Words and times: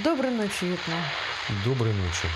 Доброй 0.00 0.30
ночи, 0.30 0.64
Вьетнам. 0.64 0.98
Доброй 1.66 1.92
ночи. 1.92 2.26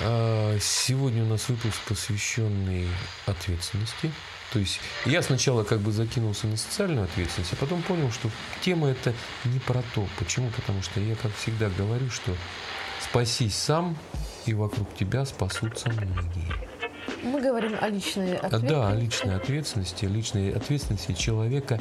А, 0.00 0.58
сегодня 0.60 1.22
у 1.22 1.26
нас 1.26 1.48
выпуск, 1.48 1.76
посвященный 1.86 2.88
ответственности. 3.26 4.10
То 4.52 4.58
есть 4.58 4.80
я 5.04 5.22
сначала 5.22 5.62
как 5.62 5.78
бы 5.78 5.92
закинулся 5.92 6.48
на 6.48 6.56
социальную 6.56 7.04
ответственность, 7.04 7.52
а 7.52 7.56
потом 7.56 7.82
понял, 7.82 8.10
что 8.10 8.30
тема 8.62 8.88
это 8.88 9.14
не 9.44 9.60
про 9.60 9.80
то. 9.94 10.08
Почему? 10.18 10.50
Потому 10.56 10.82
что 10.82 10.98
я, 10.98 11.14
как 11.14 11.32
всегда, 11.36 11.68
говорю, 11.68 12.10
что 12.10 12.34
спасись 13.00 13.54
сам, 13.54 13.96
и 14.44 14.54
вокруг 14.54 14.92
тебя 14.96 15.24
спасутся 15.24 15.88
многие. 15.90 16.52
Мы 17.22 17.40
говорим 17.40 17.76
о 17.80 17.88
личной 17.88 18.38
ответственности. 18.38 18.68
Да, 18.68 18.88
о 18.88 18.94
личной 18.94 19.36
ответственности, 19.36 20.04
о 20.04 20.08
личной 20.08 20.52
ответственности 20.52 21.12
человека 21.12 21.80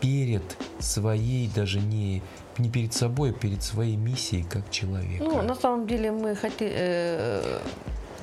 перед 0.00 0.42
своей, 0.80 1.48
даже 1.48 1.78
не, 1.78 2.22
не 2.58 2.68
перед 2.68 2.92
собой, 2.92 3.30
а 3.30 3.32
перед 3.32 3.62
своей 3.62 3.96
миссией 3.96 4.44
как 4.44 4.70
человека. 4.70 5.24
Ну, 5.24 5.42
на 5.42 5.54
самом 5.54 5.86
деле 5.86 6.10
мы 6.12 6.34
хоти, 6.34 6.68
э, 6.70 7.60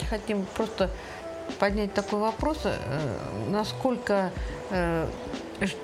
хотим 0.09 0.45
просто 0.55 0.89
поднять 1.59 1.93
такой 1.93 2.19
вопрос, 2.19 2.59
э, 2.63 2.77
насколько 3.49 4.31
э, 4.69 5.07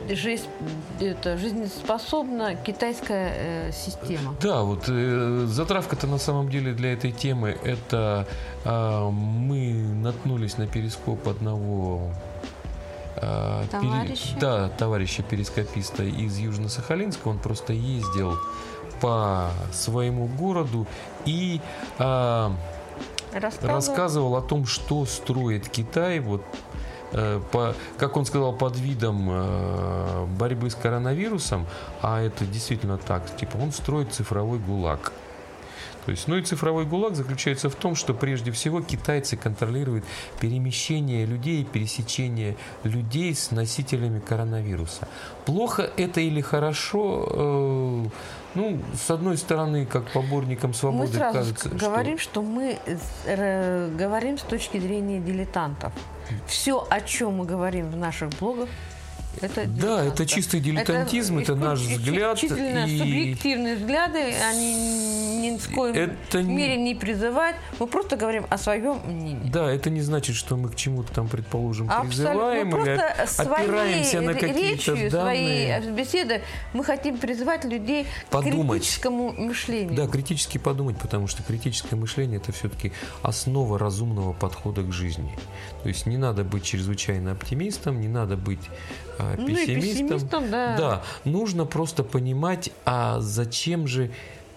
жизнь, 0.09 0.45
это, 0.99 1.37
жизнеспособна 1.37 2.55
китайская 2.55 3.33
э, 3.35 3.71
система. 3.71 4.35
Да, 4.41 4.61
вот 4.61 4.85
э, 4.87 5.45
затравка-то 5.47 6.07
на 6.07 6.17
самом 6.17 6.49
деле 6.49 6.73
для 6.73 6.93
этой 6.93 7.11
темы 7.11 7.57
это 7.63 8.27
э, 8.63 9.09
мы 9.09 9.73
наткнулись 9.73 10.57
на 10.57 10.67
перископ 10.67 11.27
одного 11.27 12.11
Товарища? 13.15 14.27
Пере... 14.27 14.39
Да, 14.39 14.69
товарища 14.69 15.23
перискописта 15.23 16.03
из 16.03 16.37
Южно-Сахалинска. 16.37 17.29
Он 17.29 17.39
просто 17.39 17.73
ездил 17.73 18.37
по 19.01 19.51
своему 19.73 20.27
городу 20.27 20.87
и 21.25 21.59
а, 21.99 22.51
рассказывал. 23.33 23.75
рассказывал 23.75 24.35
о 24.37 24.41
том, 24.41 24.65
что 24.65 25.05
строит 25.05 25.69
Китай. 25.69 26.19
Вот 26.19 26.43
э, 27.11 27.41
по, 27.51 27.75
как 27.97 28.17
он 28.17 28.25
сказал, 28.25 28.53
под 28.53 28.77
видом 28.77 29.27
э, 29.29 30.25
борьбы 30.37 30.69
с 30.69 30.75
коронавирусом, 30.75 31.65
а 32.01 32.21
это 32.21 32.45
действительно 32.45 32.97
так, 32.97 33.35
типа 33.37 33.57
он 33.57 33.71
строит 33.71 34.13
цифровой 34.13 34.59
гулаг. 34.59 35.11
То 36.05 36.11
есть, 36.11 36.27
ну 36.27 36.37
и 36.37 36.41
цифровой 36.41 36.85
ГУЛАГ 36.85 37.15
заключается 37.15 37.69
в 37.69 37.75
том, 37.75 37.95
что 37.95 38.13
прежде 38.13 38.51
всего 38.51 38.81
китайцы 38.81 39.35
контролируют 39.37 40.05
перемещение 40.39 41.25
людей, 41.25 41.65
пересечение 41.65 42.55
людей 42.83 43.33
с 43.33 43.51
носителями 43.51 44.19
коронавируса. 44.19 45.07
Плохо 45.45 45.89
это 45.97 46.21
или 46.21 46.41
хорошо? 46.41 47.27
Э, 47.31 48.05
ну, 48.55 48.79
с 48.93 49.09
одной 49.09 49.37
стороны, 49.37 49.85
как 49.85 50.11
поборникам 50.11 50.73
свободы 50.73 51.07
мы 51.07 51.13
сразу 51.13 51.39
кажется, 51.39 51.69
говорим, 51.69 52.17
что, 52.17 52.31
что 52.31 52.41
мы 52.41 52.77
э, 53.25 53.89
говорим 53.97 54.37
с 54.37 54.43
точки 54.43 54.79
зрения 54.79 55.19
дилетантов. 55.19 55.91
Все, 56.47 56.85
о 56.89 57.01
чем 57.01 57.37
мы 57.37 57.45
говорим 57.45 57.89
в 57.89 57.97
наших 57.97 58.29
блогах, 58.39 58.69
это 59.41 59.65
да, 59.67 60.03
это 60.03 60.25
чистый 60.25 60.59
дилетантизм, 60.59 61.39
это, 61.39 61.53
это 61.53 61.61
наш 61.61 61.79
взгляд. 61.79 62.41
и... 62.43 62.47
субъективные 62.47 63.75
взгляды, 63.75 64.33
они 64.49 65.49
ни 65.49 65.57
в 65.57 65.73
коем 65.73 65.95
это 65.95 66.41
мере 66.43 66.77
не 66.77 66.95
призывают. 66.95 67.57
Мы 67.79 67.87
просто 67.87 68.15
говорим 68.15 68.45
о 68.49 68.57
своем 68.57 68.99
мнении. 69.05 69.49
Да, 69.49 69.71
это 69.71 69.89
не 69.89 70.01
значит, 70.01 70.35
что 70.35 70.55
мы 70.55 70.69
к 70.69 70.75
чему-то 70.75 71.11
там, 71.13 71.27
предположим, 71.27 71.89
призываем 72.01 72.69
мы 72.69 72.81
или 72.81 73.01
опираемся 73.37 74.21
на 74.21 74.33
какие-то 74.33 74.59
речью, 74.59 75.11
данные. 75.11 75.81
Своей 75.81 75.91
беседы 75.91 76.41
мы 76.73 76.83
хотим 76.83 77.17
призывать 77.17 77.65
людей 77.65 78.07
подумать. 78.29 78.81
к 78.81 78.83
критическому 78.83 79.33
мышлению. 79.33 79.95
Да, 79.95 80.07
критически 80.07 80.57
подумать, 80.57 80.97
потому 80.97 81.27
что 81.27 81.43
критическое 81.43 81.95
мышление 81.95 82.37
это 82.37 82.51
все-таки 82.51 82.91
основа 83.21 83.77
разумного 83.79 84.33
подхода 84.33 84.81
к 84.83 84.91
жизни. 84.91 85.37
То 85.83 85.89
есть 85.89 86.05
не 86.05 86.17
надо 86.17 86.43
быть 86.43 86.63
чрезвычайно 86.63 87.31
оптимистом, 87.31 88.01
не 88.01 88.07
надо 88.07 88.37
быть 88.37 88.69
а, 89.33 89.35
ну, 89.37 89.47
пессимистом. 89.47 90.07
пессимистом 90.07 90.51
да. 90.51 90.77
да, 90.77 91.03
нужно 91.23 91.65
просто 91.65 92.03
понимать, 92.03 92.71
а 92.85 93.19
зачем 93.19 93.87
же 93.87 94.11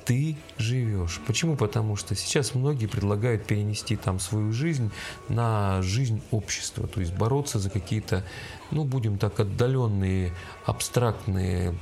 ты 0.04 0.36
живешь. 0.56 1.20
Почему? 1.26 1.54
Потому 1.54 1.96
что 1.96 2.14
сейчас 2.14 2.54
многие 2.54 2.86
предлагают 2.86 3.44
перенести 3.44 3.94
там 3.94 4.18
свою 4.18 4.52
жизнь 4.52 4.90
на 5.28 5.82
жизнь 5.82 6.22
общества, 6.30 6.86
то 6.86 7.00
есть 7.00 7.12
бороться 7.12 7.58
за 7.58 7.68
какие-то, 7.68 8.24
ну, 8.70 8.84
будем 8.84 9.18
так, 9.18 9.38
отдаленные, 9.38 10.32
абстрактные 10.64 11.74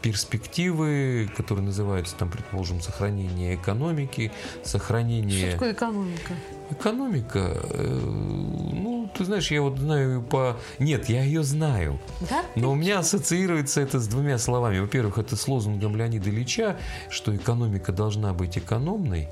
перспективы, 0.00 1.30
которые 1.36 1.64
называются, 1.64 2.14
там, 2.16 2.30
предположим, 2.30 2.80
сохранение 2.80 3.54
экономики, 3.54 4.32
сохранение... 4.62 5.48
Что 5.48 5.52
такое 5.52 5.72
экономика? 5.72 6.34
Экономика, 6.78 7.56
э, 7.70 7.86
ну, 7.86 9.08
ты 9.16 9.24
знаешь, 9.24 9.50
я 9.50 9.62
вот 9.62 9.78
знаю 9.78 10.22
по... 10.22 10.56
Нет, 10.78 11.08
я 11.08 11.22
ее 11.22 11.42
знаю. 11.42 11.98
Да? 12.28 12.42
Но 12.56 12.72
у 12.72 12.74
меня 12.74 12.98
ассоциируется 12.98 13.80
это 13.80 14.00
с 14.00 14.08
двумя 14.08 14.38
словами. 14.38 14.80
Во-первых, 14.80 15.18
это 15.18 15.36
с 15.36 15.46
лозунгом 15.48 15.96
Леонида 15.96 16.30
Ильича, 16.30 16.76
что 17.10 17.34
экономика 17.34 17.92
должна 17.92 18.32
быть 18.32 18.58
экономной. 18.58 19.28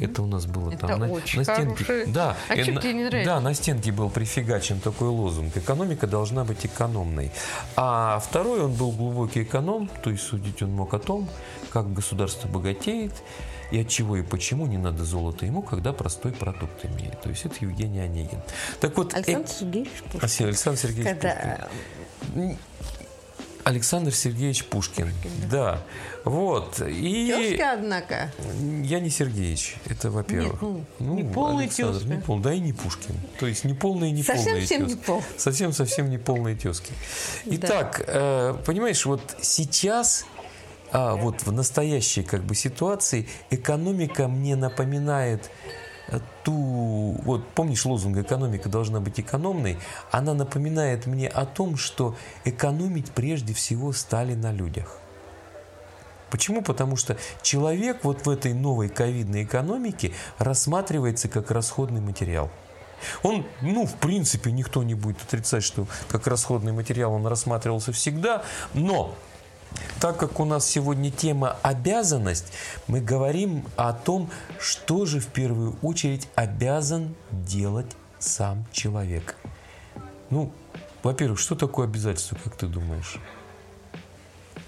Это 0.00 0.22
у 0.22 0.26
нас 0.26 0.46
было 0.46 0.70
это 0.70 0.86
там 0.86 1.00
на, 1.00 1.06
на 1.06 1.20
стенке. 1.20 1.84
Хороший... 1.84 2.06
Да, 2.06 2.36
а 2.48 2.54
э, 2.54 2.64
на, 2.72 2.80
не 2.80 3.04
нравится? 3.04 3.24
да, 3.24 3.40
на 3.40 3.54
стенке 3.54 3.92
был 3.92 4.10
прифигачен 4.10 4.80
такой 4.80 5.08
лозунг. 5.08 5.56
Экономика 5.56 6.06
должна 6.06 6.44
быть 6.44 6.66
экономной. 6.66 7.30
А 7.76 8.18
второй, 8.18 8.60
он 8.60 8.72
был 8.72 8.90
глубокий 8.90 9.42
эконом, 9.42 9.88
то 10.02 10.10
есть 10.10 10.24
судить 10.24 10.62
он 10.62 10.72
мог 10.72 10.94
о 10.94 10.98
том, 10.98 11.28
как 11.70 11.92
государство 11.92 12.48
богатеет, 12.48 13.12
и 13.70 13.80
от 13.80 13.88
чего 13.88 14.16
и 14.16 14.22
почему 14.22 14.66
не 14.66 14.78
надо 14.78 15.04
золото 15.04 15.46
ему, 15.46 15.62
когда 15.62 15.92
простой 15.92 16.32
продукт 16.32 16.84
имеет. 16.84 17.20
То 17.20 17.30
есть 17.30 17.44
это 17.44 17.56
Евгений 17.60 18.00
Онегин. 18.00 18.40
Так 18.80 18.96
вот, 18.96 19.14
Александр 19.14 19.48
э... 19.48 19.52
Сергеевич 19.58 20.02
Пушкин. 20.12 20.46
Александр 20.46 20.78
Сергеевич 20.78 21.10
когда... 21.10 21.68
Пушкин. 22.34 22.58
Александр 23.64 24.14
Сергеевич 24.14 24.64
Пушкин. 24.64 25.12
Пушкин 25.12 25.30
да. 25.42 25.48
да. 25.48 25.80
Вот. 26.24 26.80
И... 26.80 27.26
Тезка, 27.26 27.72
однако. 27.72 28.32
Я 28.82 29.00
не 29.00 29.10
Сергеевич, 29.10 29.76
это 29.84 30.10
во-первых. 30.10 30.62
Ну, 30.62 30.84
ну, 30.98 31.14
не 31.14 31.24
полный 31.24 31.64
Александр, 31.64 31.98
тезка. 31.98 32.14
Не 32.14 32.20
пол, 32.22 32.38
да 32.38 32.54
и 32.54 32.60
не 32.60 32.72
Пушкин. 32.72 33.14
То 33.38 33.46
есть 33.46 33.64
не 33.64 33.74
полные, 33.74 34.10
не 34.10 34.22
совсем, 34.22 34.46
полные 34.46 34.60
совсем 34.62 34.86
тезки. 34.86 34.98
Не 34.98 35.04
пол. 35.04 35.22
Совсем, 35.36 35.72
совсем 35.72 36.08
не 36.08 36.16
полные 36.16 36.56
тезки. 36.56 36.92
Итак, 37.44 38.04
да. 38.06 38.12
э, 38.14 38.54
понимаешь, 38.64 39.04
вот 39.04 39.20
сейчас 39.42 40.24
а 40.92 41.16
вот 41.16 41.42
в 41.42 41.52
настоящей 41.52 42.22
как 42.22 42.42
бы 42.42 42.54
ситуации 42.54 43.28
экономика 43.50 44.28
мне 44.28 44.56
напоминает 44.56 45.50
э, 46.08 46.20
ту, 46.44 47.20
вот 47.24 47.46
помнишь 47.48 47.84
лозунг 47.84 48.18
«экономика 48.18 48.68
должна 48.68 49.00
быть 49.00 49.20
экономной», 49.20 49.78
она 50.10 50.34
напоминает 50.34 51.06
мне 51.06 51.28
о 51.28 51.44
том, 51.44 51.76
что 51.76 52.16
экономить 52.44 53.10
прежде 53.12 53.52
всего 53.54 53.92
стали 53.92 54.34
на 54.34 54.52
людях. 54.52 54.98
Почему? 56.30 56.62
Потому 56.62 56.96
что 56.96 57.16
человек 57.42 58.04
вот 58.04 58.26
в 58.26 58.30
этой 58.30 58.52
новой 58.52 58.88
ковидной 58.88 59.44
экономике 59.44 60.12
рассматривается 60.38 61.28
как 61.28 61.50
расходный 61.50 62.00
материал. 62.00 62.50
Он, 63.22 63.46
ну, 63.62 63.86
в 63.86 63.94
принципе, 63.94 64.50
никто 64.50 64.82
не 64.82 64.94
будет 64.94 65.22
отрицать, 65.22 65.62
что 65.62 65.86
как 66.08 66.26
расходный 66.26 66.72
материал 66.72 67.12
он 67.12 67.26
рассматривался 67.26 67.92
всегда, 67.92 68.42
но 68.74 69.14
так 70.00 70.16
как 70.16 70.40
у 70.40 70.44
нас 70.44 70.66
сегодня 70.66 71.10
тема 71.10 71.56
обязанность, 71.62 72.52
мы 72.86 73.00
говорим 73.00 73.64
о 73.76 73.92
том, 73.92 74.30
что 74.58 75.06
же 75.06 75.20
в 75.20 75.26
первую 75.26 75.76
очередь 75.82 76.28
обязан 76.34 77.14
делать 77.30 77.96
сам 78.18 78.64
человек. 78.72 79.36
Ну, 80.30 80.52
во-первых, 81.02 81.38
что 81.38 81.54
такое 81.54 81.86
обязательство, 81.86 82.36
как 82.42 82.56
ты 82.56 82.66
думаешь? 82.66 83.16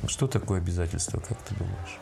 Что 0.06 0.26
такое 0.26 0.61
обязательство, 0.61 1.20
как 1.20 1.41
ты 1.43 1.55
думаешь? 1.55 1.99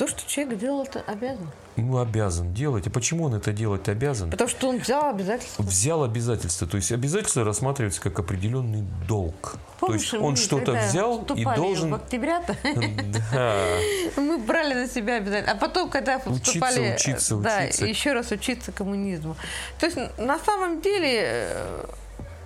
То, 0.00 0.08
что 0.08 0.26
человек 0.26 0.58
делал, 0.58 0.84
это 0.84 1.02
обязан. 1.06 1.46
Ну, 1.76 1.98
обязан 1.98 2.54
делать. 2.54 2.86
А 2.86 2.90
почему 2.90 3.24
он 3.24 3.34
это 3.34 3.52
делать 3.52 3.86
обязан? 3.86 4.30
Потому 4.30 4.48
что 4.48 4.70
он 4.70 4.78
взял 4.78 5.10
обязательства. 5.10 5.62
Взял 5.62 6.02
обязательства. 6.02 6.66
То 6.66 6.78
есть 6.78 6.90
обязательства 6.90 7.44
рассматриваются 7.44 8.00
как 8.00 8.18
определенный 8.18 8.82
долг. 9.06 9.56
Помнишь, 9.78 10.08
То 10.08 10.16
есть 10.16 10.24
он 10.26 10.36
что-то 10.36 10.72
взял 10.72 11.22
и 11.36 11.44
должен... 11.44 11.90
в 11.90 11.96
октября-то 11.96 12.56
мы 14.18 14.38
брали 14.38 14.72
на 14.72 14.88
себя 14.88 15.16
обязательно. 15.16 15.52
А 15.52 15.56
потом, 15.56 15.90
когда 15.90 16.18
вступали... 16.18 16.94
Учиться, 16.94 17.36
учиться, 17.36 17.36
Да, 17.36 17.60
еще 17.60 18.14
раз 18.14 18.30
учиться 18.30 18.72
коммунизму. 18.72 19.36
То 19.78 19.84
есть 19.84 19.98
на 20.16 20.38
самом 20.38 20.80
деле 20.80 21.24
э, 21.24 21.84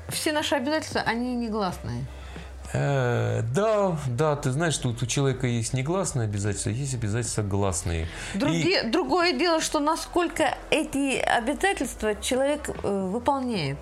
все 0.08 0.32
наши 0.32 0.56
обязательства, 0.56 1.02
они 1.02 1.36
негласные. 1.36 2.04
Э, 2.74 3.42
да, 3.54 3.96
да, 4.08 4.34
ты 4.34 4.50
знаешь, 4.50 4.74
что 4.74 4.88
у 4.88 5.06
человека 5.06 5.46
есть 5.46 5.74
негласные 5.74 6.24
обязательства, 6.24 6.70
есть 6.70 6.92
обязательства 6.94 7.42
гласные. 7.42 8.08
Другие, 8.34 8.82
И... 8.82 8.90
Другое 8.90 9.32
дело, 9.32 9.60
что 9.60 9.78
насколько 9.78 10.58
эти 10.70 11.18
обязательства 11.18 12.16
человек 12.16 12.68
э, 12.68 13.08
выполняет. 13.12 13.78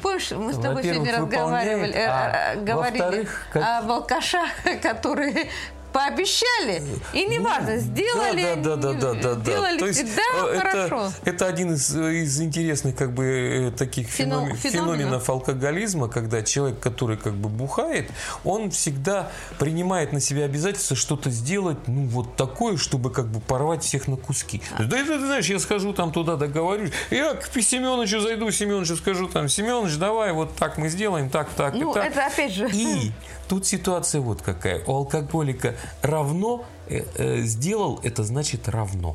Помнишь, 0.00 0.30
мы 0.30 0.54
с 0.54 0.58
тобой 0.58 0.82
сегодня 0.82 1.18
разговаривали, 1.18 1.92
э, 1.92 2.06
а, 2.06 2.56
говорили 2.56 3.28
о 3.52 3.82
волкашах, 3.82 4.48
которые 4.82 5.50
пообещали, 5.92 6.82
и 7.12 7.24
неважно, 7.26 7.76
сделали, 7.78 8.54
да, 8.56 8.76
да, 8.76 8.92
да, 8.92 9.14
да, 9.14 9.34
да, 9.34 9.40
сделали 9.40 9.78
То 9.78 9.86
есть, 9.86 9.98
всегда 9.98 10.22
э, 10.52 10.58
хорошо. 10.60 11.12
Это, 11.22 11.30
это 11.30 11.46
один 11.46 11.72
из, 11.74 11.94
из 11.96 12.40
интересных 12.40 12.96
как 12.96 13.12
бы 13.12 13.24
э, 13.24 13.70
таких 13.76 14.08
Фено- 14.08 14.48
феномен- 14.48 14.56
феноменов. 14.56 14.96
феноменов 14.96 15.30
алкоголизма, 15.30 16.08
когда 16.08 16.42
человек, 16.42 16.80
который 16.80 17.16
как 17.16 17.34
бы 17.34 17.48
бухает, 17.48 18.10
он 18.44 18.70
всегда 18.70 19.30
принимает 19.58 20.12
на 20.12 20.20
себя 20.20 20.44
обязательство 20.44 20.96
что-то 20.96 21.30
сделать, 21.30 21.78
ну 21.86 22.06
вот 22.06 22.36
такое, 22.36 22.76
чтобы 22.76 23.10
как 23.10 23.26
бы 23.28 23.40
порвать 23.40 23.82
всех 23.84 24.08
на 24.08 24.16
куски. 24.16 24.62
Да 24.78 24.98
это, 24.98 25.18
ты 25.18 25.26
знаешь, 25.26 25.46
я 25.46 25.58
схожу 25.58 25.92
там 25.92 26.12
туда, 26.12 26.36
договорюсь, 26.36 26.90
я 27.10 27.34
к 27.34 27.46
Семеновичу 27.62 28.20
зайду, 28.20 28.50
Семеновичу 28.50 28.96
скажу 28.96 29.28
там, 29.28 29.48
Семенович, 29.48 29.96
давай 29.96 30.32
вот 30.32 30.54
так 30.56 30.78
мы 30.78 30.88
сделаем, 30.88 31.30
так, 31.30 31.48
так 31.56 31.74
Ну, 31.74 31.90
и 31.90 31.94
так. 31.94 32.06
это 32.06 32.26
опять 32.26 32.52
же... 32.52 32.68
И 32.72 33.12
тут 33.52 33.66
ситуация 33.66 34.22
вот 34.22 34.40
какая. 34.40 34.82
У 34.86 34.92
алкоголика 34.96 35.74
равно 36.00 36.64
э, 36.88 37.02
э, 37.16 37.40
сделал, 37.42 38.00
это 38.02 38.24
значит 38.24 38.66
равно. 38.66 39.14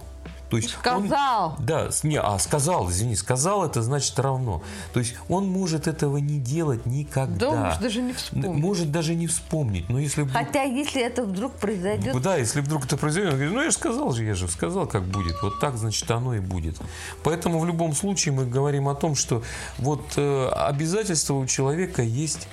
То 0.52 0.58
есть 0.58 0.78
он- 0.86 1.08
Сказал. 1.08 1.56
да, 1.60 1.92
с- 1.92 2.04
не, 2.04 2.20
а 2.20 2.38
сказал, 2.38 2.88
извини, 2.92 3.16
сказал, 3.16 3.66
это 3.66 3.82
значит 3.82 4.18
равно. 4.20 4.62
То 4.94 5.00
есть 5.00 5.16
он 5.28 5.48
может 5.50 5.88
этого 5.88 6.18
не 6.18 6.40
делать 6.40 6.86
никогда. 6.86 7.36
Да, 7.38 7.50
он 7.50 7.60
может 7.64 7.82
даже 7.82 8.02
не 8.04 8.14
вспомнить. 8.14 8.62
Может 8.62 8.92
даже 8.92 9.16
не 9.16 9.26
вспомнить. 9.28 9.90
Но 9.90 10.00
если 10.00 10.24
Хотя, 10.26 10.62
если 10.62 11.02
это 11.02 11.24
вдруг 11.24 11.54
произойдет, 11.54 12.22
да, 12.22 12.38
если 12.38 12.62
вдруг 12.62 12.86
это 12.86 12.96
произойдет, 12.96 13.32
он 13.34 13.38
говорит, 13.40 13.56
ну 13.56 13.64
я 13.64 13.72
же 13.72 13.76
сказал 13.76 14.12
же, 14.12 14.24
я 14.24 14.36
же 14.36 14.48
сказал, 14.48 14.86
как 14.86 15.04
будет. 15.04 15.36
Вот 15.42 15.60
так, 15.60 15.78
значит, 15.78 16.10
оно 16.12 16.36
и 16.36 16.40
будет. 16.40 16.78
Поэтому 17.24 17.60
в 17.60 17.66
любом 17.66 17.94
случае 17.96 18.36
мы 18.36 18.46
говорим 18.46 18.88
о 18.88 18.94
том, 18.94 19.16
что 19.16 19.42
вот 19.80 20.14
э, 20.16 20.48
обязательства 20.50 21.34
у 21.34 21.46
человека 21.48 22.04
есть 22.04 22.48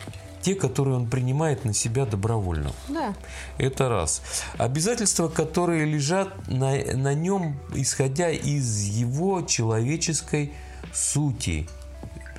те, 0.45 0.55
которые 0.55 0.97
он 0.97 1.07
принимает 1.07 1.65
на 1.65 1.73
себя 1.73 2.05
добровольно. 2.05 2.73
да. 2.89 3.15
Это 3.57 3.89
раз. 3.89 4.23
Обязательства, 4.59 5.29
которые 5.29 5.87
лежат 5.87 6.49
на, 6.49 6.77
на 6.95 7.15
нем, 7.15 7.57
исходя 7.75 8.31
из 8.31 8.83
его 8.83 9.41
человеческой 9.43 10.53
сути. 10.93 11.67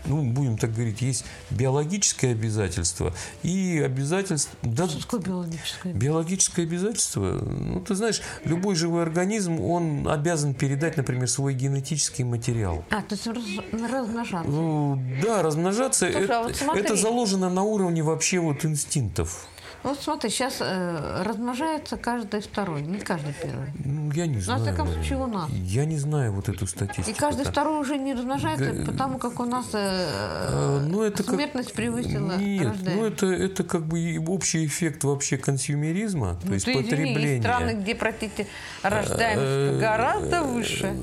Ну, 0.05 0.23
будем 0.23 0.57
так 0.57 0.73
говорить, 0.73 1.01
есть 1.01 1.25
биологическое 1.49 2.31
обязательство 2.31 3.13
и 3.43 3.81
обязательство... 3.83 4.57
Да, 4.61 4.87
Что 4.87 5.01
такое 5.01 5.19
биологическое? 5.21 5.93
Биологическое 5.93 6.65
обязательство, 6.65 7.21
ну 7.21 7.81
ты 7.81 7.95
знаешь, 7.95 8.21
любой 8.43 8.75
живой 8.75 9.01
организм, 9.03 9.59
он 9.59 10.07
обязан 10.07 10.53
передать, 10.53 10.97
например, 10.97 11.27
свой 11.27 11.53
генетический 11.53 12.23
материал. 12.23 12.85
А, 12.89 13.01
то 13.01 13.15
есть 13.15 13.27
раз- 13.27 13.91
размножаться. 13.91 14.49
Ну, 14.49 15.01
да, 15.21 15.41
размножаться, 15.41 16.05
Слушай, 16.05 16.21
а 16.21 16.23
это, 16.23 16.43
вот 16.43 16.55
смотри. 16.55 16.81
это 16.83 16.95
заложено 16.95 17.49
на 17.49 17.63
уровне 17.63 18.03
вообще 18.03 18.39
вот 18.39 18.65
инстинктов. 18.65 19.47
Вот 19.85 20.01
смотри, 20.01 20.31
сейчас 20.31 20.57
э, 20.61 21.21
размножается 21.23 21.95
каждый 21.95 22.41
второй, 22.41 22.81
не 22.81 22.97
каждый 22.97 23.33
первый. 23.33 23.67
Ну, 23.85 24.11
я 24.13 24.25
не 24.25 24.37
На 24.37 24.41
знаю. 24.41 24.61
всяком 24.63 24.87
Марина. 24.87 25.03
случае 25.03 25.19
у 25.23 25.27
нас. 25.27 25.49
Я 25.51 25.85
не 25.85 25.97
знаю 25.97 26.31
вот 26.33 26.49
эту 26.49 26.65
статистику. 26.65 27.09
И 27.11 27.13
каждый 27.13 27.45
второй 27.45 27.79
уже 27.79 27.97
не 27.97 28.13
размножается, 28.15 28.71
Г- 28.71 28.85
потому 28.85 29.19
как 29.19 29.39
у 29.39 29.45
нас 29.45 29.67
э, 29.73 29.77
А, 29.77 30.83
ну, 30.89 31.03
это 31.03 31.23
как- 31.23 31.35
смертность 31.35 31.73
превысила 31.73 32.35
Нет, 32.37 32.65
рождаемость. 32.67 32.85
ну 32.99 33.05
это, 33.05 33.25
это 33.27 33.63
как 33.63 33.85
бы 33.85 34.17
общий 34.27 34.65
эффект 34.65 35.03
вообще 35.03 35.37
консюмеризма, 35.37 36.35
то 36.41 36.47
Ну, 36.47 36.53
есть 36.55 36.65
ты 36.65 36.71
извини, 36.71 36.83
потребления. 36.89 37.31
есть 37.33 37.43
страны, 37.43 37.71
где, 37.79 37.93
простите, 37.93 38.47
рождаемость 38.81 39.45
Э, 39.47 39.79
гораздо 39.79 40.41
выше. 40.41 40.95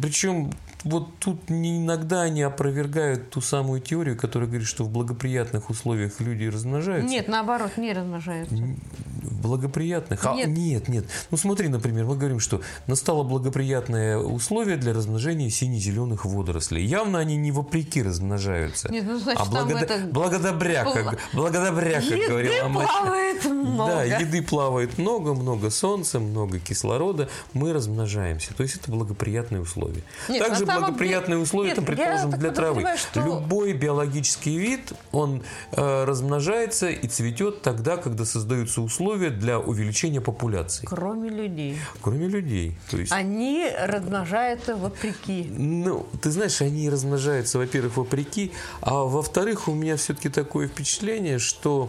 Причем 0.00 0.52
вот 0.84 1.18
тут 1.18 1.50
не 1.50 1.78
иногда 1.78 2.22
они 2.22 2.42
опровергают 2.42 3.30
ту 3.30 3.40
самую 3.40 3.80
теорию, 3.80 4.16
которая 4.16 4.48
говорит, 4.48 4.68
что 4.68 4.84
в 4.84 4.90
благоприятных 4.90 5.70
условиях 5.70 6.20
люди 6.20 6.44
размножаются. 6.44 7.08
Нет, 7.08 7.28
наоборот, 7.28 7.76
не 7.76 7.92
размножаются. 7.92 8.56
Благоприятных? 9.30 10.24
А, 10.24 10.34
Нет. 10.34 10.48
нет, 10.48 10.88
нет. 10.88 11.04
Ну 11.30 11.36
смотри, 11.36 11.68
например, 11.68 12.04
мы 12.04 12.16
говорим, 12.16 12.40
что 12.40 12.60
настало 12.86 13.22
благоприятное 13.22 14.18
условие 14.18 14.76
для 14.76 14.92
размножения 14.92 15.50
сине-зеленых 15.50 16.24
водорослей. 16.24 16.84
Явно 16.84 17.18
они 17.18 17.36
не 17.36 17.52
вопреки 17.52 18.02
размножаются. 18.02 18.90
Нет, 18.90 19.04
ну, 19.06 19.18
значит, 19.18 19.40
а 19.40 19.44
благода- 19.44 19.78
это- 19.84 20.08
благодаря, 20.10 20.84
как, 20.84 21.18
благодаря, 21.32 21.94
как 22.00 22.04
Еды 22.04 22.28
говорила 22.28 22.68
мать. 22.68 22.88
плавает 22.88 23.44
много. 23.44 23.92
Да, 23.92 24.02
еды 24.04 24.42
плавает 24.42 24.98
много, 24.98 25.34
много 25.34 25.70
солнца, 25.70 26.20
много 26.20 26.58
кислорода, 26.58 27.28
мы 27.52 27.72
размножаемся. 27.72 28.54
То 28.54 28.62
есть 28.62 28.76
это 28.76 28.90
благоприятные 28.90 29.60
условия. 29.60 30.02
Нет, 30.28 30.46
Также 30.46 30.64
благоприятные 30.66 31.34
деле- 31.36 31.42
условия, 31.42 31.68
нет, 31.68 31.76
там, 31.76 31.84
предположим, 31.84 32.30
для 32.30 32.50
травы. 32.50 32.84
что- 32.96 33.20
Любой 33.20 33.72
биологический 33.72 34.56
вид, 34.58 34.92
он 35.12 35.42
э, 35.72 36.04
размножается 36.04 36.88
и 36.88 37.08
цветет 37.08 37.62
тогда, 37.62 37.96
когда 37.96 38.24
создаются 38.24 38.80
условия 38.80 39.17
для 39.26 39.58
увеличения 39.58 40.20
популяции. 40.20 40.86
Кроме 40.86 41.28
людей. 41.28 41.78
Кроме 42.00 42.28
людей. 42.28 42.76
То 42.90 42.98
есть, 42.98 43.12
Они 43.12 43.68
размножаются 43.78 44.76
вопреки. 44.76 45.46
ну, 45.50 46.06
ты 46.22 46.30
знаешь, 46.30 46.60
они 46.62 46.88
размножаются, 46.90 47.58
во-первых, 47.58 47.96
вопреки, 47.96 48.52
а 48.80 49.04
во-вторых, 49.04 49.68
у 49.68 49.74
меня 49.74 49.96
все-таки 49.96 50.28
такое 50.28 50.68
впечатление, 50.68 51.38
что 51.38 51.88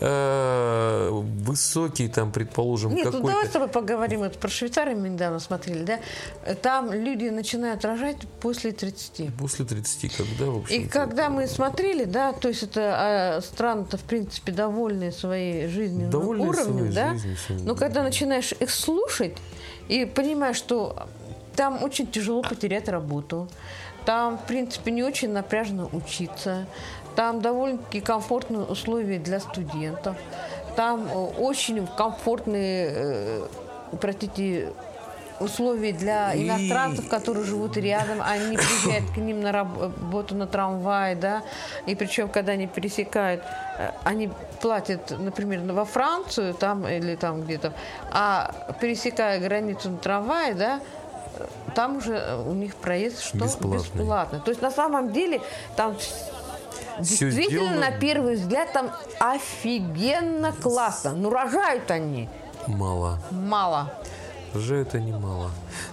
э, 0.00 1.10
высокий, 1.10 2.08
там, 2.08 2.32
предположим, 2.32 2.94
Нет, 2.94 3.06
ну 3.06 3.12
какой-то... 3.12 3.28
давай 3.28 3.46
с 3.46 3.50
тобой 3.50 3.68
поговорим. 3.68 4.22
Это 4.22 4.38
про 4.38 4.48
Швейцарию 4.48 4.98
мы 4.98 5.08
недавно 5.08 5.40
смотрели, 5.40 5.84
да? 5.84 6.54
Там 6.62 6.92
люди 6.92 7.28
начинают 7.28 7.84
рожать 7.84 8.16
после 8.40 8.72
30. 8.72 9.34
После 9.34 9.64
30, 9.64 10.16
когда, 10.16 10.46
в 10.50 10.58
общем 10.58 10.82
И 10.82 10.86
когда 10.86 11.28
мы 11.28 11.46
смотрели, 11.46 12.04
да, 12.04 12.32
то 12.32 12.48
есть 12.48 12.62
это 12.62 12.94
а, 12.96 13.40
страны-то, 13.40 13.96
в 13.96 14.02
принципе, 14.02 14.52
довольные 14.52 15.12
своей 15.12 15.68
жизненным 15.68 16.10
Довольные 16.10 16.48
уровнем, 16.48 16.65
своей 16.72 16.92
да? 16.92 17.16
своей, 17.18 17.62
Но 17.62 17.74
когда 17.74 18.02
начинаешь 18.02 18.52
их 18.52 18.70
слушать 18.70 19.36
и 19.88 20.04
понимаешь, 20.04 20.56
что 20.56 21.08
там 21.54 21.82
очень 21.82 22.06
тяжело 22.06 22.42
потерять 22.42 22.88
работу, 22.88 23.48
там, 24.04 24.38
в 24.38 24.44
принципе, 24.44 24.90
не 24.92 25.02
очень 25.02 25.30
напряжно 25.32 25.88
учиться, 25.92 26.66
там 27.16 27.40
довольно-таки 27.40 28.00
комфортные 28.00 28.62
условия 28.62 29.18
для 29.18 29.40
студентов, 29.40 30.16
там 30.76 31.08
э, 31.10 31.14
очень 31.14 31.86
комфортные, 31.86 32.90
э, 32.94 33.46
простите, 34.00 34.72
условия 35.40 35.92
для 35.92 36.32
И- 36.34 36.46
иностранцев, 36.46 37.08
которые 37.08 37.44
живут 37.44 37.76
рядом, 37.76 38.18
они 38.22 38.56
приезжают 38.56 39.10
к 39.10 39.16
ним 39.18 39.40
на 39.40 39.52
работу 39.52 40.34
на 40.34 40.46
трамвае, 40.46 41.14
да, 41.16 41.42
и 41.86 41.94
причем, 41.94 42.28
когда 42.28 42.52
они 42.52 42.66
пересекают, 42.66 43.42
э, 43.78 43.90
они 44.04 44.30
платят, 44.60 45.10
например, 45.18 45.60
во 45.72 45.84
Францию 45.84 46.54
там 46.54 46.86
или 46.88 47.16
там 47.16 47.42
где-то, 47.42 47.72
а 48.10 48.72
пересекая 48.80 49.40
границу 49.40 49.90
на 49.90 49.98
трамвае, 49.98 50.54
да, 50.54 50.80
там 51.74 51.98
уже 51.98 52.14
э, 52.14 52.42
у 52.42 52.54
них 52.54 52.74
проезд 52.76 53.20
что? 53.22 53.36
Бесплатный. 53.38 53.78
Бесплатно. 54.00 54.40
То 54.40 54.50
есть 54.50 54.62
на 54.62 54.70
самом 54.70 55.12
деле 55.12 55.42
там 55.76 55.96
Всё 55.96 57.26
действительно 57.26 57.48
сделано- 57.48 57.80
на 57.80 57.90
первый 57.92 58.36
взгляд 58.36 58.72
там 58.72 58.90
офигенно 59.20 60.52
классно. 60.52 61.12
Ну 61.12 61.28
рожают 61.30 61.90
они 61.90 62.28
Мало. 62.66 63.18
мало. 63.30 63.92
Рожают 64.56 64.94
они 64.94 65.12
мало. 65.12 65.50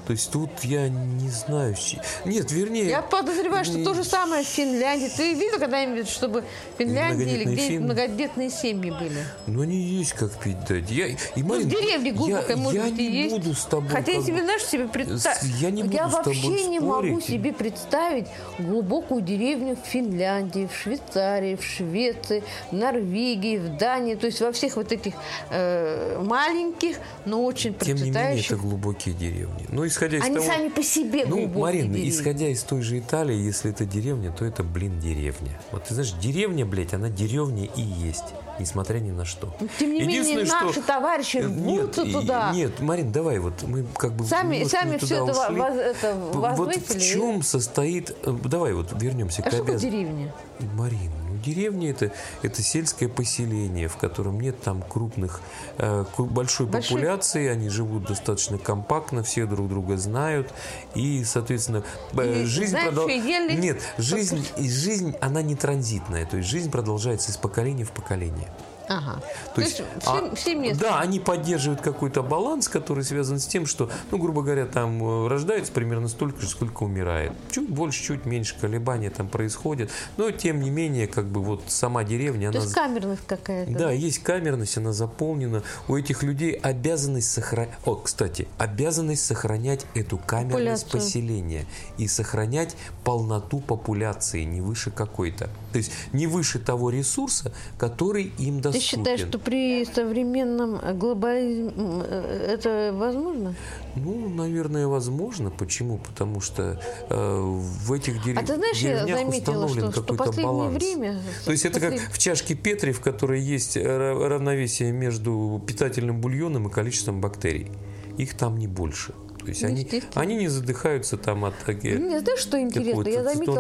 То 0.07 0.13
есть 0.13 0.31
тут 0.31 0.49
я 0.63 0.87
не 0.87 1.29
знаю... 1.29 1.75
Нет, 2.23 2.51
вернее... 2.51 2.87
Я 2.87 3.01
подозреваю, 3.01 3.65
что 3.65 3.83
то 3.83 3.93
же 3.93 4.05
самое 4.05 4.43
в 4.43 4.47
Финляндии. 4.47 5.11
Ты 5.15 5.33
видел 5.33 5.59
когда-нибудь, 5.59 6.07
чтобы 6.07 6.41
в 6.41 6.77
Финляндии 6.77 7.29
или 7.29 7.43
где 7.43 7.67
семьи? 7.67 7.79
многодетные 7.79 8.49
семьи 8.49 8.91
были? 8.91 9.25
Ну, 9.47 9.61
они 9.61 9.75
есть 9.75 10.13
как 10.13 10.31
пить 10.39 10.63
дать. 10.65 10.89
Я, 10.89 11.07
и, 11.07 11.17
Ну, 11.35 11.45
Марин, 11.47 11.67
в 11.67 11.69
деревне 11.69 12.11
глубокой, 12.13 12.55
я, 12.55 12.57
может 12.57 12.83
я 12.83 12.89
быть, 12.89 12.99
и 12.99 13.07
не 13.07 13.23
есть. 13.23 13.35
буду 13.35 13.53
с 13.53 13.65
тобой... 13.65 13.89
Хотя 13.89 14.11
я 14.13 14.19
бы- 14.19 14.23
знаешь, 14.23 14.63
себе 14.63 14.87
представить... 14.87 15.43
Я 15.59 15.71
не 15.71 15.83
буду 15.83 15.97
тобой 15.97 16.11
вообще 16.11 16.65
не 16.67 16.79
могу 16.79 17.19
себе 17.19 17.51
представить 17.51 18.27
глубокую 18.59 19.21
деревню 19.21 19.75
в 19.75 19.85
Финляндии, 19.85 20.69
в 20.71 20.77
Швейцарии, 20.81 21.55
в 21.57 21.63
Швеции, 21.63 22.43
в 22.71 22.75
Норвегии, 22.75 23.57
в 23.57 23.77
Дании. 23.77 24.15
То 24.15 24.27
есть 24.27 24.39
во 24.39 24.53
всех 24.53 24.77
вот 24.77 24.91
этих 24.93 25.13
э, 25.49 26.21
маленьких, 26.23 26.97
но 27.25 27.43
очень 27.43 27.73
процветающих... 27.73 28.52
это 28.53 28.61
глубокие 28.61 29.13
деревни. 29.15 29.65
Ну, 29.69 29.85
исходя 29.85 30.17
из 30.17 30.23
Они 30.23 30.35
того... 30.35 30.47
сами 30.47 30.69
по 30.69 30.83
себе 30.83 31.25
Ну, 31.25 31.37
глубокие 31.37 31.61
Марин, 31.61 31.91
деревни. 31.93 32.09
исходя 32.09 32.47
из 32.47 32.63
той 32.63 32.81
же 32.81 32.99
Италии, 32.99 33.35
если 33.35 33.71
это 33.71 33.85
деревня, 33.85 34.31
то 34.31 34.45
это, 34.45 34.63
блин, 34.63 34.99
деревня. 34.99 35.59
Вот 35.71 35.85
ты 35.85 35.93
знаешь, 35.93 36.11
деревня, 36.13 36.65
блядь, 36.65 36.93
она 36.93 37.09
деревня 37.09 37.65
и 37.75 37.81
есть, 37.81 38.23
несмотря 38.59 38.99
ни 38.99 39.11
на 39.11 39.25
что. 39.25 39.55
Но, 39.59 39.67
Тем 39.79 39.91
не 39.93 39.99
менее, 40.01 40.17
Единственное, 40.19 40.45
что- 40.45 40.65
наши 40.65 40.81
товарищи 40.81 41.37
Э, 41.37 41.45
рвутся 41.45 42.01
и- 42.03 42.11
туда. 42.11 42.51
Нет, 42.53 42.79
Марин, 42.79 43.11
давай, 43.11 43.39
вот 43.39 43.63
мы 43.63 43.85
как 43.97 44.13
бы 44.13 44.25
Сами- 44.25 44.63
сами 44.65 44.97
туда 44.97 45.15
это 45.15 45.25
воз- 45.53 45.75
это 45.77 46.15
Вот 46.33 46.57
возвысили. 46.57 46.99
в 46.99 47.01
чем 47.01 47.43
состоит... 47.43 48.15
э, 48.23 48.37
Давай 48.43 48.73
вот 48.73 48.93
вернемся 49.01 49.41
А 49.43 49.49
к 49.49 49.53
обяз- 49.53 49.81
деревня? 49.81 50.33
Марин, 50.75 51.11
деревня 51.43 51.91
это, 51.91 52.11
это 52.41 52.61
сельское 52.63 53.07
поселение, 53.07 53.87
в 53.87 53.97
котором 53.97 54.39
нет 54.39 54.59
там 54.61 54.81
крупных, 54.81 55.41
э, 55.77 56.05
большой 56.17 56.67
Больших? 56.67 56.89
популяции, 56.91 57.47
они 57.47 57.69
живут 57.69 58.05
достаточно 58.05 58.57
компактно, 58.57 59.21
все 59.23 59.45
друг 59.45 59.69
друга 59.69 59.97
знают, 59.97 60.51
и, 60.95 61.23
соответственно, 61.23 61.83
э, 62.13 62.43
И 62.43 62.45
жизнь 62.45 62.75
продол- 62.75 63.09
ели? 63.09 63.59
Нет, 63.59 63.81
жизнь, 63.97 64.45
и 64.57 64.69
жизнь, 64.69 65.15
она 65.21 65.41
не 65.41 65.55
транзитная, 65.55 66.25
то 66.25 66.37
есть 66.37 66.49
жизнь 66.49 66.71
продолжается 66.71 67.31
из 67.31 67.37
поколения 67.37 67.83
в 67.83 67.91
поколение. 67.91 68.49
Ага. 68.87 69.21
То, 69.55 69.61
есть, 69.61 69.75
все, 69.75 69.85
а, 70.05 70.35
все 70.35 70.55
места. 70.55 70.85
Да, 70.85 70.99
они 70.99 71.19
поддерживают 71.19 71.81
какой-то 71.81 72.23
баланс, 72.23 72.67
который 72.67 73.03
связан 73.03 73.39
с 73.39 73.45
тем, 73.45 73.65
что, 73.65 73.89
ну, 74.11 74.17
грубо 74.17 74.41
говоря, 74.41 74.65
там 74.65 75.03
э, 75.03 75.27
рождается 75.27 75.71
примерно 75.71 76.07
столько 76.07 76.41
же, 76.41 76.47
сколько 76.47 76.83
умирает. 76.83 77.33
Чуть 77.51 77.69
больше, 77.69 78.03
чуть 78.03 78.25
меньше 78.25 78.55
колебания 78.59 79.09
там 79.09 79.27
происходят. 79.27 79.89
Но, 80.17 80.31
тем 80.31 80.61
не 80.61 80.69
менее, 80.69 81.07
как 81.07 81.25
бы 81.25 81.41
вот 81.41 81.63
сама 81.67 82.03
деревня... 82.03 82.51
То 82.51 82.57
она... 82.57 82.63
есть 82.65 82.75
камерность 82.75 83.27
какая-то. 83.27 83.71
Да, 83.71 83.91
есть 83.91 84.19
камерность, 84.19 84.77
она 84.77 84.93
заполнена. 84.93 85.63
У 85.87 85.95
этих 85.95 86.23
людей 86.23 86.51
обязанность 86.53 87.31
сохранять... 87.31 87.73
О, 87.85 87.95
кстати, 87.95 88.47
обязанность 88.57 89.25
сохранять 89.25 89.85
эту 89.95 90.17
камерность 90.17 90.85
Популяцию. 90.85 91.01
поселения 91.01 91.65
и 91.97 92.07
сохранять 92.07 92.75
полноту 93.03 93.59
популяции, 93.59 94.43
не 94.43 94.61
выше 94.61 94.91
какой-то. 94.91 95.49
То 95.71 95.77
есть 95.77 95.91
не 96.11 96.27
выше 96.27 96.59
того 96.59 96.89
ресурса, 96.89 97.51
который 97.77 98.31
им 98.37 98.61
доступен. 98.61 98.72
Ты 98.73 98.79
считаешь, 98.79 99.19
что 99.21 99.39
при 99.39 99.85
современном 99.85 100.79
глобализме 100.97 101.71
э, 101.77 102.55
это 102.55 102.91
возможно? 102.93 103.55
Ну, 103.95 104.29
наверное, 104.29 104.87
возможно. 104.87 105.49
Почему? 105.51 105.99
Потому 105.99 106.41
что 106.41 106.81
э, 107.09 107.39
в 107.39 107.93
этих 107.93 108.23
дерев... 108.23 108.41
А 108.41 108.45
ты 108.45 108.55
знаешь, 108.55 108.77
я 108.77 109.05
заметила, 109.05 109.65
установлен 109.65 109.91
что, 109.91 110.01
какой-то 110.03 110.41
баланс. 110.41 110.75
время... 110.75 111.19
То 111.45 111.51
есть 111.51 111.65
это 111.65 111.79
как 111.79 111.93
послед- 111.93 112.11
в 112.11 112.17
чашке 112.17 112.55
Петри, 112.55 112.91
в 112.91 113.01
которой 113.01 113.41
есть 113.41 113.77
ра- 113.77 114.27
равновесие 114.27 114.91
между 114.91 115.61
питательным 115.65 116.21
бульоном 116.21 116.67
и 116.67 116.71
количеством 116.71 117.21
бактерий. 117.21 117.71
Их 118.17 118.35
там 118.35 118.57
не 118.57 118.67
больше. 118.67 119.13
То 119.43 119.49
есть 119.49 119.63
они, 119.63 119.83
они 120.15 120.35
не 120.37 120.47
задыхаются 120.47 121.17
там 121.17 121.43
от 121.45 121.53
таки- 121.65 121.93
Мне 121.95 122.19
знаешь, 122.19 122.39
что 122.39 122.59
интересно? 122.59 122.91
Я 123.09 123.23
заметила 123.23 123.55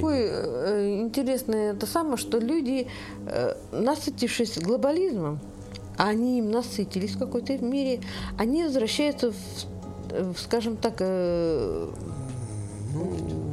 такое 0.00 0.30
э, 0.30 0.94
интересное 1.00 1.72
это 1.72 1.86
самое, 1.86 2.16
что 2.16 2.38
люди, 2.38 2.86
э, 3.26 3.54
насытившись 3.72 4.58
глобализмом, 4.58 5.40
они 5.96 6.38
им 6.38 6.50
насытились 6.50 7.12
в 7.12 7.18
какой-то 7.18 7.56
мере, 7.58 8.00
они 8.38 8.64
возвращаются 8.64 9.32
в, 9.32 9.36
э, 10.10 10.32
в, 10.32 10.38
скажем 10.38 10.76
так, 10.76 11.00
ну, 11.00 11.88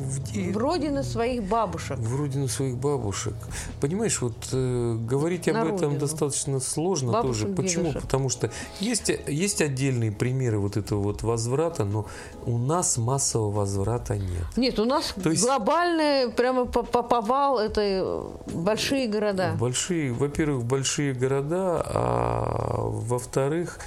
в 0.04 0.58
родины 0.58 1.04
своих 1.04 1.44
бабушек. 1.44 1.98
в 2.00 2.16
родину 2.16 2.48
своих 2.48 2.76
бабушек. 2.78 3.34
Понимаешь, 3.82 4.22
вот 4.22 4.36
э, 4.52 4.98
говорить 5.00 5.48
об 5.48 5.56
На 5.56 5.60
этом 5.62 5.72
родину. 5.80 6.00
достаточно 6.00 6.60
сложно 6.60 7.12
Бабушек, 7.14 7.44
тоже. 7.50 7.56
Почему? 7.56 7.84
дедушек. 7.86 8.02
Потому 8.04 8.30
что 8.30 8.52
есть, 8.80 9.12
есть 9.28 9.62
отдельные 9.62 10.12
примеры 10.12 10.60
вот 10.60 10.78
этого 10.78 11.02
вот 11.02 11.24
возврата, 11.24 11.86
но 11.86 12.06
у 12.46 12.58
нас 12.58 12.98
массового 12.98 13.52
возврата 13.52 14.18
нет. 14.18 14.46
Нет, 14.58 14.80
у 14.80 14.86
нас 14.86 15.14
То 15.24 15.30
есть- 15.32 15.44
глобальный 15.44 16.32
прямо 16.32 16.66
по- 16.66 16.84
по- 16.84 17.04
повал 17.04 17.60
это 17.60 17.82
э, 17.82 18.24
большие 18.54 19.08
города. 19.08 19.56
Большие, 19.60 20.12
во-первых, 20.14 20.66
большие 20.66 21.14
города, 21.14 21.82
а 21.86 22.80
во-вторых, 22.90 23.80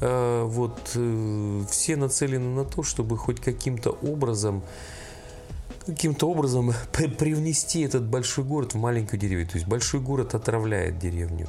э, 0.00 0.42
вот 0.44 0.78
э, 0.94 1.62
все 1.70 1.96
нацелены 1.96 2.54
на 2.54 2.64
то, 2.64 2.82
чтобы 2.82 3.16
хоть 3.16 3.40
каким-то 3.40 3.90
образом 4.02 4.62
каким-то 5.86 6.28
образом 6.30 6.72
при- 6.92 7.08
привнести 7.08 7.80
этот 7.80 8.04
большой 8.04 8.44
город 8.44 8.74
в 8.74 8.78
маленькую 8.78 9.20
деревню. 9.20 9.46
То 9.46 9.56
есть 9.56 9.66
большой 9.66 10.00
город 10.00 10.34
отравляет 10.34 10.98
деревню. 10.98 11.48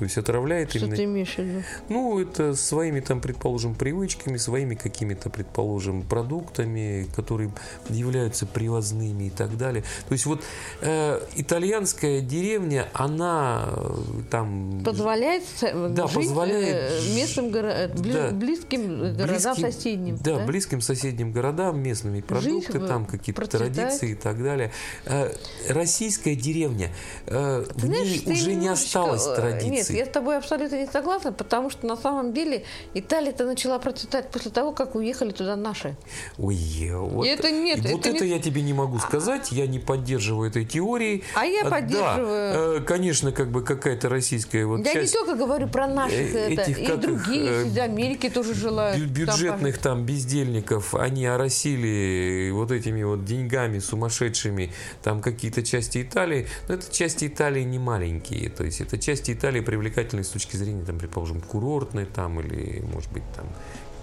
То 0.00 0.04
есть 0.04 0.16
отравляет 0.16 0.70
Что 0.70 0.78
именно... 0.78 0.96
ты 0.96 1.04
имеешь 1.04 1.34
в 1.34 1.38
виду? 1.38 1.62
Ну, 1.90 2.18
это 2.18 2.54
своими, 2.54 3.00
там, 3.00 3.20
предположим, 3.20 3.74
привычками, 3.74 4.38
своими 4.38 4.74
какими-то, 4.74 5.28
предположим, 5.28 6.00
продуктами, 6.02 7.06
которые 7.14 7.52
являются 7.90 8.46
привозными 8.46 9.24
и 9.24 9.30
так 9.30 9.58
далее. 9.58 9.84
То 10.08 10.12
есть 10.14 10.24
вот 10.24 10.42
э, 10.80 11.20
итальянская 11.36 12.22
деревня, 12.22 12.88
она 12.94 13.68
э, 13.76 13.94
там... 14.30 14.80
Позволяет 14.86 15.42
э, 15.60 15.88
Да, 15.94 16.06
жить 16.06 16.14
позволяет 16.28 16.92
э, 16.92 17.14
местным 17.14 17.48
горо- 17.50 17.88
да. 17.94 18.30
близким 18.30 19.14
городам 19.16 19.54
близким- 19.54 19.60
соседним. 19.72 20.16
Да, 20.16 20.38
близким 20.46 20.80
соседним 20.80 21.30
городам, 21.32 21.78
местными 21.82 22.22
продукты, 22.22 22.78
в- 22.78 22.88
там 22.88 23.04
какие-то 23.04 23.38
процветать. 23.42 23.74
традиции 23.74 24.12
и 24.12 24.14
так 24.14 24.42
далее. 24.42 24.72
Э, 25.04 25.30
российская 25.68 26.34
деревня, 26.34 26.88
э, 27.26 27.66
в 27.68 27.80
Ты 27.82 27.86
знаешь, 27.86 28.08
ней 28.24 28.32
уже 28.32 28.46
не 28.46 28.56
немножечко, 28.56 28.72
осталось 28.72 29.26
э, 29.26 29.36
традиций. 29.36 29.70
Нет, 29.70 29.89
я 29.96 30.06
с 30.06 30.08
тобой 30.08 30.36
абсолютно 30.38 30.76
не 30.76 30.86
согласна, 30.86 31.32
потому 31.32 31.70
что 31.70 31.86
на 31.86 31.96
самом 31.96 32.32
деле 32.32 32.64
Италия-то 32.94 33.44
начала 33.44 33.78
процветать 33.78 34.30
после 34.30 34.50
того, 34.50 34.72
как 34.72 34.94
уехали 34.94 35.30
туда 35.32 35.56
наши. 35.56 35.96
Ой, 36.38 36.56
вот, 36.92 37.26
Это 37.26 37.50
нет, 37.50 37.80
вот 37.80 38.00
это 38.06 38.16
это, 38.16 38.24
не- 38.24 38.30
я 38.30 38.38
тебе 38.38 38.62
не 38.62 38.72
могу 38.72 38.98
сказать, 38.98 39.52
я 39.52 39.66
не 39.66 39.78
поддерживаю 39.78 40.48
этой 40.50 40.64
теории. 40.64 41.22
А 41.34 41.44
я 41.44 41.64
Да, 41.64 41.70
поддерживаю. 41.70 42.78
э, 42.78 42.80
конечно, 42.80 43.32
как 43.32 43.50
бы 43.50 43.62
какая-то 43.62 44.08
российская 44.08 44.64
вот 44.66 44.78
Я 44.86 44.94
не 44.94 45.00
часть 45.00 45.14
только 45.14 45.34
говорю 45.34 45.68
про 45.68 45.86
наших, 45.86 46.18
э, 46.34 46.52
это, 46.52 46.62
этих, 46.62 46.78
и 46.78 46.86
как 46.86 46.96
их, 46.96 47.00
другие 47.02 47.50
э, 47.50 47.66
из 47.66 47.78
Америки 47.78 48.28
тоже 48.30 48.54
желают. 48.54 48.98
бю- 48.98 49.26
там 49.26 49.34
бюджетных 49.36 49.78
там 49.78 50.04
бездельников, 50.04 50.94
они 50.94 51.26
оросили 51.26 52.50
вот 52.50 52.70
этими 52.70 53.02
вот 53.02 53.24
деньгами 53.24 53.78
сумасшедшими 53.78 54.72
там 55.02 55.20
какие-то 55.20 55.62
части 55.62 56.02
Италии, 56.02 56.46
но 56.68 56.74
это 56.74 56.92
части 56.92 57.26
Италии 57.26 57.62
не 57.62 57.78
маленькие, 57.78 58.50
то 58.50 58.64
есть 58.64 58.80
это 58.80 58.98
части 58.98 59.32
Италии 59.32 59.60
привлекательные 59.80 60.24
с 60.24 60.28
точки 60.28 60.56
зрения, 60.56 60.84
там, 60.84 60.98
предположим, 60.98 61.40
курортной 61.40 62.04
там 62.04 62.38
или, 62.40 62.84
может 62.92 63.10
быть, 63.12 63.22
там 63.34 63.46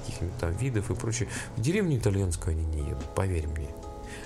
каких-нибудь 0.02 0.38
там 0.40 0.52
видов 0.54 0.90
и 0.90 0.96
прочее. 0.96 1.30
В 1.56 1.62
деревню 1.62 1.98
итальянскую 2.00 2.58
они 2.58 2.66
не 2.66 2.90
едут, 2.90 3.06
поверь 3.14 3.46
мне. 3.48 3.68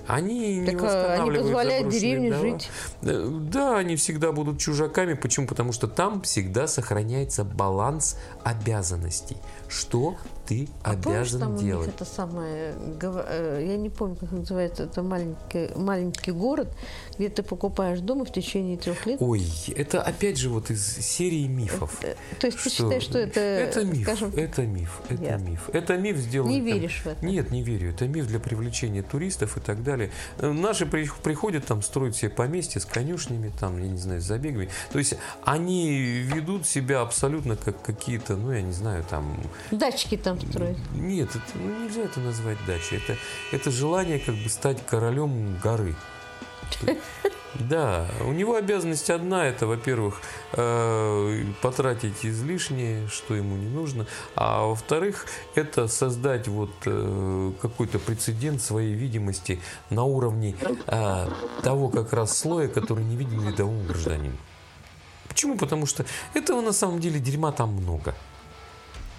Они 0.08 0.60
не 0.60 0.72
Так, 0.72 0.82
а, 0.84 1.14
они 1.22 1.38
позволяют 1.38 1.90
деревне 1.90 2.32
дома. 2.32 2.42
жить. 2.42 2.70
Э, 3.02 3.28
Да, 3.52 3.78
они 3.78 3.98
всегда 3.98 4.32
будут 4.32 4.60
чужаками. 4.60 5.14
Почему? 5.14 5.46
Потому 5.46 5.74
что 5.74 5.88
там 5.88 6.22
всегда 6.22 6.68
сохраняется 6.68 7.44
баланс 7.44 8.18
обязанностей. 8.44 9.38
Что 9.68 10.16
ты 10.52 10.68
А 10.84 10.94
помнишь, 10.98 11.20
обязан 11.20 11.40
там 11.40 11.50
у 11.52 11.56
них 11.56 11.64
делать? 11.66 11.88
это 11.90 12.04
самое, 12.04 12.74
э, 13.02 13.66
я 13.70 13.78
не 13.78 13.90
помню, 13.90 14.18
как 14.18 14.32
называется, 14.34 14.84
это 14.84 15.02
маленький, 15.02 15.70
маленький 15.78 16.32
город, 16.32 16.68
где 17.18 17.30
ты 17.30 17.42
покупаешь 17.42 18.02
дом 18.02 18.24
и 18.24 18.26
в 18.26 18.34
течение 18.34 18.78
трех 18.78 19.06
лет. 19.06 19.22
Ой, 19.22 19.46
это 19.78 20.02
опять 20.02 20.38
же 20.38 20.50
вот 20.50 20.70
из 20.70 20.86
серии 20.98 21.48
мифов. 21.48 21.98
Э, 22.04 22.16
То 22.40 22.48
есть 22.48 22.62
ты 22.62 22.70
считаешь, 22.70 23.04
что 23.04 23.18
это, 23.18 23.40
это 23.40 23.86
миф, 23.86 24.04
скажем, 24.04 24.34
это 24.36 24.64
миф, 24.64 25.02
это 25.08 25.24
Ясно. 25.24 25.46
миф. 25.46 25.70
Это 25.72 25.98
миф 25.98 26.18
сделан. 26.18 26.50
Не 26.50 26.58
там- 26.58 26.66
веришь 26.66 27.02
в 27.04 27.08
это? 27.08 27.26
Нет, 27.26 27.52
не 27.52 27.64
верю. 27.64 27.92
Это 27.92 28.08
миф 28.10 28.28
для 28.28 28.40
привлечения 28.40 29.04
туристов 29.04 29.56
и 29.56 29.62
так 29.62 29.84
далее. 29.84 30.12
Э, 30.40 30.52
Наши 30.52 30.86
при- 30.86 31.10
приходят 31.24 31.66
там 31.66 31.82
строить 31.82 32.18
себе 32.18 32.30
поместья 32.30 32.82
с 32.82 32.86
конюшнями, 32.86 33.54
там, 33.58 33.82
я 33.82 33.88
не 33.88 33.98
знаю, 33.98 34.20
с 34.22 34.26
забегами. 34.26 34.68
То 34.92 35.00
есть 35.00 35.14
они 35.46 35.98
ведут 36.26 36.66
себя 36.68 37.02
абсолютно 37.02 37.56
как 37.56 37.82
какие-то, 37.82 38.36
ну, 38.36 38.52
я 38.52 38.62
не 38.62 38.74
знаю, 38.74 39.06
там, 39.10 39.40
дачки 39.72 40.18
там 40.18 40.41
строить. 40.42 40.78
Нет, 40.94 41.30
это, 41.30 41.44
ну, 41.56 41.84
нельзя 41.84 42.04
это 42.04 42.20
назвать 42.20 42.58
дачей. 42.66 42.98
Это, 42.98 43.18
это 43.52 43.72
желание 43.72 44.20
как 44.20 44.36
бы 44.36 44.50
стать 44.50 44.86
королем 44.86 45.58
горы. 45.64 45.96
Да, 47.60 48.08
у 48.22 48.32
него 48.32 48.56
обязанность 48.56 49.10
одна, 49.10 49.46
это, 49.46 49.68
во-первых, 49.68 50.22
э, 50.54 51.44
потратить 51.62 52.26
излишнее, 52.26 53.10
что 53.10 53.36
ему 53.36 53.58
не 53.58 53.68
нужно, 53.68 54.08
а 54.36 54.66
во-вторых, 54.66 55.26
это 55.54 55.90
создать 55.90 56.48
вот 56.48 56.72
э, 56.86 57.52
какой-то 57.62 58.00
прецедент 58.00 58.62
своей 58.62 58.94
видимости 58.94 59.60
на 59.90 60.06
уровне 60.06 60.56
э, 60.88 61.28
того 61.62 61.90
как 61.90 62.14
раз 62.14 62.38
слоя, 62.38 62.70
который 62.70 63.04
не 63.04 63.18
виден 63.18 63.46
рядовому 63.46 63.84
гражданину. 63.84 64.38
Почему? 65.28 65.58
Потому 65.58 65.86
что 65.86 66.06
этого 66.34 66.62
на 66.62 66.72
самом 66.72 67.00
деле 67.00 67.20
дерьма 67.20 67.52
там 67.52 67.74
много. 67.74 68.16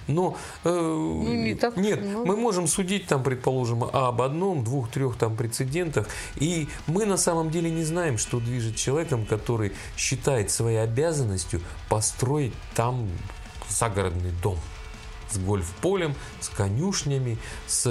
Но 0.09 0.37
э, 0.65 1.21
не 1.25 1.55
так 1.55 1.77
нет, 1.77 2.03
много. 2.03 2.27
мы 2.27 2.37
можем 2.37 2.67
судить 2.67 3.07
там, 3.07 3.23
предположим, 3.23 3.85
об 3.85 4.23
одном, 4.23 4.65
двух, 4.65 4.91
трех 4.91 5.17
там 5.17 5.37
прецедентах, 5.37 6.09
и 6.37 6.69
мы 6.87 7.07
на 7.07 7.17
самом 7.17 7.51
деле 7.51 7.71
не 7.71 7.85
знаем, 7.85 8.19
что 8.19 8.41
движет 8.41 8.77
человеком, 8.77 9.27
который 9.27 9.73
считает 9.97 10.51
своей 10.51 10.83
обязанностью 10.83 11.61
построить 11.89 12.55
там 12.75 13.09
загородный 13.69 14.33
дом 14.43 14.59
с 15.33 15.39
гольф-полем, 15.39 16.15
с 16.41 16.49
конюшнями, 16.49 17.39
с 17.67 17.87
э, 17.87 17.91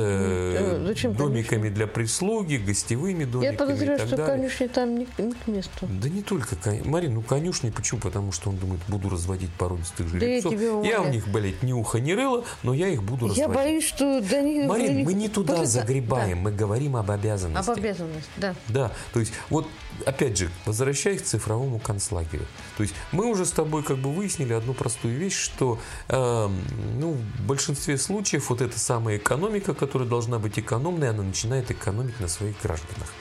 э, 0.79 0.85
зачем 0.87 1.13
домиками 1.13 1.69
для 1.69 1.87
прислуги, 1.87 2.55
гостевыми 2.57 3.25
домиками 3.25 3.53
Я 3.53 3.57
подозреваю, 3.57 3.99
что 4.07 4.17
далее. 4.17 4.35
конюшни 4.35 4.67
там 4.67 4.95
не, 4.97 5.07
не 5.17 5.33
к 5.33 5.47
месту. 5.47 5.87
Да 5.87 6.09
не 6.09 6.21
только 6.21 6.55
кон- 6.55 6.81
Марин, 6.85 7.15
ну 7.15 7.21
конюшни, 7.21 7.69
почему? 7.69 7.99
Потому 8.01 8.31
что 8.31 8.49
он 8.49 8.57
думает, 8.57 8.81
буду 8.87 9.09
разводить 9.09 9.51
породистых 9.53 10.11
Да 10.11 10.25
я 10.25 10.41
жеребцов. 10.41 10.51
тебе 10.53 10.65
я 10.65 10.73
умоляю. 10.73 11.03
у 11.03 11.07
них, 11.09 11.27
блядь, 11.27 11.63
ни 11.63 11.73
уха, 11.73 11.99
ни 11.99 12.11
рыла, 12.11 12.43
но 12.63 12.73
я 12.73 12.87
их 12.89 13.03
буду 13.03 13.27
Я 13.27 13.45
разводить. 13.47 13.55
боюсь, 13.55 13.83
что 13.85 14.21
до 14.21 14.41
них... 14.41 14.67
Марин, 14.69 15.03
мы 15.05 15.13
не 15.13 15.29
туда 15.29 15.53
после- 15.57 15.67
загребаем, 15.67 16.39
мы 16.39 16.51
говорим 16.51 16.95
об 16.95 17.07
Да, 17.07 17.13
обязанностях. 17.15 17.69
об 17.77 17.79
обязанности, 17.83 18.29
да. 18.37 18.55
Да, 18.67 18.91
то 19.13 19.19
есть 19.19 19.33
вот 19.49 19.67
опять 20.05 20.37
же, 20.37 20.49
возвращаясь 20.65 21.21
к 21.21 21.25
цифровому 21.25 21.79
концлагерю. 21.79 22.45
То 22.77 22.83
есть 22.83 22.95
мы 23.11 23.25
уже 23.25 23.45
с 23.45 23.51
тобой 23.51 23.83
как 23.83 23.97
бы 23.97 24.11
выяснили 24.11 24.53
одну 24.53 24.73
простую 24.73 25.17
вещь, 25.17 25.35
что 25.37 25.79
эм, 26.07 26.61
ну, 26.99 27.13
в 27.13 27.41
большинстве 27.45 27.97
случаев 27.97 28.49
вот 28.49 28.61
эта 28.61 28.79
самая 28.79 29.17
экономика, 29.17 29.73
которая 29.73 30.07
должна 30.07 30.39
быть 30.39 30.57
экономной, 30.57 31.09
она 31.09 31.23
начинает 31.23 31.69
экономить 31.71 32.19
на 32.19 32.27
своих 32.27 32.61
гражданах. 32.61 33.13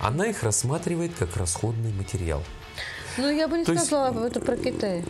Она 0.00 0.26
их 0.26 0.42
рассматривает 0.42 1.12
как 1.18 1.36
расходный 1.36 1.92
материал. 1.92 2.42
Ну, 3.18 3.30
я 3.30 3.48
бы 3.48 3.58
не 3.58 3.64
То 3.64 3.72
есть- 3.72 3.86
сказала 3.86 4.26
это 4.26 4.40
про 4.40 4.56
Китай. 4.56 5.04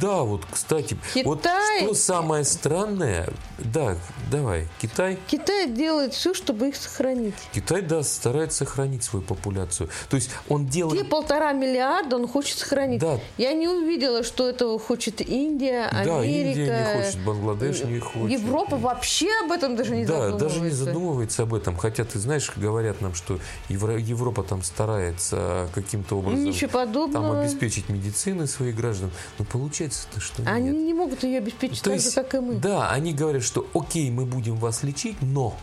Да, 0.00 0.22
вот, 0.22 0.42
кстати, 0.50 0.96
вот 1.24 1.40
Китай- 1.40 1.82
что 1.84 1.94
самое 1.94 2.44
странное, 2.44 3.28
да, 3.58 3.96
давай, 4.30 4.66
Китай, 4.80 5.18
Китай 5.26 5.68
делает 5.68 6.14
все, 6.14 6.34
чтобы 6.34 6.68
их 6.68 6.76
сохранить. 6.76 7.34
Китай, 7.52 7.82
да, 7.82 8.02
старается 8.02 8.64
сохранить 8.64 9.04
свою 9.04 9.24
популяцию. 9.24 9.88
То 10.08 10.16
есть 10.16 10.30
он 10.48 10.66
делает... 10.66 10.98
Те 11.02 11.04
полтора 11.04 11.52
миллиарда 11.52 12.16
он 12.16 12.26
хочет 12.26 12.58
сохранить. 12.58 13.00
Да. 13.00 13.18
Я 13.38 13.52
не 13.52 13.68
увидела, 13.68 14.22
что 14.24 14.48
этого 14.48 14.78
хочет 14.78 15.20
Индия, 15.20 15.88
Да, 15.92 16.18
Америка. 16.18 16.60
Индия 16.60 16.78
не 16.96 17.02
хочет, 17.04 17.24
Бангладеш 17.24 17.84
не 17.84 17.98
хочет. 18.00 18.40
Европа 18.40 18.76
вообще 18.76 19.28
об 19.44 19.52
этом 19.52 19.76
даже 19.76 19.94
не 19.96 20.04
Да, 20.04 20.14
задумывается. 20.14 20.48
даже 20.48 20.60
не 20.60 20.70
задумывается 20.70 21.42
об 21.42 21.54
этом. 21.54 21.76
Хотя, 21.76 22.04
ты 22.04 22.18
знаешь, 22.18 22.50
говорят 22.56 23.00
нам, 23.00 23.14
что 23.14 23.38
Евро- 23.68 23.98
Европа 23.98 24.42
там 24.42 24.62
старается 24.62 25.68
каким-то 25.74 26.18
образом 26.18 26.44
Ничего 26.44 26.70
там 26.70 26.86
подобного. 26.86 27.40
обеспечить 27.42 27.88
медицины 27.88 28.46
своих 28.46 28.74
граждан. 28.76 29.10
Но 29.38 29.44
получается-то, 29.84 30.20
что 30.20 30.42
Они 30.50 30.70
нет. 30.70 30.86
не 30.86 30.94
могут 30.94 31.22
ее 31.22 31.38
обеспечить 31.38 31.78
То 31.82 31.90
так 31.90 31.94
есть, 31.94 32.14
же, 32.14 32.22
как 32.22 32.34
и 32.34 32.40
мы. 32.40 32.54
Да, 32.54 32.90
они 32.90 33.12
говорят, 33.12 33.42
что 33.42 33.66
окей, 33.74 34.10
мы 34.10 34.24
будем 34.24 34.56
вас 34.56 34.82
лечить, 34.82 35.20
но 35.22 35.56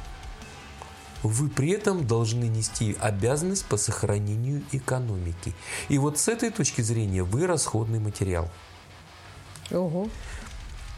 вы 1.23 1.49
при 1.49 1.71
этом 1.71 2.07
должны 2.07 2.45
нести 2.45 2.95
обязанность 2.99 3.65
по 3.65 3.77
сохранению 3.77 4.63
экономики. 4.71 5.53
И 5.89 5.97
вот 5.97 6.17
с 6.17 6.27
этой 6.27 6.49
точки 6.49 6.81
зрения 6.81 7.23
вы 7.23 7.45
расходный 7.47 7.99
материал. 7.99 8.49
Ого. 9.71 10.09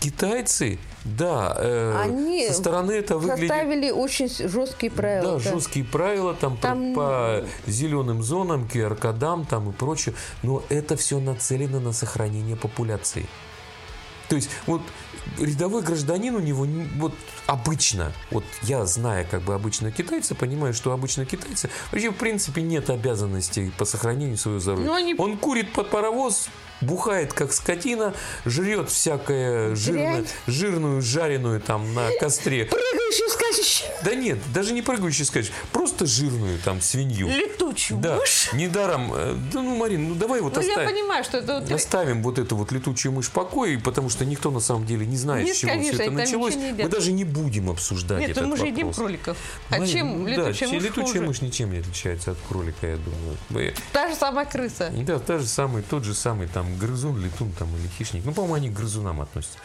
Китайцы, 0.04 0.80
да, 1.06 1.56
э, 1.58 1.96
Они 2.04 2.46
со 2.48 2.54
стороны 2.56 2.92
это 2.92 3.18
выглядит... 3.18 3.48
Составили 3.48 3.90
очень 3.90 4.28
жесткие 4.28 4.92
правила. 4.92 5.40
Да, 5.40 5.40
жесткие 5.40 5.86
правила 5.86 6.34
там, 6.34 6.58
Там- 6.58 6.94
по 6.94 7.46
зеленым 7.66 8.22
зонам, 8.22 8.68
QR-кодам 8.72 9.46
там 9.46 9.70
и 9.70 9.74
прочее, 9.74 10.14
но 10.44 10.62
это 10.68 10.98
все 10.98 11.20
нацелено 11.20 11.80
на 11.80 11.94
сохранение 11.94 12.58
популяции. 12.58 13.28
То 14.28 14.36
есть 14.36 14.50
вот 14.68 14.82
рядовой 15.40 15.84
гражданин 15.84 16.36
у 16.36 16.40
него 16.40 16.66
не- 16.66 16.88
вот 16.98 17.14
обычно, 17.48 18.12
вот 18.32 18.44
я 18.64 18.86
зная 18.86 19.24
как 19.24 19.42
бы 19.44 19.54
обычно 19.54 19.90
китайца, 19.92 20.36
понимаю, 20.36 20.74
что 20.74 20.92
обычно 20.92 21.26
китайцы 21.26 21.70
вообще 21.92 22.10
в 22.12 22.16
принципе 22.16 22.62
нет 22.62 22.90
обязанностей 22.90 23.72
по 23.78 23.86
сохранению 23.86 24.38
своего 24.38 24.60
здоровья. 24.60 24.86
Ну, 24.86 24.94
они- 24.94 25.16
Он 25.18 25.38
курит 25.38 25.72
под 25.72 25.90
паровоз, 25.90 26.50
бухает 26.84 27.34
как 27.34 27.54
скотина, 27.54 28.14
жрет 28.46 28.90
всякое 28.90 29.76
жирное, 29.76 30.26
жирную 30.48 31.02
жареную 31.02 31.60
там 31.62 31.94
на 31.94 32.10
костре. 32.20 32.66
Прыгающий, 32.66 33.30
скачущий, 33.30 33.86
Да 34.04 34.16
нет, 34.16 34.40
даже 34.54 34.74
не 34.74 34.82
прыгающий 34.82 35.26
скачешь, 35.26 35.52
просто 35.72 36.06
жирную 36.06 36.60
там 36.60 36.82
свинью. 36.82 37.28
летучий 37.28 37.96
Да, 37.96 38.16
мышь. 38.18 38.50
недаром. 38.54 39.12
э, 39.14 39.36
Да 39.54 39.62
ну, 39.62 39.76
Марин, 39.76 40.10
ну 40.10 40.16
давай 40.16 40.42
вот 40.42 40.56
Ну, 40.56 40.62
я 40.62 40.70
оставим. 40.70 40.90
понимаю, 40.90 41.24
что 41.24 41.38
это 41.38 41.60
вот... 41.60 41.72
Оставим 41.72 42.22
вот 42.24 42.40
эту 42.40 42.56
вот 42.56 42.72
летучую 42.72 43.12
мышь 43.12 43.28
в 43.28 43.32
покое, 43.32 43.80
потому 43.80 44.10
что 44.10 44.26
никто 44.26 44.52
на 44.52 44.60
самом 44.60 44.86
деле 44.86 45.06
не 45.06 45.18
знает, 45.18 45.46
Нет, 45.46 45.56
с 45.56 45.60
чего 45.60 45.72
конечно, 45.72 45.94
все 45.94 46.04
это 46.04 46.12
началось. 46.12 46.56
Мы 46.56 46.88
даже 46.90 47.12
не 47.12 47.24
будем 47.24 47.70
обсуждать 47.70 48.20
Нет, 48.20 48.32
этот 48.32 48.46
мы 48.46 48.58
же 48.58 48.66
едим 48.66 48.88
вопрос. 48.88 48.96
кроликов. 48.98 49.38
А 49.70 49.78
Марин, 49.80 49.94
чем 49.94 50.24
ну 50.24 50.28
летучая 50.28 50.70
да, 50.70 50.76
мышь 50.76 50.84
летучая 50.84 51.06
хуже? 51.06 51.22
мышь 51.22 51.42
ничем 51.42 51.72
не 51.72 51.80
отличается 51.80 52.32
от 52.32 52.38
кролика, 52.48 52.88
я 52.88 52.98
думаю. 52.98 53.74
Та 53.92 54.10
же 54.10 54.16
самая 54.16 54.46
крыса. 54.46 54.92
Да, 55.06 55.20
та 55.20 55.38
же 55.40 55.46
самый, 55.48 55.84
тот 55.84 56.04
же 56.04 56.14
самый 56.14 56.48
там 56.48 56.73
грызун, 56.78 57.22
летун 57.24 57.52
там 57.52 57.70
или 57.76 57.88
хищник. 57.88 58.24
Ну, 58.26 58.34
по-моему, 58.34 58.56
они 58.56 58.70
к 58.70 58.74
грызунам 58.74 59.22
относятся. 59.22 59.58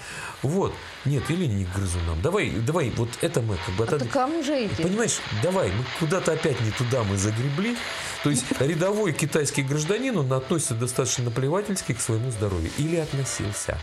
Вот. 0.43 0.75
Нет, 1.05 1.31
или 1.31 1.47
не 1.47 1.65
к 1.65 1.75
грызунам. 1.75 2.21
Давай, 2.23 2.51
давай, 2.51 2.91
вот 2.91 3.11
это 3.21 3.41
мы 3.41 3.57
как 3.65 3.75
бы 3.75 3.85
А 3.85 3.99
кому 4.07 4.43
же 4.43 4.55
эти? 4.55 4.83
Понимаешь, 4.83 5.21
давай, 5.43 5.73
мы 5.73 5.85
куда-то 5.99 6.33
опять 6.33 6.61
не 6.61 6.71
туда 6.71 7.05
мы 7.05 7.17
загребли. 7.17 7.77
То 8.23 8.31
есть 8.31 8.45
рядовой 8.61 9.13
китайский 9.13 9.63
гражданин, 9.63 10.17
он 10.17 10.33
относится 10.33 10.75
достаточно 10.75 11.25
наплевательски 11.25 11.95
к 11.95 12.01
своему 12.01 12.31
здоровью. 12.31 12.71
Или 12.79 12.97
относился. 12.97 13.79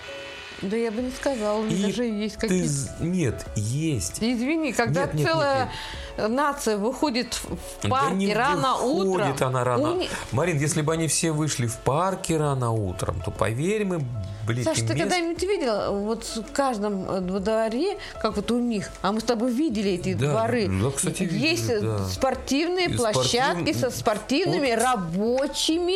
Да 0.62 0.78
я 0.78 0.92
бы 0.92 1.02
не 1.02 1.12
сказала, 1.12 1.60
у 1.60 1.66
И 1.68 1.82
даже 1.82 2.04
есть 2.06 2.36
ты 2.36 2.42
какие-то... 2.48 2.70
з- 2.70 2.90
Нет, 3.00 3.46
есть. 3.56 4.20
Извини, 4.22 4.72
когда 4.74 5.02
Нет, 5.06 5.13
нет, 5.15 5.28
целая 5.28 5.72
нет, 6.18 6.30
нация 6.30 6.78
выходит 6.78 7.34
в 7.34 7.88
парк 7.89 8.10
да 8.10 8.15
не 8.15 8.34
рано 8.34 8.76
утром... 8.78 9.36
она 9.41 9.63
рано. 9.63 9.91
у 9.91 10.04
Марин, 10.32 10.58
если 10.58 10.82
бы 10.82 10.94
они 10.94 11.08
все 11.08 11.32
вышли 11.32 11.68
в 11.68 11.78
парке 11.78 12.38
рано 12.38 12.72
утром, 12.72 13.22
то 13.24 13.32
поверь 13.32 13.86
мы, 13.86 14.06
блин, 14.45 14.63
Саша, 14.63 14.81
ты 14.86 14.93
мест- 14.93 14.99
когда-нибудь 14.99 15.41
видела 15.43 15.89
вот 15.91 16.23
в 16.23 16.51
каждом 16.53 17.10
э, 17.10 17.19
дворе, 17.39 17.97
как 18.21 18.36
вот 18.36 18.51
у 18.51 18.60
них, 18.60 18.89
а 19.01 19.12
мы 19.12 19.19
с 19.19 19.23
тобой 19.23 19.51
видели 19.51 19.91
эти 19.91 20.13
Да, 20.13 20.31
дворы, 20.31 20.67
да, 20.67 20.91
кстати, 20.91 21.23
видели, 21.23 21.47
есть 21.47 21.69
э, 21.69 21.79
да. 21.81 22.05
спортивные 22.08 22.88
И 22.88 22.95
площадки 22.97 23.71
спортив- 23.71 23.79
со 23.79 23.91
спортивными 23.91 24.71
рабочими 24.71 25.95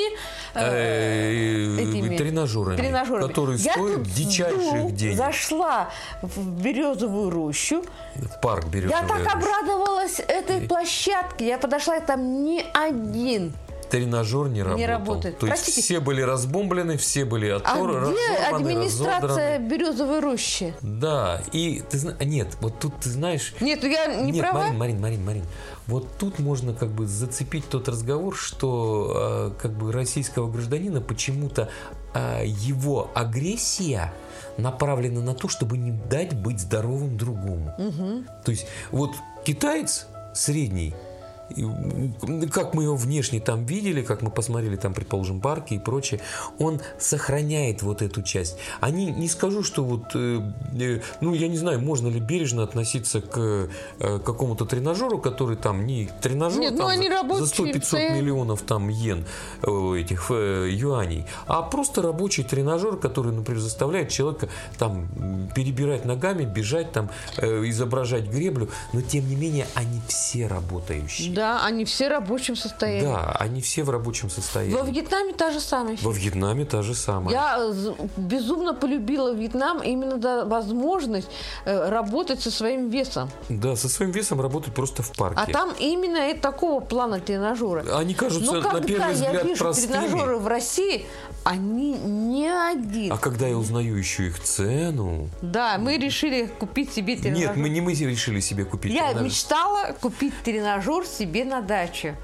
э, 0.56 0.60
Э, 0.60 1.82
этими 1.82 2.18
тренажерами, 2.18 2.78
тренажерами. 2.78 3.28
которые 3.28 3.58
Я 3.60 3.74
стоят 3.74 4.04
дичайших 4.04 4.96
денег. 4.96 5.18
зашла 5.18 5.90
в 6.22 6.62
березовую 6.62 7.30
рощу, 7.30 7.84
В 8.16 8.42
парк 8.42 8.66
берешь. 8.68 8.90
я 8.90 9.04
так 9.04 9.22
обрадовалась 9.34 10.20
этой 10.20 10.62
площадке, 10.62 11.48
я 11.48 11.58
подошла, 11.58 11.98
и 11.98 12.06
там 12.06 12.44
ни 12.44 12.64
один 12.74 13.54
Тренажер 13.90 14.48
не 14.50 14.62
работал. 14.64 14.88
работает. 14.88 15.40
То 15.40 15.48
есть 15.48 15.64
Простите. 15.64 15.82
все 15.82 16.00
были 16.00 16.22
разбомблены, 16.22 16.98
все 16.98 17.26
были 17.26 17.50
А 17.50 17.58
оттор, 17.58 17.90
где 17.90 18.00
разорваны, 18.00 18.56
администрация 18.56 19.20
разодраны. 19.58 19.68
березовой 19.70 20.20
рощи? 20.20 20.74
Да, 20.82 21.42
и 21.52 21.82
ты 21.90 21.98
знаешь, 21.98 22.20
нет, 22.22 22.48
вот 22.62 22.80
тут 22.80 22.94
ты 23.00 23.10
знаешь, 23.10 23.54
Нет, 23.60 23.84
я 23.84 24.08
не 24.08 24.32
нет, 24.32 24.42
права. 24.42 24.60
Марин, 24.72 24.78
Марин, 24.78 25.02
Марин, 25.02 25.26
Марин, 25.26 25.44
вот 25.88 26.08
тут 26.18 26.40
можно 26.40 26.74
как 26.74 26.90
бы 26.90 27.08
зацепить 27.08 27.68
тот 27.70 27.88
разговор, 27.90 28.36
что 28.36 29.52
э, 29.58 29.62
как 29.62 29.72
бы 29.72 29.92
российского 29.92 30.50
гражданина 30.52 31.02
почему-то 31.02 31.70
э, 32.14 32.44
его 32.46 33.10
агрессия 33.16 34.14
направлена 34.58 35.22
на 35.22 35.34
то, 35.34 35.48
чтобы 35.48 35.78
не 35.78 35.92
дать 35.92 36.34
быть 36.36 36.60
здоровым 36.60 37.18
другому. 37.18 37.74
То 38.46 38.52
есть 38.52 38.68
вот 38.92 39.12
китаец 39.46 40.06
средний, 40.34 40.94
как 42.52 42.74
мы 42.74 42.84
его 42.84 42.96
внешне 42.96 43.40
там 43.40 43.66
видели, 43.66 44.02
как 44.02 44.22
мы 44.22 44.30
посмотрели 44.32 44.76
там, 44.76 44.94
предположим, 44.94 45.42
парки 45.42 45.74
и 45.76 45.80
прочее, 45.80 46.22
он 46.58 46.82
сохраняет 47.00 47.82
вот 47.82 48.02
эту 48.02 48.22
часть. 48.22 48.58
Они, 48.80 49.12
не 49.12 49.28
скажу, 49.28 49.64
что 49.64 49.84
вот, 49.84 50.04
э, 50.16 50.42
э, 50.80 51.02
ну, 51.22 51.34
я 51.34 51.48
не 51.48 51.58
знаю, 51.58 51.80
можно 51.80 52.08
ли 52.08 52.20
бережно 52.20 52.64
относиться 52.64 53.22
к 53.22 53.38
э, 54.00 54.20
какому-то 54.20 54.66
тренажеру, 54.66 55.20
который 55.20 55.58
там 55.58 55.86
не 55.86 56.10
тренажер 56.22 56.60
Нет, 56.60 56.72
ну, 56.74 56.80
там, 56.80 56.88
они 56.88 57.10
за- 57.10 57.46
за 57.46 57.46
100-500 57.46 57.80
постоянно. 57.80 58.16
миллионов 58.18 58.62
там 58.62 58.90
йен, 58.90 59.26
э, 59.64 59.96
этих 60.00 60.28
э, 60.32 60.70
юаней, 60.72 61.26
а 61.48 61.62
просто 61.62 62.02
рабочий 62.02 62.44
тренажер, 62.44 62.98
который, 62.98 63.32
например, 63.34 63.62
заставляет 63.62 64.10
человека 64.10 64.50
там 64.78 65.08
перебирать 65.56 66.06
ногами, 66.06 66.46
бежать 66.46 66.92
там, 66.92 67.10
э, 67.38 67.64
изображать 67.70 68.26
греблю, 68.28 68.70
но 68.94 69.02
тем 69.02 69.28
не 69.28 69.36
менее 69.36 69.68
они 69.76 70.02
все 70.08 70.48
работающие. 70.48 71.34
Да, 71.34 71.39
они 71.44 71.86
все 71.86 72.08
в 72.08 72.12
рабочем 72.12 72.56
состоянии. 72.56 73.06
Да, 73.06 73.36
они 73.40 73.62
все 73.62 73.84
в 73.84 73.90
рабочем 73.90 74.30
состоянии. 74.30 74.76
Во 74.76 74.84
Вьетнаме 74.84 75.34
та 75.34 75.52
же 75.52 75.60
самая. 75.60 75.98
Во 76.02 76.12
Вьетнаме 76.12 76.66
та 76.66 76.82
же 76.82 76.94
самая. 76.96 77.34
Я 77.34 77.72
з- 77.74 77.94
безумно 78.18 78.74
полюбила 78.74 79.34
Вьетнам 79.34 79.82
именно 79.84 80.20
за 80.22 80.46
возможность 80.46 81.28
э, 81.66 81.90
работать 81.90 82.42
со 82.42 82.52
своим 82.52 82.90
весом. 82.90 83.30
Да, 83.50 83.76
со 83.76 83.90
своим 83.90 84.12
весом 84.12 84.42
работать 84.42 84.74
просто 84.74 85.04
в 85.04 85.12
парке. 85.12 85.42
А 85.42 85.52
там 85.52 85.72
именно 85.80 86.30
и 86.32 86.34
такого 86.38 86.80
плана 86.80 87.20
тренажеры. 87.20 87.86
Они 87.94 88.14
кажутся 88.14 88.52
Но 88.54 88.62
на 88.62 88.70
когда 88.70 88.88
первый 88.88 89.08
я 89.08 89.14
взгляд 89.14 89.44
вижу 89.46 89.64
простыми. 89.64 89.92
тренажеры 89.92 90.38
в 90.38 90.48
России, 90.48 91.06
они 91.44 91.94
не 91.94 92.48
один. 92.50 93.14
А 93.14 93.18
когда 93.18 93.48
я 93.48 93.58
узнаю 93.58 93.96
еще 93.96 94.28
их 94.28 94.40
цену... 94.42 95.30
Да, 95.42 95.78
мы 95.78 95.98
решили 95.98 96.48
купить 96.60 96.94
себе 96.94 97.16
тренажер. 97.16 97.48
Нет, 97.50 97.56
мы 97.58 97.70
не 97.70 97.82
мы 97.82 97.94
решили 97.94 98.40
себе 98.40 98.66
купить 98.66 98.94
Я 98.94 99.08
тренажер. 99.08 99.24
мечтала 99.24 99.94
купить 100.02 100.34
тренажер 100.44 101.06
себе 101.06 101.29
на 101.44 101.62
дачу. 101.62 102.16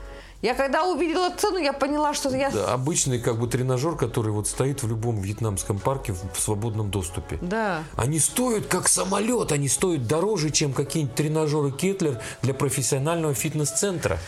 Я 0.41 0.53
когда 0.53 0.83
увидела 0.83 1.31
цену, 1.35 1.57
я 1.57 1.73
поняла, 1.73 2.13
что 2.13 2.29
я... 2.35 2.51
Да, 2.51 2.73
обычный 2.73 3.19
как 3.19 3.39
бы 3.39 3.47
тренажер, 3.47 3.95
который 3.95 4.31
вот 4.31 4.47
стоит 4.47 4.83
в 4.83 4.87
любом 4.87 5.19
вьетнамском 5.19 5.79
парке 5.79 6.13
в, 6.13 6.33
в 6.33 6.39
свободном 6.39 6.91
доступе. 6.91 7.39
Да. 7.41 7.83
Они 7.95 8.19
стоят 8.19 8.67
как 8.67 8.87
самолет, 8.87 9.51
они 9.51 9.67
стоят 9.67 10.07
дороже, 10.07 10.51
чем 10.51 10.73
какие-нибудь 10.73 11.15
тренажеры 11.15 11.71
Кетлер 11.71 12.21
для 12.43 12.53
профессионального 12.53 13.33
фитнес-центра. 13.33 14.19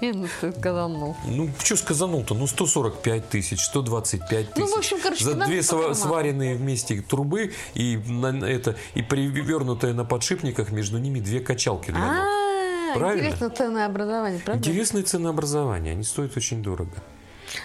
Ну, 0.00 0.28
ты 0.40 0.52
сказал, 0.52 0.88
ну. 0.90 1.16
Что 1.62 1.76
сказанул-то? 1.76 2.34
Ну, 2.34 2.46
145 2.46 3.28
тысяч, 3.30 3.64
125 3.64 4.52
тысяч. 4.52 4.68
Ну, 4.68 4.76
в 4.76 4.78
общем, 4.78 4.98
короче, 5.02 5.24
За 5.24 5.34
две 5.34 5.60
сва- 5.60 5.94
сваренные 5.94 6.54
вместе 6.54 7.00
трубы 7.00 7.52
и, 7.74 7.96
на, 8.06 8.46
это, 8.46 8.76
и 8.94 9.02
перевернутые 9.02 9.94
на 9.94 10.04
подшипниках 10.04 10.70
между 10.70 10.98
ними 10.98 11.20
две 11.20 11.40
качалки 11.40 11.90
для 11.90 12.00
ног. 12.00 12.51
А, 12.94 12.98
Правильно? 12.98 13.20
интересно 13.26 13.50
ценное 13.50 13.86
образование, 13.86 14.40
правда? 14.44 14.68
Интересное 14.68 15.02
ценообразование, 15.02 15.92
они 15.92 16.04
стоят 16.04 16.36
очень 16.36 16.62
дорого. 16.62 16.90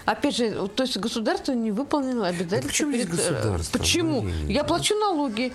Опять 0.05 0.35
же, 0.35 0.67
то 0.67 0.83
есть 0.83 0.97
государство 0.97 1.53
не 1.53 1.71
выполнило 1.71 2.27
обязательства. 2.27 2.67
почему 2.67 2.91
перед, 2.91 3.07
э, 3.07 3.11
государство, 3.11 3.79
Почему? 3.79 4.21
Марина? 4.21 4.49
Я 4.51 4.63
плачу 4.65 4.95
налоги. 4.95 5.53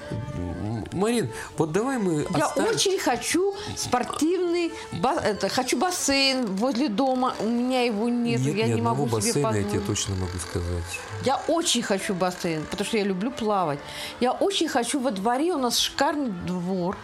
Марин, 0.93 1.31
вот 1.59 1.73
давай 1.73 1.99
мы 1.99 2.27
Я 2.37 2.47
оставим- 2.47 2.71
очень 2.75 2.99
хочу 2.99 3.55
спортивный, 3.77 4.73
ба- 4.93 5.21
это, 5.23 5.49
хочу 5.49 5.79
бассейн 5.79 6.47
возле 6.47 6.89
дома. 6.89 7.35
У 7.41 7.47
меня 7.47 7.83
его 7.83 8.09
нет, 8.09 8.41
Нет 8.41 8.57
я 8.57 8.67
ни 8.69 8.75
не 8.75 8.81
могу 8.83 9.05
себе 9.07 9.17
бассейна, 9.17 9.39
я 9.39 9.45
позволить. 9.49 9.71
тебе 9.71 9.81
точно 9.81 10.15
могу 10.17 10.39
сказать. 10.39 10.85
Я 11.25 11.37
очень 11.49 11.83
хочу 11.83 12.15
бассейн, 12.15 12.63
потому 12.71 12.87
что 12.87 12.97
я 12.99 13.05
люблю 13.05 13.31
плавать. 13.31 13.79
Я 14.21 14.33
очень 14.33 14.69
хочу 14.69 14.99
во 15.01 15.11
дворе, 15.11 15.53
у 15.55 15.59
нас 15.59 15.79
шикарный 15.79 16.31
двор. 16.47 16.97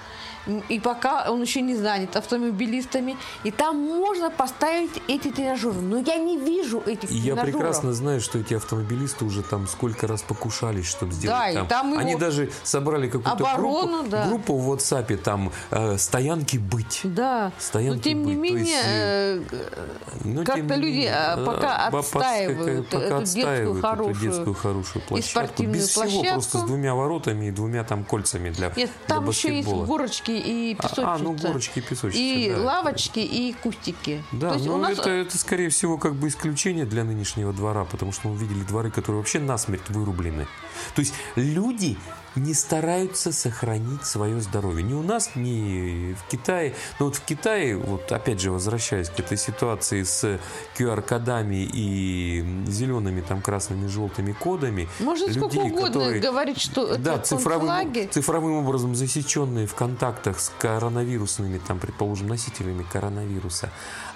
И 0.68 0.80
пока 0.80 1.30
он 1.30 1.42
еще 1.42 1.61
не 1.61 1.74
занят 1.76 2.16
автомобилистами. 2.16 3.16
И 3.44 3.50
там 3.50 3.76
можно 3.76 4.30
поставить 4.30 5.02
эти 5.08 5.30
тренажеры. 5.30 5.74
Но 5.80 5.98
я 5.98 6.16
не 6.16 6.38
вижу 6.38 6.80
этих 6.87 7.11
И 7.11 7.14
я 7.16 7.34
тренажеров. 7.34 7.44
прекрасно 7.54 7.92
знаю, 7.92 8.20
что 8.20 8.38
эти 8.38 8.54
автомобилисты 8.54 9.24
уже 9.24 9.42
там 9.42 9.66
сколько 9.66 10.06
раз 10.06 10.22
покушались, 10.22 10.87
чтобы 10.87 11.12
сделать 11.12 11.38
Да, 11.38 11.50
и 11.50 11.54
там. 11.54 11.66
там 11.66 11.90
его- 11.92 12.00
Они 12.00 12.14
даже 12.16 12.50
собрали 12.62 13.06
какую-то 13.08 13.30
Оборону, 13.32 13.87
группу, 13.98 14.11
да. 14.11 14.26
группу 14.28 14.56
в 14.56 14.72
WhatsApp, 14.72 15.16
там 15.18 15.52
э, 15.70 15.98
стоянки 15.98 16.56
быть. 16.56 17.00
Да, 17.04 17.52
Стоянки 17.58 17.96
но 17.96 18.02
тем 18.02 18.24
не 18.24 18.37
быть, 18.37 18.52
менее, 18.52 18.80
э, 18.84 19.42
э, 19.50 19.87
Но, 20.24 20.44
Как-то 20.44 20.74
люди, 20.74 20.87
менее, 20.96 21.14
а, 21.14 21.40
э, 21.40 21.44
пока 21.44 21.90
по- 21.90 21.98
отстаивают 22.00 22.88
пока 22.88 23.04
эту 23.04 23.18
детскую 23.18 23.22
отстаивают 23.22 23.80
хорошую 23.82 24.11
эту 24.14 24.20
детскую 24.20 24.54
хорошую 24.54 25.02
площадку. 25.04 25.30
спортивную 25.30 25.80
Без 25.80 25.88
всего, 25.88 26.02
площадку. 26.04 26.32
просто 26.32 26.58
с 26.58 26.62
двумя 26.62 26.94
воротами 26.94 27.46
и 27.46 27.50
двумя 27.50 27.84
там 27.84 28.04
кольцами 28.04 28.50
для, 28.50 28.66
нет, 28.68 28.74
для 28.76 28.88
там 29.06 29.28
еще 29.28 29.54
есть 29.56 29.68
горочки 29.68 30.38
и 30.38 30.74
А, 30.74 30.83
песочница. 30.83 31.12
а, 31.14 31.18
ну 31.18 31.33
горочки 31.33 31.79
и 31.79 31.83
песочница. 31.83 32.18
И 32.18 32.51
да. 32.55 32.62
лавочки, 32.62 33.18
и 33.20 33.53
кустики. 33.53 34.22
Да, 34.33 34.51
То 34.51 34.55
есть 34.55 34.66
но 34.66 34.74
у 34.74 34.79
нас 34.79 34.98
это, 34.98 35.11
это, 35.11 35.38
скорее 35.38 35.68
всего, 35.68 35.98
как 35.98 36.14
бы 36.14 36.29
исключение 36.29 36.87
для 36.87 37.05
нынешнего 37.05 37.53
двора, 37.53 37.85
потому 37.85 38.12
что 38.12 38.29
мы 38.29 38.37
видели 38.37 38.62
дворы, 38.64 38.90
которые 38.90 39.20
вообще 39.20 39.38
насмерть 39.40 39.88
вырублены. 39.88 40.46
То 40.94 41.01
есть 41.01 41.14
люди 41.37 41.96
не 42.38 42.55
стараются 42.55 43.33
сохранить 43.33 44.05
свое 44.05 44.40
здоровье. 44.40 44.83
Ни 44.83 44.94
у 44.94 45.03
нас, 45.03 45.31
ни 45.35 46.14
в 46.14 46.31
Китае. 46.31 46.74
Но 46.98 47.07
вот 47.07 47.16
в 47.16 47.24
Китае, 47.24 47.77
вот 47.77 48.11
опять 48.12 48.40
же, 48.40 48.51
возвращаясь 48.51 49.09
к 49.11 49.18
этой 49.18 49.37
ситуации 49.37 50.03
с 50.03 50.38
QR-кодами 50.79 51.68
и 51.72 52.64
зелеными, 52.66 53.20
там, 53.20 53.42
красными, 53.42 53.87
желтыми 53.87 54.33
кодами, 54.33 54.88
можно 55.01 55.33
сколько 55.33 55.57
людей, 55.57 55.70
угодно 55.70 55.87
которые- 55.87 56.20
говорить, 56.20 56.61
что 56.61 56.96
да, 56.96 57.14
это 57.14 57.24
цифровым, 57.27 58.11
цифровым 58.11 58.53
образом 58.57 58.94
засеченные 58.94 59.66
в 59.66 59.74
контактах 59.74 60.40
с 60.40 60.53
коронавирусными, 60.59 61.59
там, 61.59 61.79
предположим, 61.79 62.29
носителями 62.29 62.85
коронавируса, 62.92 63.70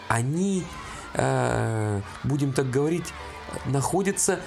они, 0.08 0.64
э, 1.14 2.00
будем 2.24 2.52
так 2.52 2.70
говорить, 2.70 3.12
находятся 3.66 4.40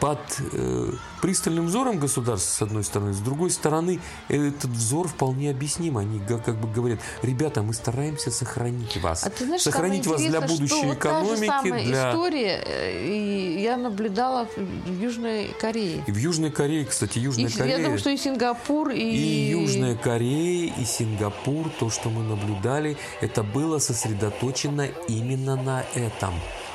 под 0.00 0.18
э, 0.52 0.92
пристальным 1.20 1.66
взором 1.66 1.98
государства, 1.98 2.50
с 2.50 2.62
одной 2.62 2.84
стороны. 2.84 3.12
С 3.12 3.18
другой 3.18 3.50
стороны, 3.50 4.00
этот 4.28 4.70
взор 4.70 5.08
вполне 5.08 5.50
объясним. 5.50 5.98
Они 5.98 6.20
как 6.20 6.56
бы 6.56 6.68
говорят, 6.68 7.00
ребята, 7.22 7.62
мы 7.62 7.74
стараемся 7.74 8.30
сохранить 8.30 8.96
вас. 8.98 9.24
А 9.24 9.30
ты 9.30 9.44
знаешь, 9.44 9.62
сохранить 9.62 10.06
вас 10.06 10.22
для 10.22 10.40
будущей 10.40 10.66
что 10.66 10.82
вот 10.82 10.98
та 11.00 11.24
же 11.24 11.26
экономики, 11.26 11.46
самая 11.46 11.84
для... 11.84 12.10
история, 12.10 12.64
э, 12.64 13.06
и 13.06 13.62
я 13.62 13.76
наблюдала 13.76 14.46
в 14.56 15.00
Южной 15.00 15.54
Корее. 15.60 16.04
И 16.06 16.12
в 16.12 16.16
Южной 16.16 16.50
Корее, 16.50 16.84
кстати, 16.84 17.18
И 17.18 17.22
Южная 17.22 17.48
я 17.48 17.56
Корея... 17.56 17.78
думаю, 17.78 17.98
что 17.98 18.10
и 18.10 18.16
Сингапур, 18.16 18.90
и... 18.90 19.00
И 19.00 19.50
Южная 19.50 19.96
Корея, 19.96 20.72
и 20.78 20.84
Сингапур, 20.84 21.70
то, 21.78 21.90
что 21.90 22.10
мы 22.10 22.22
наблюдали, 22.22 22.96
это 23.20 23.42
было 23.42 23.78
сосредоточено 23.78 24.86
именно 25.08 25.56
на 25.56 25.84
этом. 25.94 26.34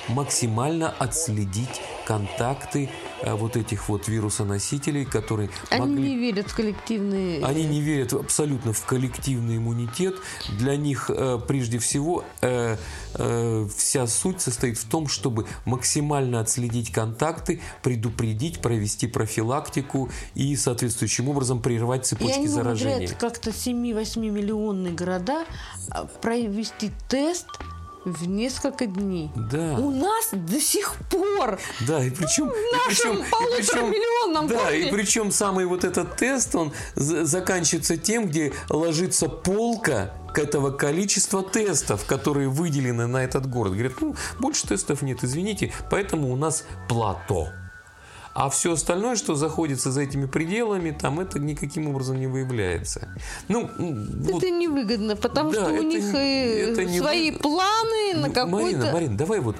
Максимально 0.09 0.89
отследить 0.89 1.81
контакты 2.05 2.89
э, 3.21 3.33
вот 3.33 3.55
этих 3.55 3.87
вот 3.89 4.07
вирусоносителей, 4.07 5.05
которые 5.05 5.49
Они 5.69 5.79
могли... 5.81 6.09
не 6.09 6.17
верят 6.17 6.49
в 6.49 6.55
коллективные... 6.55 7.45
Они 7.45 7.63
не 7.63 7.81
верят 7.81 8.13
абсолютно 8.13 8.73
в 8.73 8.85
коллективный 8.85 9.57
иммунитет. 9.57 10.15
Для 10.57 10.75
них 10.75 11.09
э, 11.09 11.39
прежде 11.47 11.79
всего 11.79 12.23
э, 12.41 12.77
э, 13.15 13.67
вся 13.75 14.07
суть 14.07 14.41
состоит 14.41 14.77
в 14.77 14.85
том, 14.89 15.07
чтобы 15.07 15.45
максимально 15.65 16.39
отследить 16.41 16.91
контакты, 16.91 17.61
предупредить, 17.81 18.59
провести 18.59 19.07
профилактику 19.07 20.09
и 20.35 20.55
соответствующим 20.55 21.29
образом 21.29 21.61
прервать 21.61 22.01
И 22.01 22.09
цепочки 22.09 22.37
они 22.39 22.47
заражения. 22.47 23.07
как-то 23.07 23.51
7-8 23.51 24.19
миллионные 24.29 24.93
города 24.93 25.45
а, 25.89 26.05
провести 26.05 26.91
тест 27.07 27.47
в 28.05 28.27
несколько 28.27 28.85
дней. 28.85 29.31
Да. 29.35 29.75
У 29.79 29.91
нас 29.91 30.29
до 30.31 30.59
сих 30.59 30.95
пор 31.09 31.59
Да, 31.87 32.03
и 32.03 32.09
причем... 32.09 32.49
и 32.49 32.71
нашим 32.87 33.17
причем- 33.17 33.25
и 33.25 33.29
полутора 33.29 33.57
причем- 33.57 33.91
миллионам 33.91 34.47
Да, 34.47 34.71
и 34.71 34.91
причем 34.91 35.31
самый 35.31 35.65
вот 35.65 35.83
этот 35.83 36.15
тест, 36.17 36.55
он 36.55 36.71
за- 36.95 37.25
заканчивается 37.25 37.97
тем, 37.97 38.27
где 38.27 38.53
ложится 38.69 39.27
полка 39.29 40.13
к 40.33 40.39
этого 40.39 40.71
количества 40.71 41.43
тестов, 41.43 42.05
которые 42.05 42.49
выделены 42.49 43.07
на 43.07 43.23
этот 43.23 43.47
город. 43.49 43.73
Говорят, 43.73 43.93
ну, 44.01 44.15
больше 44.39 44.67
тестов 44.67 45.01
нет, 45.03 45.23
извините, 45.23 45.71
поэтому 45.91 46.31
у 46.31 46.35
нас 46.35 46.65
плато. 46.89 47.49
А 48.35 48.49
все 48.49 48.73
остальное, 48.73 49.15
что 49.15 49.35
заходится 49.35 49.91
за 49.91 50.01
этими 50.01 50.25
пределами, 50.25 50.89
там 50.89 51.19
это 51.19 51.37
никаким 51.39 51.87
образом 51.87 52.19
не 52.19 52.25
выявляется. 52.25 53.07
Ну, 53.47 53.69
вот 53.77 54.37
Это 54.43 54.49
невыгодно, 54.49 55.15
потому 55.15 55.51
Да, 55.51 55.65
что 55.65 55.73
у 55.73 55.83
них 55.83 56.03
не- 56.03 56.85
не 56.85 56.99
свои 56.99 57.29
вы- 57.31 57.37
планы 57.37 58.13
на 58.15 58.29
какой-то... 58.31 58.47
Марина, 58.47 58.91
Марина, 58.91 59.17
давай 59.17 59.39
вот 59.39 59.55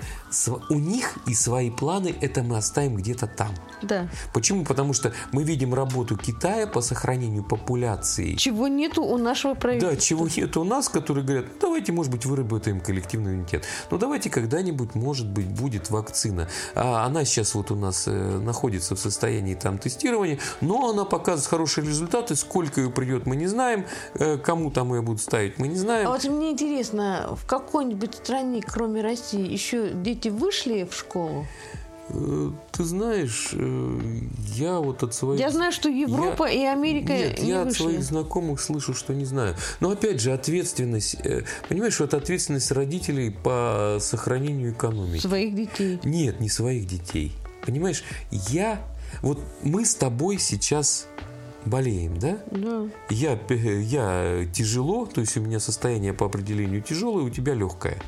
у 0.69 0.75
них 0.75 1.17
и 1.27 1.33
свои 1.33 1.69
планы, 1.69 2.15
это 2.21 2.43
мы 2.43 2.57
оставим 2.57 2.95
где-то 2.95 3.27
там. 3.27 3.49
Да. 3.81 4.07
Почему? 4.33 4.65
Потому 4.65 4.93
что 4.93 5.13
мы 5.31 5.43
видим 5.43 5.73
работу 5.73 6.17
Китая 6.17 6.67
по 6.67 6.81
сохранению 6.81 7.43
популяции. 7.43 8.35
Чего 8.35 8.67
нету 8.67 9.03
у 9.03 9.17
нашего 9.17 9.53
правительства. 9.53 9.95
Да, 9.95 10.01
чего 10.01 10.27
нет 10.27 10.57
у 10.57 10.63
нас, 10.63 10.89
которые 10.89 11.25
говорят, 11.25 11.45
ну, 11.53 11.59
давайте, 11.61 11.91
может 11.91 12.11
быть, 12.11 12.25
выработаем 12.25 12.79
коллективный 12.79 13.33
иммунитет. 13.33 13.65
Ну, 13.91 13.97
давайте 13.97 14.29
когда-нибудь, 14.29 14.95
может 14.95 15.27
быть, 15.27 15.47
будет 15.47 15.89
вакцина. 15.89 16.49
А 16.75 17.05
она 17.05 17.25
сейчас 17.25 17.55
вот 17.55 17.71
у 17.71 17.75
нас 17.75 18.05
э, 18.07 18.11
находится 18.39 18.95
в 18.95 18.99
состоянии 18.99 19.55
там 19.55 19.77
тестирования, 19.77 20.39
но 20.61 20.89
она 20.89 21.05
показывает 21.05 21.49
хорошие 21.49 21.85
результаты. 21.85 22.35
Сколько 22.35 22.81
ее 22.81 22.89
придет, 22.89 23.25
мы 23.25 23.35
не 23.35 23.47
знаем. 23.47 23.85
Э, 24.15 24.37
кому 24.37 24.71
там 24.71 24.93
ее 24.93 25.01
будут 25.01 25.21
ставить, 25.21 25.59
мы 25.59 25.67
не 25.67 25.77
знаем. 25.77 26.07
А 26.07 26.11
вот 26.11 26.23
мне 26.25 26.51
интересно, 26.51 27.35
в 27.35 27.45
какой-нибудь 27.45 28.15
стране, 28.15 28.61
кроме 28.65 29.01
России, 29.01 29.45
еще 29.45 29.89
дети 29.89 30.22
вышли 30.29 30.87
в 30.89 30.93
школу? 30.93 31.45
Э, 32.09 32.51
Ты 32.71 32.83
знаешь, 32.83 33.49
э, 33.53 33.99
я 34.55 34.79
вот 34.79 35.03
от 35.03 35.13
своих... 35.13 35.39
Я 35.39 35.49
знаю, 35.51 35.71
что 35.71 35.89
Европа 35.89 36.49
и 36.49 36.63
Америка 36.63 37.13
Нет, 37.13 37.41
не 37.41 37.49
я 37.49 37.61
от 37.61 37.67
вышли. 37.69 37.83
своих 37.83 38.03
знакомых 38.03 38.59
слышу, 38.59 38.93
что 38.93 39.13
не 39.13 39.25
знаю. 39.25 39.55
Но 39.79 39.91
опять 39.91 40.19
же, 40.19 40.33
ответственность... 40.33 41.15
э, 41.23 41.43
Понимаешь, 41.69 41.99
это 42.01 42.17
ответственность 42.17 42.71
родителей 42.71 43.31
по 43.31 43.97
сохранению 43.99 44.73
экономики. 44.73 45.21
Своих 45.21 45.55
детей. 45.55 45.99
Нет, 46.03 46.39
не 46.39 46.49
своих 46.49 46.87
детей. 46.87 47.31
Понимаешь, 47.65 48.03
я... 48.31 48.81
Вот 49.21 49.39
мы 49.61 49.85
с 49.85 49.95
тобой 49.95 50.39
сейчас 50.39 51.07
болеем, 51.65 52.17
да? 52.19 52.39
Да. 52.51 52.87
Я, 53.09 53.39
я 53.49 54.45
тяжело, 54.51 55.05
то 55.05 55.21
есть 55.21 55.37
у 55.37 55.41
меня 55.41 55.59
состояние 55.59 56.13
по 56.13 56.25
определению 56.25 56.81
тяжелое, 56.81 57.23
у 57.23 57.29
тебя 57.29 57.53
легкое. 57.53 58.01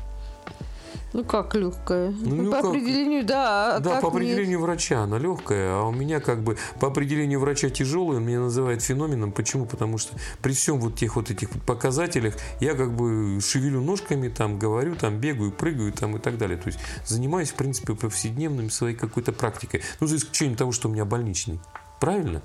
Ну 1.12 1.24
как 1.24 1.54
легкая? 1.54 2.10
ну 2.10 2.50
по 2.50 2.56
как? 2.58 2.64
определению, 2.66 3.24
да. 3.24 3.76
а 3.76 3.80
Да, 3.80 4.00
по 4.00 4.06
нет? 4.06 4.14
определению 4.14 4.60
врача 4.60 5.02
она 5.02 5.18
легкая, 5.18 5.72
а 5.72 5.84
у 5.84 5.92
меня 5.92 6.20
как 6.20 6.42
бы 6.42 6.56
по 6.80 6.88
определению 6.88 7.40
врача 7.40 7.70
тяжелая, 7.70 8.18
он 8.18 8.26
меня 8.26 8.40
называет 8.40 8.82
феноменом. 8.82 9.32
Почему? 9.32 9.66
Потому 9.66 9.98
что 9.98 10.14
при 10.42 10.52
всем 10.52 10.78
вот 10.78 10.96
тех 10.96 11.16
вот 11.16 11.30
этих 11.30 11.50
показателях 11.64 12.34
я 12.60 12.74
как 12.74 12.92
бы 12.92 13.40
шевелю 13.40 13.80
ножками, 13.80 14.28
там 14.28 14.58
говорю, 14.58 14.94
там 14.94 15.18
бегаю, 15.18 15.52
прыгаю 15.52 15.92
там 15.92 16.16
и 16.16 16.18
так 16.18 16.38
далее. 16.38 16.58
То 16.58 16.68
есть 16.68 16.78
занимаюсь, 17.04 17.50
в 17.50 17.54
принципе, 17.54 17.94
повседневным 17.94 18.70
своей 18.70 18.96
какой-то 18.96 19.32
практикой. 19.32 19.82
Ну, 20.00 20.06
за 20.06 20.16
исключением 20.16 20.56
того, 20.56 20.72
что 20.72 20.88
у 20.88 20.92
меня 20.92 21.04
больничный. 21.04 21.60
Правильно? 22.00 22.42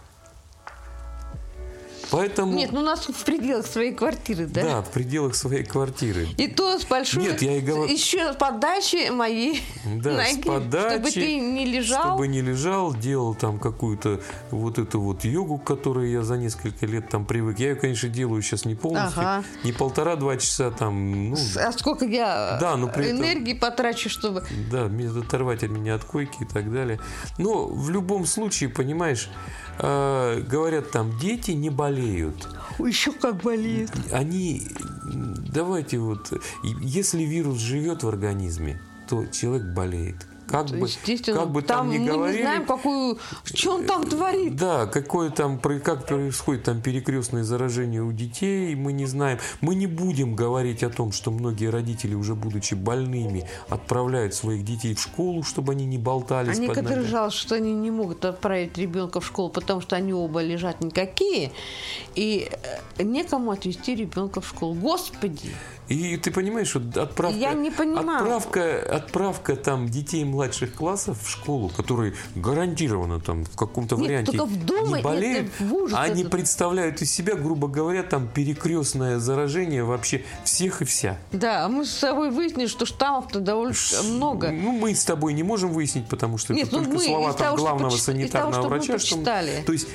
Поэтому... 2.12 2.54
Нет, 2.54 2.72
ну 2.72 2.82
у 2.82 2.84
нас 2.84 3.06
в 3.08 3.24
пределах 3.24 3.66
своей 3.66 3.94
квартиры, 3.94 4.46
да? 4.46 4.62
Да, 4.62 4.82
в 4.82 4.92
пределах 4.92 5.36
своей 5.36 5.64
квартиры. 5.64 6.28
И 6.38 6.48
то 6.48 6.78
с 6.78 6.84
большой... 6.86 7.24
Нет, 7.24 7.42
я 7.42 7.58
и 7.58 7.62
говорю- 7.62 7.92
Еще 7.92 8.34
с 8.34 8.36
подачи 8.36 9.10
моей 9.10 9.64
Да, 9.86 10.12
ноги, 10.18 10.42
с 10.42 10.46
подачи, 10.46 10.90
чтобы 10.96 11.12
ты 11.12 11.40
не 11.40 11.66
лежал. 11.66 12.04
Чтобы 12.04 12.28
не 12.28 12.42
лежал, 12.42 12.94
делал 12.94 13.34
там 13.34 13.60
какую-то 13.60 14.20
вот 14.52 14.78
эту 14.78 15.00
вот 15.00 15.24
йогу, 15.24 15.58
к 15.58 15.64
которой 15.64 16.12
я 16.12 16.22
за 16.24 16.38
несколько 16.38 16.86
лет 16.86 17.10
там 17.10 17.26
привык. 17.26 17.60
Я 17.60 17.70
ее, 17.70 17.76
конечно, 17.76 18.10
делаю 18.10 18.42
сейчас 18.42 18.66
не 18.66 18.76
полностью. 18.76 19.22
Ага. 19.22 19.44
Не 19.64 19.72
полтора-два 19.72 20.38
часа 20.38 20.72
там, 20.72 21.30
ну, 21.32 21.38
А 21.60 21.72
сколько 21.72 22.06
я 22.06 22.58
Да, 22.60 22.76
но 22.76 22.88
при 22.88 23.06
этом- 23.06 23.20
энергии 23.20 23.54
потрачу, 23.54 24.10
чтобы... 24.10 24.44
да, 24.70 24.90
оторвать 25.22 25.64
от 25.64 25.70
меня 25.70 25.96
от 25.96 26.04
койки 26.04 26.44
и 26.44 26.46
так 26.46 26.72
далее. 26.72 27.00
Но 27.38 27.68
в 27.68 27.90
любом 27.90 28.26
случае, 28.26 28.70
понимаешь, 28.70 29.30
э, 29.80 30.42
говорят 30.42 30.92
там, 30.92 31.18
дети 31.20 31.52
не 31.52 31.70
болеют. 31.70 32.48
Еще 32.80 33.12
как 33.12 33.38
болеет. 33.38 33.92
Они, 34.12 34.64
давайте 35.54 36.00
вот, 36.00 36.34
если 36.64 37.24
вирус 37.24 37.60
живет 37.60 38.04
в 38.04 38.08
организме, 38.08 38.82
то 39.08 39.26
человек 39.28 39.68
болеет. 39.74 40.28
Как 40.52 40.68
бы, 40.68 40.88
как 41.26 41.52
бы 41.52 41.62
там, 41.62 41.78
там 41.78 41.90
ни 41.90 41.98
мы 42.00 42.06
говорили, 42.06 42.38
не 42.38 42.44
знаем, 42.44 42.66
какую, 42.66 43.18
что 43.44 43.76
он 43.76 43.86
там 43.86 44.04
творит. 44.08 44.56
Да, 44.56 44.86
какое 44.86 45.30
там, 45.30 45.60
как 45.60 46.06
происходит 46.06 46.64
там 46.64 46.82
перекрестное 46.82 47.44
заражение 47.44 48.02
у 48.02 48.12
детей, 48.12 48.76
мы 48.76 48.94
не 48.94 49.06
знаем. 49.06 49.40
Мы 49.62 49.76
не 49.76 49.88
будем 49.88 50.36
говорить 50.36 50.84
о 50.84 50.90
том, 50.90 51.12
что 51.12 51.32
многие 51.32 51.68
родители, 51.68 52.14
уже 52.14 52.36
будучи 52.36 52.74
больными, 52.74 53.48
отправляют 53.70 54.34
своих 54.34 54.66
детей 54.66 54.94
в 54.94 55.02
школу, 55.02 55.44
чтобы 55.44 55.74
они 55.74 55.86
не 55.86 55.98
болтались 55.98 56.58
А 56.58 56.62
некоторые 56.62 57.04
жалуются, 57.04 57.40
что 57.40 57.56
они 57.56 57.74
не 57.74 57.92
могут 57.92 58.26
отправить 58.26 58.78
ребенка 58.78 59.20
в 59.20 59.26
школу, 59.26 59.50
потому 59.50 59.82
что 59.82 59.96
они 59.96 60.14
оба 60.14 60.42
лежат 60.42 60.82
никакие, 60.82 61.52
и 62.16 62.50
э, 62.98 63.04
некому 63.04 63.52
отвезти 63.52 63.96
ребенка 63.96 64.42
в 64.42 64.48
школу. 64.48 64.74
Господи! 64.74 65.54
И 65.92 66.16
ты 66.16 66.32
понимаешь, 66.32 66.74
вот 66.74 66.96
отправка, 66.96 67.38
Я 67.38 67.54
не 67.54 67.70
понимаю. 67.70 68.20
отправка, 68.20 68.80
отправка 68.96 69.56
там 69.58 69.90
детей 69.90 70.24
младших 70.24 70.74
классов 70.74 71.22
в 71.22 71.30
школу, 71.30 71.70
которые 71.70 72.14
гарантированно 72.36 73.20
там 73.20 73.44
в 73.44 73.56
каком-то 73.58 73.96
Нет, 73.98 74.06
варианте 74.06 74.42
вдумай, 74.42 74.88
не 74.88 74.94
нет, 74.96 75.04
болеют, 75.04 75.52
это 75.60 75.74
ужас 75.74 76.00
они 76.00 76.22
этот. 76.22 76.32
представляют 76.32 77.02
из 77.02 77.12
себя, 77.12 77.36
грубо 77.36 77.68
говоря, 77.68 78.04
там 78.04 78.30
перекрестное 78.30 79.20
заражение 79.20 79.84
вообще 79.84 80.24
всех 80.46 80.82
и 80.82 80.86
вся. 80.86 81.18
Да, 81.34 81.66
а 81.66 81.68
мы 81.70 81.86
с 81.86 81.92
собой 81.92 82.32
выяснили, 82.32 82.68
что 82.68 82.86
штаммов-то 82.86 83.42
довольно 83.42 83.74
много. 84.06 84.50
Ну, 84.52 84.72
мы 84.72 84.96
с 84.96 85.04
тобой 85.04 85.34
не 85.34 85.44
можем 85.44 85.72
выяснить, 85.72 86.08
потому 86.08 86.38
что 86.38 86.54
Нет, 86.54 86.68
это 86.68 86.78
ну, 86.78 86.84
только 86.84 86.98
мы 86.98 87.04
слова 87.04 87.34
там 87.34 87.38
того, 87.38 87.58
что 87.58 87.66
главного 87.66 87.90
того, 87.92 88.02
санитарного 88.02 88.54
что 88.54 88.62
мы 88.64 88.70
врача. 88.70 89.00
что 89.00 89.18
мы-. 89.18 89.64
То 89.66 89.74
есть 89.74 89.88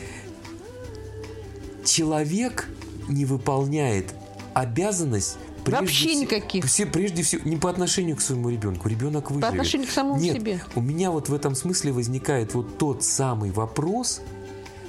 человек 1.85 2.69
не 3.09 3.25
выполняет 3.25 4.15
обязанность 4.55 5.39
прежде 5.67 5.81
Вообще 5.85 6.09
всего- 6.09 6.21
никаких. 6.23 6.65
Все, 6.65 6.87
прежде 6.87 7.23
всего, 7.23 7.43
не 7.49 7.57
по 7.57 7.69
отношению 7.69 8.17
к 8.17 8.21
своему 8.21 8.49
ребенку. 8.49 8.89
Ребенок 8.89 9.31
выживет. 9.31 9.51
отношению 9.51 9.89
к 9.89 9.91
самому 9.91 10.21
Нет, 10.21 10.37
себе. 10.37 10.61
у 10.75 10.81
меня 10.81 11.11
вот 11.11 11.29
в 11.29 11.35
этом 11.35 11.55
смысле 11.55 11.93
возникает 11.93 12.55
вот 12.55 12.79
тот 12.79 13.03
самый 13.05 13.51
вопрос, 13.51 14.21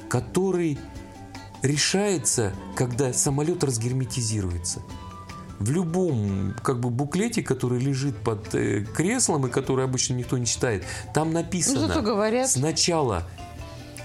который 0.10 0.78
решается, 1.64 2.54
когда 2.76 3.14
самолет 3.14 3.64
разгерметизируется. 3.64 4.82
В 5.60 5.72
любом 5.72 6.54
как 6.64 6.80
бы 6.80 6.92
буклете, 6.92 7.42
который 7.42 7.80
лежит 7.80 8.16
под 8.18 8.54
э, 8.54 8.86
креслом 8.96 9.48
и 9.48 9.50
который 9.50 9.86
обычно 9.86 10.14
никто 10.14 10.38
не 10.38 10.46
читает, 10.46 10.84
там 11.16 11.34
написано 11.34 11.82
Ну, 11.82 11.88
зато 11.88 12.02
говорят. 12.04 12.48
сначала 12.48 13.28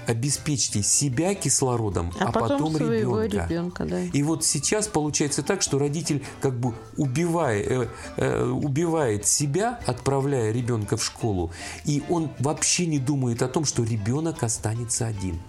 обеспечьте 0.07 0.83
себя 0.83 1.35
кислородом, 1.35 2.11
А, 2.19 2.25
а, 2.25 2.31
потом, 2.31 2.75
своего 2.75 3.21
ребенка. 3.21 3.47
ребенка, 3.47 3.85
да. 3.85 4.01
И 4.01 4.23
вот 4.23 4.43
сейчас 4.43 4.87
получается 4.87 5.43
так, 5.43 5.61
что 5.61 5.79
родитель 5.79 6.23
как 6.41 6.53
бы 6.59 6.73
убивает, 6.97 7.67
э, 7.69 7.87
э, 8.17 8.45
убивает 8.45 9.27
себя, 9.27 9.79
отправляя 9.85 10.51
ребенка 10.51 10.97
в 10.97 11.03
школу, 11.03 11.51
и 11.85 12.03
он 12.09 12.29
вообще 12.39 12.85
не 12.85 12.99
думает 12.99 13.41
о 13.41 13.47
том, 13.47 13.65
что 13.65 13.83
ребенок 13.83 14.43
останется 14.43 15.05
один. 15.07 15.39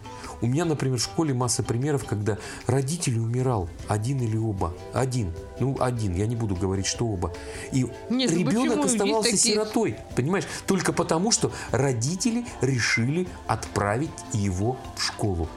У 0.45 0.47
меня, 0.47 0.67
например, 0.67 0.99
в 0.99 1.03
школе 1.03 1.33
масса 1.33 1.63
примеров, 1.63 2.05
когда 2.05 2.37
родитель 2.67 3.19
умирал, 3.19 3.71
один 3.89 4.21
или 4.21 4.37
оба. 4.37 4.75
Один. 4.93 5.33
Ну, 5.59 5.75
один, 5.81 6.15
я 6.15 6.27
не 6.27 6.37
буду 6.37 6.55
говорить, 6.55 6.85
что 6.85 7.07
оба. 7.07 7.33
И 7.73 7.87
Нет, 8.11 8.31
ну 8.31 8.39
ребенок 8.39 8.85
оставался 8.85 9.31
такие- 9.31 9.55
сиротой. 9.55 9.97
Понимаешь? 10.15 10.45
Только 10.67 10.93
потому, 10.93 11.31
что 11.31 11.51
родители 11.71 12.45
решили 12.61 13.27
отправить 13.47 14.11
его 14.35 14.77
в 14.99 15.03
школу. 15.03 15.49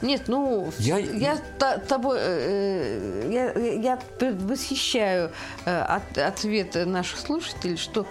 Нет, 0.00 0.28
ну, 0.28 0.72
Я- 0.78 0.98
я, 0.98 1.36
та- 1.58 1.76
тобой, 1.76 2.18
э, 2.20 3.22
э, 3.28 3.30
я, 3.30 3.98
я 3.98 3.98
восхищаю 4.32 5.30
э, 5.66 5.78
от- 5.78 6.16
ответ 6.16 6.74
наших 6.86 7.18
слушателей, 7.18 7.76
что 7.76 8.06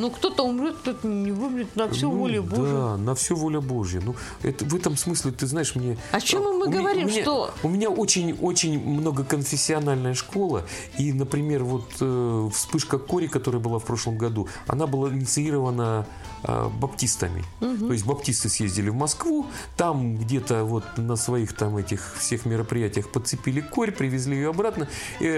ну 0.00 0.10
кто-то 0.10 0.42
умрет, 0.42 0.76
кто-то 0.82 1.06
не 1.06 1.30
умрет, 1.32 1.76
на 1.76 1.88
все 1.88 2.08
Ну, 2.08 2.16
воля 2.18 2.42
Божья. 2.42 2.62
Да, 2.72 2.96
на 2.96 3.14
все 3.14 3.34
воля 3.34 3.60
Божья. 3.60 4.00
Ну, 4.04 4.14
это, 4.42 4.64
в 4.64 4.74
этом 4.74 4.96
смысле, 4.96 5.30
ты 5.32 5.46
знаешь, 5.46 5.74
мне... 5.74 5.96
О 6.12 6.20
чем 6.20 6.42
мы 6.42 6.50
у 6.50 6.66
меня- 6.66 6.78
говорим, 6.80 7.04
у 7.06 7.08
меня, 7.10 7.22
что- 7.22 7.50
У 7.62 7.68
меня 7.68 7.90
очень-очень 7.90 8.78
многоконфессиональная 8.78 10.14
школа. 10.14 10.64
И, 10.98 11.12
например, 11.12 11.64
вот 11.64 11.84
э, 12.00 12.48
вспышка 12.52 12.98
Кори, 12.98 13.26
которая 13.26 13.60
была 13.60 13.78
в 13.78 13.84
прошлом 13.84 14.18
году, 14.18 14.48
она 14.66 14.86
была 14.86 15.10
инициирована 15.10 16.06
э, 16.44 16.68
баптистами. 16.68 17.44
То 17.60 17.92
есть 17.92 18.04
баптисты 18.06 18.48
съездили 18.48 18.88
в 18.90 18.94
Москву, 18.94 19.46
там 19.76 20.16
где-то 20.16 20.64
вот 20.64 20.84
на 20.96 21.16
своих 21.16 21.54
там 21.54 21.76
этих 21.76 22.14
всех 22.18 22.46
мероприятиях 22.46 23.08
подцепили 23.10 23.60
корь, 23.60 23.92
привезли 23.92 24.36
ее 24.36 24.50
обратно, 24.50 24.88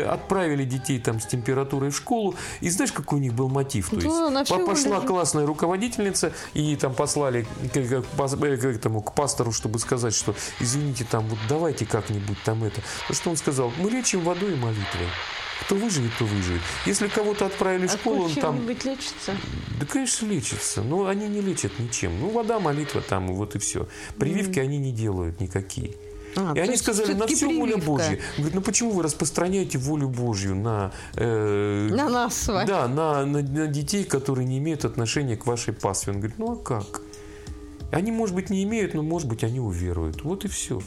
отправили 0.09 0.65
детей 0.65 0.99
там 0.99 1.21
с 1.21 1.27
температурой 1.27 1.91
в 1.91 1.97
школу. 1.97 2.35
И 2.61 2.71
знаешь, 2.71 2.93
какой 2.93 3.19
у 3.19 3.23
них 3.23 3.35
был 3.35 3.49
мотив? 3.49 3.91
То 3.91 3.97
Да, 3.97 4.41
есть 4.41 4.51
пошла 4.67 4.97
воля. 4.97 5.07
классная 5.07 5.47
руководительница, 5.47 6.33
и 6.55 6.77
там 6.77 6.95
послали 6.95 7.43
к, 7.43 7.73
к 7.73 7.77
э, 7.77 8.57
к 8.57 8.65
этому, 8.65 9.03
к 9.03 9.15
пастору, 9.15 9.53
чтобы 9.53 9.79
сказать, 9.79 10.15
что 10.15 10.35
извините, 10.61 11.07
там 11.11 11.27
вот 11.29 11.39
давайте 11.49 11.87
как-нибудь 11.87 12.39
там 12.45 12.65
это. 12.65 12.81
Что 13.11 13.31
он 13.31 13.37
сказал, 13.37 13.73
мы 13.79 13.91
лечим 13.91 14.21
водой 14.21 14.53
и 14.53 14.57
молитвой. 14.57 15.09
Кто 15.67 15.77
выживет, 15.77 16.11
то 16.19 16.25
выживет. 16.25 16.61
Если 16.87 17.09
кого-то 17.09 17.47
отправили 17.47 17.87
в 17.87 17.95
А 17.95 17.97
школу, 17.97 18.25
он 18.25 18.35
там... 18.35 18.57
чем-нибудь 18.57 18.85
лечится? 18.85 19.33
Да, 19.81 19.87
конечно, 19.87 20.27
лечится. 20.27 20.83
Но 20.83 21.07
они 21.07 21.29
не 21.29 21.41
лечат 21.41 21.79
ничем. 21.79 22.19
Ну, 22.21 22.31
вода, 22.31 22.59
молитва 22.61 23.01
там, 23.01 23.29
вот 23.35 23.55
и 23.55 23.59
все. 23.59 23.87
Прививки 24.19 24.59
они 24.59 24.79
не 24.79 24.93
делают 24.93 25.41
никакие. 25.41 25.95
А, 26.35 26.53
И 26.57 26.61
они 26.61 26.77
сказали, 26.77 27.09
на 27.09 27.27
всё-таки 27.27 27.35
все 27.35 27.47
воля 27.47 27.73
прививка. 27.75 27.87
Божья. 27.91 28.21
Говорит, 28.39 28.55
ну 28.55 28.61
почему 28.63 28.91
вы 28.93 29.03
распространяете 29.03 29.77
волю 29.79 30.09
Божью 30.09 30.55
на... 30.57 30.91
э, 31.15 31.89
На 31.91 32.09
нас 32.09 32.35
с 32.37 32.49
вами. 32.49 32.67
Да, 32.67 32.89
на, 32.89 33.27
на- 33.27 33.43
на 33.43 33.67
детей, 33.67 34.05
которые 34.05 34.47
не 34.47 34.57
имеют 34.59 34.85
отношения 34.87 35.37
к 35.37 35.47
вашей 35.47 35.75
пастве. 35.75 36.13
Он 36.15 36.21
говорит, 36.21 36.39
ну 36.39 36.53
а 36.53 36.57
как? 36.57 37.03
Они, 37.91 38.11
может 38.11 38.35
быть, 38.35 38.49
не 38.49 38.63
имеют, 38.65 38.95
но, 38.95 39.03
может 39.03 39.29
быть, 39.29 39.45
они 39.45 39.61
уверуют. 39.61 40.23
Вот 40.25 40.47
и 40.47 40.49
все. 40.49 40.81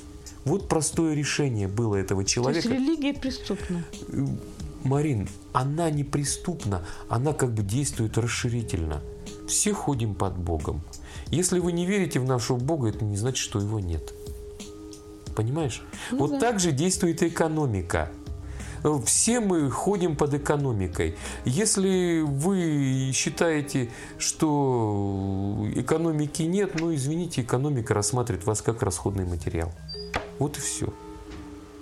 Вот 0.45 0.67
простое 0.67 1.13
решение 1.13 1.67
было 1.67 1.95
этого 1.95 2.21
То 2.21 2.25
есть 2.25 2.33
человека. 2.33 2.67
религия 2.69 3.13
преступна. 3.13 3.83
Марин, 4.85 5.27
она 5.51 5.89
не 5.89 6.03
преступна, 6.03 6.85
она 7.09 7.33
как 7.33 7.53
бы 7.53 7.63
действует 7.63 8.17
расширительно. 8.17 9.01
Все 9.47 9.73
ходим 9.73 10.15
под 10.15 10.37
Богом. 10.37 10.81
Если 11.27 11.59
вы 11.59 11.71
не 11.71 11.85
верите 11.85 12.19
в 12.19 12.25
нашего 12.25 12.57
Бога, 12.57 12.89
это 12.89 13.03
не 13.03 13.17
значит, 13.17 13.39
что 13.39 13.59
его 13.59 13.79
нет. 13.79 14.13
Понимаешь? 15.35 15.83
вот 16.11 16.39
так 16.39 16.59
же 16.59 16.71
действует 16.71 17.21
экономика. 17.23 18.09
Все 19.05 19.39
мы 19.39 19.71
ходим 19.71 20.15
под 20.15 20.35
экономикой. 20.35 21.15
Если 21.43 22.21
вы 22.21 23.11
считаете, 23.13 23.89
что 24.19 25.67
экономики 25.75 26.43
нет, 26.43 26.79
ну 26.79 26.93
извините, 26.93 27.41
экономика 27.41 27.95
рассматривает 27.95 28.45
вас 28.45 28.61
как 28.61 28.83
расходный 28.83 29.25
материал. 29.25 29.71
Вот 30.37 30.57
и 30.57 30.61
все. 30.61 30.93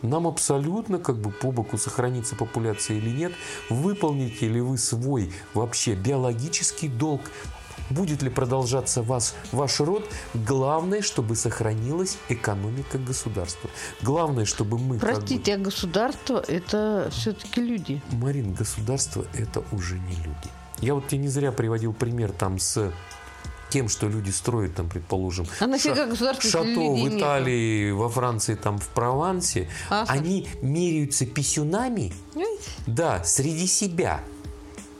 Нам 0.03 0.27
абсолютно 0.27 0.99
как 0.99 1.17
бы 1.17 1.31
по 1.31 1.51
боку 1.51 1.77
сохранится 1.77 2.35
популяция 2.35 2.97
или 2.97 3.09
нет, 3.09 3.33
выполните 3.69 4.47
ли 4.47 4.61
вы 4.61 4.77
свой 4.77 5.33
вообще 5.53 5.95
биологический 5.95 6.89
долг, 6.89 7.21
будет 7.89 8.21
ли 8.21 8.29
продолжаться 8.29 9.01
вас, 9.01 9.35
ваш 9.51 9.79
род, 9.79 10.09
главное, 10.33 11.01
чтобы 11.01 11.35
сохранилась 11.35 12.17
экономика 12.29 12.97
государства. 12.97 13.69
Главное, 14.01 14.45
чтобы 14.45 14.77
мы... 14.77 14.99
как 14.99 15.09
бы- 15.09 15.15
Простите, 15.15 15.55
а 15.55 15.57
государство 15.57 16.43
это 16.47 17.09
все-таки 17.11 17.61
люди. 17.61 18.01
Марин, 18.11 18.53
государство 18.53 19.25
это 19.33 19.63
уже 19.71 19.99
не 19.99 20.15
люди. 20.15 20.49
Я 20.79 20.95
вот 20.95 21.07
тебе 21.07 21.21
не 21.21 21.29
зря 21.29 21.51
приводил 21.51 21.93
пример 21.93 22.31
там 22.33 22.59
с 22.59 22.91
тем, 23.73 23.89
что 23.89 24.07
люди 24.07 24.29
строят, 24.29 24.75
там, 24.75 24.87
предположим, 24.87 25.47
А 25.59 25.65
нафига 25.65 26.05
если 26.05 26.49
шато 26.49 26.79
в? 26.79 27.07
Италии, 27.17 27.89
во 27.91 28.07
Франции, 28.07 28.53
там, 28.53 28.77
в 28.77 28.87
Провансе, 28.89 29.67
Ага. 29.89 30.11
они 30.11 30.47
меряются 30.61 31.25
писюнами, 31.25 32.13
Понимаете? 32.33 32.63
да, 32.85 33.23
среди 33.23 33.65
себя. 33.65 34.23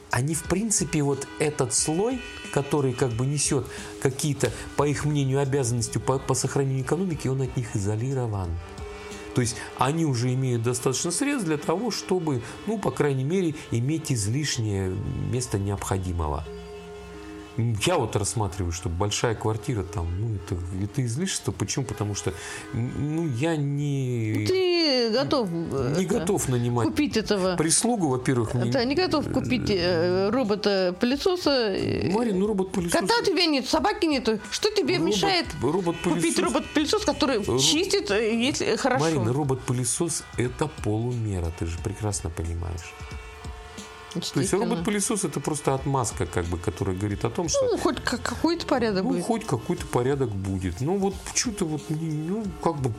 Они, 0.09 0.33
в 0.33 0.43
принципе, 0.43 1.03
вот 1.03 1.27
этот 1.39 1.73
слой, 1.73 2.19
который 2.51 2.93
как 2.93 3.11
бы 3.11 3.25
несет 3.27 3.65
какие-то, 4.01 4.51
по 4.75 4.87
их 4.87 5.05
мнению, 5.05 5.39
обязанности 5.39 5.99
по, 5.99 6.17
по 6.17 6.33
сохранению 6.33 6.83
экономики, 6.83 7.27
он 7.27 7.41
от 7.41 7.55
них 7.55 7.75
изолирован. 7.75 8.49
То 9.35 9.41
есть 9.41 9.55
они 9.77 10.05
уже 10.05 10.33
имеют 10.33 10.63
достаточно 10.63 11.11
средств 11.11 11.45
для 11.47 11.57
того, 11.57 11.91
чтобы, 11.91 12.41
ну, 12.67 12.77
по 12.79 12.89
крайней 12.91 13.23
мере, 13.23 13.53
иметь 13.71 14.11
излишнее 14.11 14.89
вместо 14.91 15.57
необходимого. 15.59 16.43
Я 17.57 17.97
вот 17.97 18.15
рассматриваю, 18.15 18.71
что 18.71 18.89
большая 18.89 19.35
квартира 19.35 19.83
там, 19.83 20.07
ну, 20.19 20.35
это, 20.35 20.55
это 20.83 21.05
излишество. 21.05 21.51
Почему? 21.51 21.85
Потому 21.85 22.15
что, 22.15 22.33
ну, 22.73 23.27
я 23.27 23.55
не, 23.55 24.45
Ты 24.47 25.11
готов 25.11 25.49
э, 25.51 25.93
не 25.97 26.05
это, 26.05 26.13
готов 26.19 26.49
нанимать 26.49 26.87
купить 26.87 27.15
этого. 27.17 27.55
прислугу, 27.55 28.07
во-первых. 28.07 28.55
мне- 28.55 28.71
Да, 28.71 28.83
не 28.83 28.95
готов 28.95 29.31
купить 29.31 29.69
э, 29.69 30.29
робота 30.31 30.95
пылесоса. 30.99 31.51
э, 31.75 32.09
Марин, 32.11 32.39
ну 32.39 32.47
робот-пылесос... 32.47 32.99
Кота 32.99 33.13
у 33.21 33.23
тебя 33.23 33.45
нет, 33.45 33.67
собаки 33.67 34.05
нету. 34.07 34.39
Что 34.49 34.69
тебе 34.71 34.97
робот- 34.97 35.07
мешает 35.07 35.45
робот-пылесос- 35.61 36.13
купить 36.15 36.39
робот-пылесос, 36.39 37.05
который 37.05 37.37
Ро- 37.39 37.59
чистит, 37.59 38.09
если 38.09 38.75
хорошо? 38.77 39.03
Марин, 39.05 39.27
робот-пылесос 39.29 40.23
это 40.37 40.67
полумера, 40.83 41.51
ты 41.59 41.67
же 41.67 41.77
прекрасно 41.83 42.29
понимаешь. 42.31 42.93
То 44.33 44.39
есть 44.39 44.53
робот-пылесос 44.53 45.23
это 45.25 45.39
просто 45.39 45.73
отмазка, 45.73 46.25
как 46.25 46.45
бы, 46.45 46.57
которая 46.57 46.95
говорит 46.95 47.25
о 47.25 47.29
том, 47.29 47.49
что 47.49 47.59
Ну, 47.63 47.77
хоть 47.77 47.99
как- 48.03 48.21
какой-то 48.21 48.65
порядок 48.65 49.03
ну, 49.03 49.09
будет. 49.11 49.25
хоть 49.25 49.45
какой-то 49.45 49.85
порядок 49.87 50.29
будет. 50.29 50.81
Ну 50.81 50.97
вот 50.97 51.15
что-то 51.33 51.65
вот, 51.65 51.81
не- 51.89 52.13
ну 52.29 52.43
как 52.61 52.75
бы, 52.77 52.91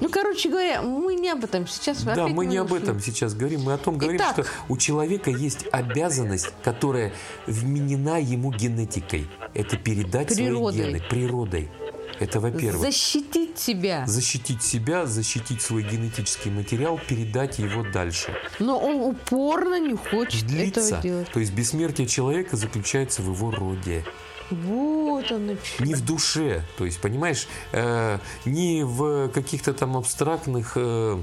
Ну, 0.00 0.10
короче 0.10 0.50
говоря, 0.50 0.82
мы 0.82 1.14
не 1.14 1.30
об 1.30 1.42
этом 1.44 1.66
сейчас. 1.66 2.02
да, 2.02 2.26
мы 2.28 2.44
не 2.44 2.58
об 2.58 2.72
этом 2.74 3.00
сейчас 3.00 3.32
говорим, 3.34 3.62
мы 3.62 3.72
о 3.72 3.78
том 3.78 3.96
говорим, 3.96 4.18
Итак. 4.20 4.32
что 4.32 4.44
у 4.68 4.76
человека 4.76 5.30
есть 5.30 5.66
обязанность, 5.72 6.50
которая 6.62 7.12
вменена 7.46 8.18
ему 8.18 8.52
генетикой. 8.52 9.26
Это 9.54 9.78
передать 9.78 10.28
Природой. 10.34 10.74
свои 10.80 10.86
гены 10.92 11.02
природой. 11.08 11.70
Это 12.18 12.40
во-первых. 12.40 12.82
Защитить 12.82 13.58
себя. 13.58 14.06
Защитить 14.06 14.62
себя, 14.62 15.06
защитить 15.06 15.62
свой 15.62 15.82
генетический 15.82 16.50
материал, 16.50 16.98
передать 17.08 17.58
его 17.58 17.82
дальше. 17.82 18.34
Но 18.58 18.78
он 18.78 19.00
упорно 19.02 19.78
не 19.78 19.96
хочет 19.96 20.46
Длиться. 20.46 20.80
этого 20.80 21.02
делать. 21.02 21.30
То 21.32 21.40
есть 21.40 21.52
бессмертие 21.52 22.06
человека 22.06 22.56
заключается 22.56 23.22
в 23.22 23.32
его 23.32 23.50
роде. 23.50 24.04
Вот 24.50 25.30
оно. 25.32 25.56
Не 25.80 25.94
в 25.94 26.04
душе, 26.04 26.62
то 26.78 26.84
есть, 26.84 27.00
понимаешь, 27.00 27.48
э, 27.72 28.18
не 28.44 28.84
в 28.84 29.28
каких-то 29.30 29.74
там 29.74 29.96
абстрактных 29.96 30.72
э, 30.76 31.18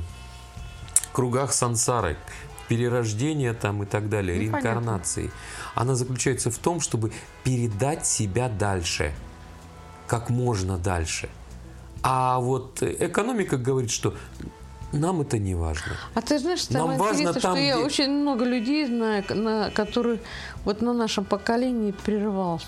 кругах 1.14 1.54
сансары, 1.54 2.18
перерождения 2.68 3.54
там 3.54 3.84
и 3.84 3.86
так 3.86 4.10
далее, 4.10 4.36
Ну, 4.36 4.42
реинкарнации. 4.42 5.32
Она 5.76 5.96
заключается 5.96 6.52
в 6.52 6.58
том, 6.58 6.82
чтобы 6.82 7.12
передать 7.44 8.06
себя 8.06 8.50
дальше, 8.50 9.14
как 10.14 10.30
можно 10.30 10.78
дальше. 10.78 11.28
А 12.04 12.38
вот 12.40 12.84
экономика 12.84 13.58
говорит, 13.58 13.90
что 13.90 14.14
нам 14.92 15.22
это 15.22 15.40
не 15.40 15.56
важно. 15.56 15.94
А 16.14 16.22
ты 16.22 16.38
знаешь, 16.38 16.70
Нам 16.70 16.82
самое 16.82 17.00
важно 17.00 17.34
там, 17.34 17.56
что 17.56 17.56
я 17.56 17.76
где- 17.78 17.86
очень 17.86 18.12
много 18.12 18.46
людей 18.46 18.86
знаю, 18.86 19.24
на, 19.30 19.72
которые 19.72 20.20
вот 20.66 20.82
на 20.82 20.94
нашем 20.94 21.26
поколении 21.26 21.92
прерывался. 22.06 22.68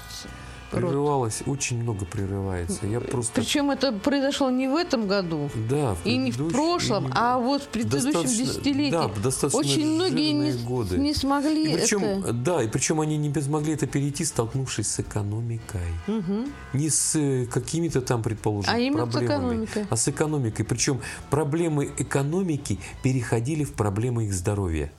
Род. 0.79 0.89
Прерывалось, 0.91 1.43
очень 1.45 1.81
много 1.81 2.05
прерывается. 2.05 2.85
Я 2.85 2.99
просто... 3.01 3.33
Причем 3.41 3.71
это 3.71 3.91
произошло 3.91 4.49
не 4.49 4.67
в 4.67 4.75
этом 4.75 5.07
году. 5.07 5.49
Да, 5.69 5.95
в 5.95 6.05
И 6.05 6.17
не 6.17 6.31
в 6.31 6.51
прошлом, 6.51 7.07
и 7.07 7.11
а 7.13 7.37
вот 7.39 7.63
в 7.63 7.67
предыдущем 7.67 8.11
Достаточно- 8.13 8.45
десятилетии. 8.45 8.91
да, 8.91 9.09
достаточно 9.23 9.59
Очень 9.59 9.87
многие 9.95 10.31
не, 10.31 10.51
годы. 10.53 10.97
не 10.97 11.13
смогли 11.13 11.73
И 11.73 11.77
причем, 11.77 12.03
это. 12.03 12.33
да, 12.33 12.63
и 12.63 12.67
причем 12.67 13.01
они 13.01 13.17
не 13.17 13.33
смогли 13.41 13.73
это 13.73 13.87
перейти, 13.87 14.25
столкнувшись 14.25 14.87
с 14.87 14.99
экономикой. 14.99 15.81
Мгм. 16.07 16.45
Не 16.73 16.89
с 16.89 17.15
э, 17.15 17.45
какими-то 17.45 18.01
там, 18.01 18.21
предположим, 18.23 18.71
А 18.73 18.77
именно 18.79 19.05
с 19.05 19.09
проблемами, 19.09 19.65
экономикой. 19.65 19.85
а 19.89 19.95
с 19.95 20.07
экономикой. 20.07 20.63
Причем 20.65 21.01
проблемы 21.29 21.91
экономики 21.97 22.79
переходили 23.03 23.63
в 23.63 23.73
проблемы 23.73 24.25
их 24.25 24.33
здоровья. 24.33 24.91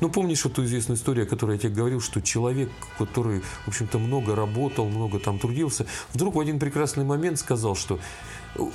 Ну, 0.00 0.08
помнишь 0.10 0.44
эту 0.44 0.64
известную 0.64 0.96
историю, 0.96 1.26
о 1.26 1.28
которой 1.28 1.52
я 1.52 1.58
тебе 1.58 1.74
говорил, 1.74 2.00
что 2.00 2.20
человек, 2.20 2.70
который, 2.98 3.40
в 3.64 3.68
общем-то, 3.68 3.98
много 3.98 4.36
работал, 4.36 4.88
много 4.88 5.18
там 5.18 5.38
трудился, 5.38 5.86
вдруг 6.12 6.34
в 6.34 6.40
один 6.40 6.58
прекрасный 6.58 7.04
момент 7.04 7.38
сказал, 7.38 7.74
что 7.74 7.98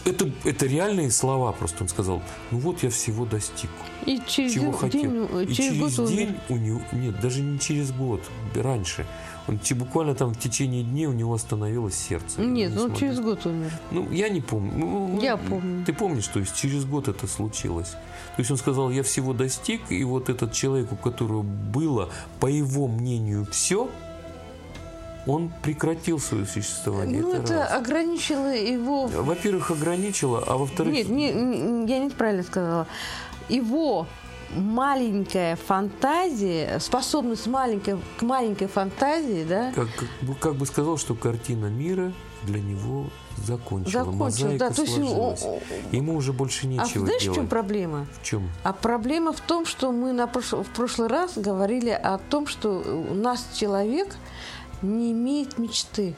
это, 0.06 0.30
это 0.44 0.66
реальные 0.66 1.12
слова, 1.12 1.52
просто 1.52 1.84
он 1.84 1.90
сказал, 1.90 2.22
ну 2.52 2.58
вот 2.60 2.84
я 2.84 2.90
всего 2.90 3.26
достиг, 3.26 3.70
И 4.06 4.20
через 4.28 4.54
чего 4.54 4.66
день, 4.66 4.74
хотел. 4.74 5.40
э, 5.40 5.44
И 5.44 5.54
через, 5.54 5.58
через 5.58 5.80
год 5.98 6.00
он- 6.00 6.16
день 6.16 6.36
у 6.50 6.56
него, 6.58 6.82
нет, 6.92 7.20
даже 7.22 7.42
не 7.42 7.60
через 7.60 7.92
год, 7.92 8.22
раньше, 8.56 9.06
он 9.48 9.60
буквально 9.76 10.14
там 10.14 10.34
в 10.34 10.40
течение 10.40 10.84
дней 10.84 11.06
у 11.06 11.14
него 11.14 11.34
остановилось 11.34 11.96
сердце. 11.96 12.42
Нет, 12.42 12.72
Не 12.72 12.76
ну 12.76 12.88
смог- 12.88 12.98
через 13.00 13.20
год 13.22 13.46
умер. 13.46 13.72
ну, 13.92 14.12
я 14.12 14.28
не 14.30 14.42
помню. 14.42 14.74
Ну, 14.76 15.08
ну, 15.16 15.22
Я 15.22 15.38
помню. 15.38 15.86
Ты 15.86 15.94
помнишь, 15.94 16.28
то 16.28 16.40
есть 16.40 16.54
через 16.56 16.84
год 16.84 17.08
это 17.08 17.28
случилось. 17.28 17.92
То 17.92 18.40
есть 18.40 18.52
он 18.52 18.58
сказал, 18.58 18.90
я 18.92 19.04
всего 19.04 19.32
достиг, 19.34 19.82
и 19.90 20.04
вот 20.04 20.28
этот 20.30 20.52
человек, 20.52 20.92
у 20.92 20.96
которого 20.98 21.44
было, 21.44 22.10
по 22.42 22.48
его 22.48 22.88
мнению, 22.90 23.46
все, 23.50 23.90
он 25.28 25.52
прекратил 25.62 26.20
свое 26.20 26.46
существование. 26.46 27.22
Ну, 27.22 27.34
это 27.34 27.54
раз. 27.54 27.74
ограничило 27.74 28.56
его... 28.56 29.08
Во-первых, 29.08 29.72
ограничило, 29.72 30.44
а 30.48 30.58
во-вторых, 30.58 30.94
Нет, 30.94 31.10
не, 31.10 31.32
не- 31.34 31.90
я 31.92 32.00
неправильно 32.00 32.44
сказала. 32.44 32.88
Его 33.50 34.08
маленькая 34.56 35.56
фантазия, 35.58 36.80
способность 36.80 37.48
маленькой, 37.48 37.98
к 38.18 38.22
маленькой 38.22 38.68
фантазии, 38.68 39.46
да, 39.48 39.72
как, 39.74 39.88
как 39.96 40.10
бы- 40.22 40.36
как 40.36 40.56
бы 40.56 40.66
сказал, 40.66 40.98
что 40.98 41.16
картина 41.16 41.66
мира 41.68 42.14
для 42.44 42.60
него 42.62 43.08
закончила. 43.46 44.06
Мозаика 44.06 44.70
Да, 44.70 44.70
то 44.74 44.82
есть 44.84 44.98
о- 44.98 45.02
сложилась. 45.02 45.44
о- 45.44 45.60
Ему 45.92 46.16
уже 46.16 46.32
больше 46.34 46.66
а 46.66 46.70
нечего 46.70 47.06
знаешь, 47.06 47.22
в 47.22 47.24
делать. 47.24 47.38
чем 47.40 47.48
проблема? 47.48 48.08
В 48.22 48.24
чем? 48.26 48.50
А 48.64 48.74
проблема 48.74 49.34
в 49.34 49.42
том, 49.42 49.66
что 49.66 49.92
мы 49.92 50.14
на 50.14 50.26
прош- 50.26 50.64
в 50.64 50.70
прошлый 50.70 51.10
раз 51.10 51.38
говорили 51.38 51.90
о 51.90 52.18
том, 52.18 52.48
что 52.48 52.70
у 53.12 53.14
нас 53.14 53.46
человек 53.54 54.16
не 54.82 55.12
имеет 55.12 55.58
мечты. 55.58 56.16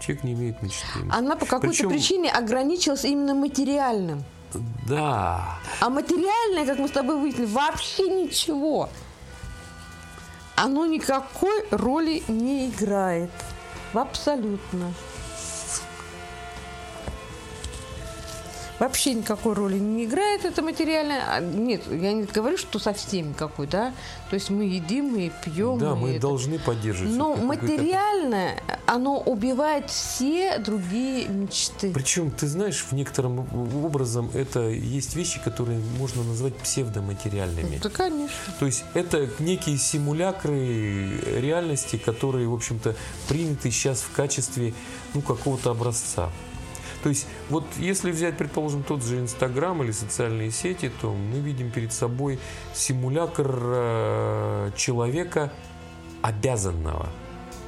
Человек 0.00 0.24
не 0.24 0.32
имеет 0.34 0.62
мечты. 0.62 0.84
Она 1.10 1.36
по 1.36 1.46
какой-то 1.46 1.68
Причем- 1.68 1.88
причине 1.88 2.30
ограничилась 2.30 3.04
именно 3.04 3.34
материальным. 3.34 4.22
Да. 4.88 5.58
А 5.80 5.88
материальное, 5.90 6.66
как 6.66 6.78
мы 6.78 6.88
с 6.88 6.92
тобой 6.92 7.16
выяснили, 7.18 7.46
вообще 7.46 8.08
ничего. 8.08 8.88
Оно 10.56 10.86
никакой 10.86 11.64
роли 11.70 12.22
не 12.28 12.68
играет. 12.68 13.30
Абсолютно. 13.92 14.92
Вообще 18.78 19.14
никакой 19.14 19.54
роли 19.54 19.78
не 19.78 20.04
играет 20.04 20.44
это 20.44 20.62
материальное. 20.62 21.22
А, 21.28 21.40
Нет, 21.40 21.82
я 21.90 22.12
не 22.12 22.24
говорю, 22.24 22.56
что 22.56 22.78
совсем 22.78 23.30
никакой, 23.30 23.66
да. 23.66 23.92
То 24.30 24.34
есть 24.34 24.50
мы 24.50 24.64
едим, 24.64 25.12
мы 25.12 25.30
пьем. 25.44 25.78
Да, 25.78 25.94
мы 25.94 26.12
это. 26.12 26.22
должны 26.22 26.58
поддерживать. 26.58 27.14
Но 27.14 27.36
материальное, 27.36 28.60
оно 28.86 29.20
убивает 29.20 29.90
все 29.90 30.58
другие 30.58 31.28
мечты. 31.28 31.92
Причем, 31.92 32.30
ты 32.30 32.48
знаешь, 32.48 32.84
в 32.88 32.92
некотором 32.92 33.46
образом 33.84 34.30
это 34.34 34.68
есть 34.68 35.14
вещи, 35.14 35.40
которые 35.40 35.78
можно 35.98 36.24
назвать 36.24 36.56
псевдоматериальными. 36.56 37.78
Да, 37.82 37.90
конечно. 37.90 38.34
То 38.58 38.66
есть 38.66 38.84
это 38.94 39.28
некие 39.38 39.78
симулякры 39.78 41.20
реальности, 41.40 41.96
которые, 41.96 42.48
в 42.48 42.54
общем-то, 42.54 42.96
приняты 43.28 43.70
сейчас 43.70 44.00
в 44.00 44.12
качестве 44.12 44.74
ну, 45.14 45.22
какого-то 45.22 45.70
образца. 45.70 46.30
То 47.04 47.10
есть 47.10 47.26
вот 47.50 47.66
если 47.76 48.10
взять, 48.10 48.38
предположим, 48.38 48.82
тот 48.82 49.04
же 49.04 49.20
Инстаграм 49.20 49.82
или 49.82 49.92
социальные 49.92 50.50
сети, 50.50 50.90
то 51.02 51.12
мы 51.12 51.38
видим 51.38 51.70
перед 51.70 51.92
собой 51.92 52.38
симулякр 52.72 53.46
э, 53.62 54.70
человека 54.74 55.52
обязанного. 56.22 57.10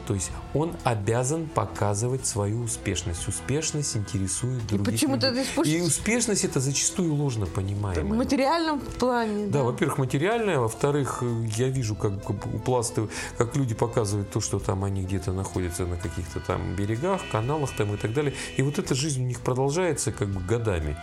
То 0.06 0.14
есть 0.14 0.30
он 0.54 0.74
обязан 0.84 1.46
показывать 1.48 2.26
свою 2.26 2.62
успешность. 2.62 3.26
Успешность 3.28 3.96
интересует 3.96 4.66
других 4.66 4.86
почему-то 4.86 5.30
людей. 5.30 5.44
споришь- 5.44 5.72
И 5.72 5.80
успешность 5.82 6.44
это 6.44 6.60
зачастую 6.60 7.14
ложно 7.14 7.46
В 7.46 7.52
понимаемая. 7.52 8.04
материальном 8.04 8.80
плане. 8.80 9.46
Да, 9.46 9.62
во-первых, 9.62 9.98
материальное, 9.98 10.58
во-вторых, 10.58 11.22
я 11.56 11.68
вижу, 11.68 11.94
как 11.96 12.30
упластывают, 12.30 13.10
как 13.36 13.56
люди 13.56 13.74
показывают 13.74 14.30
то, 14.30 14.40
что 14.40 14.58
там 14.58 14.84
они 14.84 15.02
где-то 15.02 15.32
находятся 15.32 15.86
на 15.86 15.96
каких-то 15.96 16.40
там 16.40 16.74
берегах, 16.76 17.20
каналах 17.32 17.70
там 17.76 17.94
и 17.94 17.96
так 17.96 18.12
далее. 18.14 18.32
И 18.56 18.62
вот 18.62 18.78
эта 18.78 18.94
жизнь 18.94 19.22
у 19.22 19.26
них 19.26 19.40
продолжается 19.40 20.12
как 20.12 20.28
бы 20.28 20.40
годами. 20.40 20.96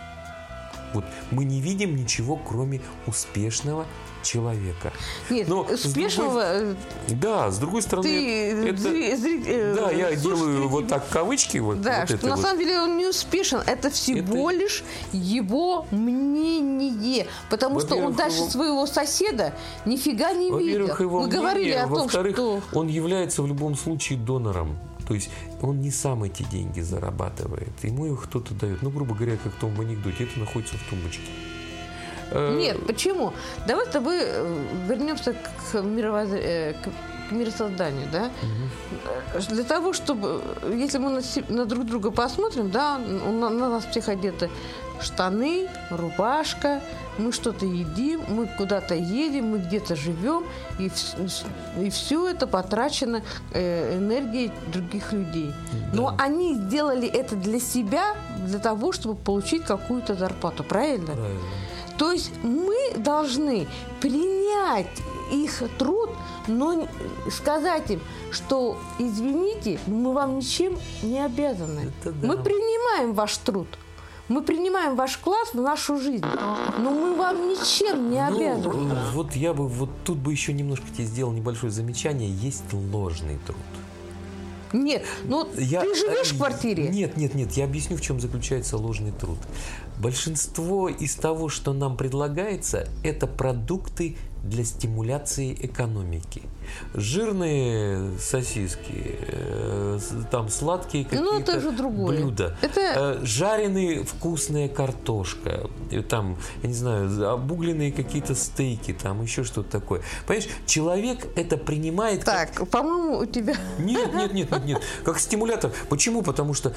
Вот 0.94 1.04
мы 1.30 1.44
не 1.44 1.60
видим 1.60 1.96
ничего, 1.96 2.36
кроме 2.36 2.80
успешного 3.06 3.84
человека. 4.22 4.90
Нет, 5.28 5.48
Но 5.48 5.66
с 5.68 5.84
успешного 5.84 6.40
э, 6.44 6.74
Да, 7.10 7.50
с 7.50 7.58
другой 7.58 7.82
стороны, 7.82 8.08
ты 8.08 8.68
это- 8.70 8.82
зри- 8.82 9.44
э, 9.46 9.74
да, 9.74 9.90
я 9.90 10.14
делаю 10.16 10.66
вот 10.68 10.80
тебе- 10.86 10.88
так 10.88 11.08
кавычки, 11.10 11.58
вот, 11.58 11.82
Да, 11.82 11.98
вот 12.00 12.06
что 12.08 12.14
это 12.14 12.26
на 12.28 12.36
вот. 12.36 12.42
самом 12.42 12.58
деле 12.58 12.80
он 12.80 12.96
не 12.96 13.06
успешен. 13.06 13.60
Это 13.66 13.90
всего 13.90 14.50
Это- 14.50 14.58
лишь 14.60 14.82
его 15.12 15.86
мнение. 15.90 17.26
Потому 17.50 17.80
что 17.80 17.96
он 17.96 18.14
дальше 18.14 18.38
его- 18.38 18.50
своего 18.50 18.86
соседа 18.86 19.52
нифига 19.84 20.32
не 20.32 20.46
видел. 20.50 20.86
Во-первых, 20.86 21.00
его 21.00 21.20
Мы 21.20 21.28
говорили 21.28 21.64
мнение, 21.64 21.82
о 21.82 21.88
том, 21.88 22.02
во-вторых, 22.04 22.34
что... 22.36 22.60
он 22.72 22.88
является 22.88 23.42
в 23.42 23.46
любом 23.46 23.74
случае 23.74 24.18
донором. 24.18 24.78
То 25.06 25.14
есть 25.14 25.30
он 25.62 25.80
не 25.80 25.90
сам 25.90 26.24
эти 26.24 26.42
деньги 26.44 26.80
зарабатывает, 26.80 27.72
ему 27.82 28.06
их 28.06 28.24
кто-то 28.24 28.54
дает. 28.54 28.82
Ну, 28.82 28.90
грубо 28.90 29.14
говоря, 29.14 29.36
как 29.42 29.52
в 29.52 29.58
том 29.58 29.78
анекдоте, 29.80 30.24
это 30.24 30.38
находится 30.38 30.76
в 30.76 30.82
тумбочке. 30.90 31.22
Э, 32.30 32.56
Нет, 32.58 32.86
почему? 32.86 33.32
Давай 33.68 33.84
с 33.86 33.90
тобой 33.90 34.18
э, 34.20 34.64
вернемся 34.88 35.34
к, 35.34 35.74
мировоз- 35.74 36.34
э, 36.34 36.72
к- 36.82 37.32
миросозданию, 37.32 38.08
да? 38.10 38.30
Э, 39.34 39.40
Для 39.50 39.64
того, 39.64 39.92
чтобы, 39.92 40.40
если 40.74 40.98
мы 40.98 41.22
на, 41.48 41.64
друг 41.66 41.84
друга 41.84 42.10
посмотрим, 42.10 42.70
да, 42.70 42.98
на, 42.98 43.50
на 43.50 43.68
нас 43.68 43.84
всех 43.86 44.08
одеты 44.08 44.48
штаны, 45.00 45.68
рубашка, 45.90 46.80
мы 47.18 47.32
что-то 47.32 47.64
едим, 47.64 48.22
мы 48.28 48.46
куда-то 48.46 48.94
едем, 48.94 49.50
мы 49.50 49.58
где-то 49.58 49.96
живем, 49.96 50.44
и, 50.78 50.90
и 51.80 51.90
все 51.90 52.28
это 52.28 52.46
потрачено 52.46 53.22
э, 53.52 53.98
энергией 53.98 54.50
других 54.72 55.12
людей. 55.12 55.52
Но 55.92 56.14
они 56.18 56.54
сделали 56.54 57.08
это 57.08 57.36
для 57.36 57.60
себя, 57.60 58.14
для 58.46 58.58
того, 58.58 58.92
чтобы 58.92 59.16
получить 59.16 59.64
какую-то 59.64 60.14
зарплату, 60.14 60.64
правильно? 60.64 61.14
Правильно. 61.14 61.40
То 61.98 62.10
есть 62.10 62.32
мы 62.42 62.94
должны 62.96 63.68
принять 64.00 64.86
их 65.30 65.62
труд, 65.78 66.10
но 66.48 66.88
сказать 67.30 67.90
им, 67.90 68.00
что 68.30 68.76
извините, 68.98 69.78
мы 69.86 70.12
вам 70.12 70.38
ничем 70.38 70.76
не 71.02 71.24
обязаны. 71.24 71.92
Это 72.00 72.12
да. 72.12 72.26
Мы 72.26 72.36
принимаем 72.36 73.14
ваш 73.14 73.36
труд. 73.38 73.68
Мы 74.28 74.42
принимаем 74.42 74.96
ваш 74.96 75.18
класс 75.18 75.50
в 75.52 75.60
нашу 75.60 76.00
жизнь, 76.00 76.24
но 76.78 76.90
мы 76.90 77.14
вам 77.14 77.48
ничем 77.48 78.10
не 78.10 78.26
Ну, 78.30 78.36
обязаны. 78.36 78.94
вот 79.12 79.36
я 79.36 79.52
бы 79.52 79.68
вот 79.68 79.90
тут 80.04 80.16
бы 80.18 80.32
еще 80.32 80.52
немножко 80.54 80.86
тебе 80.94 81.04
сделал 81.04 81.32
небольшое 81.32 81.70
замечание. 81.70 82.30
Есть 82.30 82.64
ложный 82.72 83.38
труд. 83.46 83.58
Нет, 84.72 85.04
ну 85.24 85.46
Я- 85.56 85.82
ты 85.82 85.94
живешь 85.94 86.32
в 86.32 86.34
э, 86.34 86.38
квартире? 86.38 86.88
Нет, 86.88 87.16
нет, 87.16 87.34
нет. 87.34 87.52
Я 87.52 87.64
объясню, 87.64 87.96
в 87.96 88.00
чем 88.00 88.18
заключается 88.18 88.76
ложный 88.76 89.12
труд. 89.12 89.38
Большинство 90.00 90.88
из 90.88 91.14
того, 91.14 91.48
что 91.48 91.72
нам 91.72 91.96
предлагается, 91.96 92.88
это 93.04 93.26
продукты 93.28 94.16
для 94.42 94.64
стимуляции 94.64 95.56
экономики. 95.60 96.42
Жирные 96.94 98.18
сосиски, 98.18 99.18
э, 99.28 99.98
там 100.30 100.48
сладкие 100.48 101.04
какие-то 101.04 101.24
Ну, 101.24 101.38
это 101.38 101.60
же 101.60 101.70
другое. 101.72 102.16
блюда, 102.18 102.56
Это- 102.60 102.80
э, 103.20 103.24
жареные 103.24 104.04
вкусная 104.04 104.68
картошка, 104.68 105.68
и 105.90 106.00
там, 106.00 106.36
я 106.62 106.68
не 106.68 106.74
знаю, 106.74 107.32
обугленные 107.32 107.92
какие-то 107.92 108.34
стейки, 108.34 108.92
там 108.92 109.22
еще 109.22 109.44
что-то 109.44 109.70
такое. 109.70 110.02
Понимаешь, 110.26 110.48
человек 110.66 111.26
это 111.36 111.56
принимает 111.56 112.24
как 112.24 112.50
Так, 112.52 112.68
по-моему, 112.68 113.18
у 113.18 113.26
тебя... 113.26 113.54
нет, 113.78 114.14
нет, 114.14 114.32
нет, 114.34 114.50
нет, 114.50 114.64
нет. 114.64 114.82
Как 115.04 115.18
стимулятор. 115.18 115.72
Почему? 115.88 116.22
Потому 116.22 116.54
что 116.54 116.74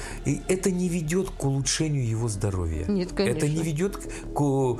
это 0.48 0.70
не 0.70 0.88
ведет 0.88 1.30
к 1.30 1.44
улучшению 1.44 2.06
его 2.08 2.28
здоровья. 2.28 2.84
Нет, 2.86 3.12
конечно. 3.12 3.36
Это 3.38 3.48
не 3.48 3.62
ведет 3.62 3.96
к 4.34 4.78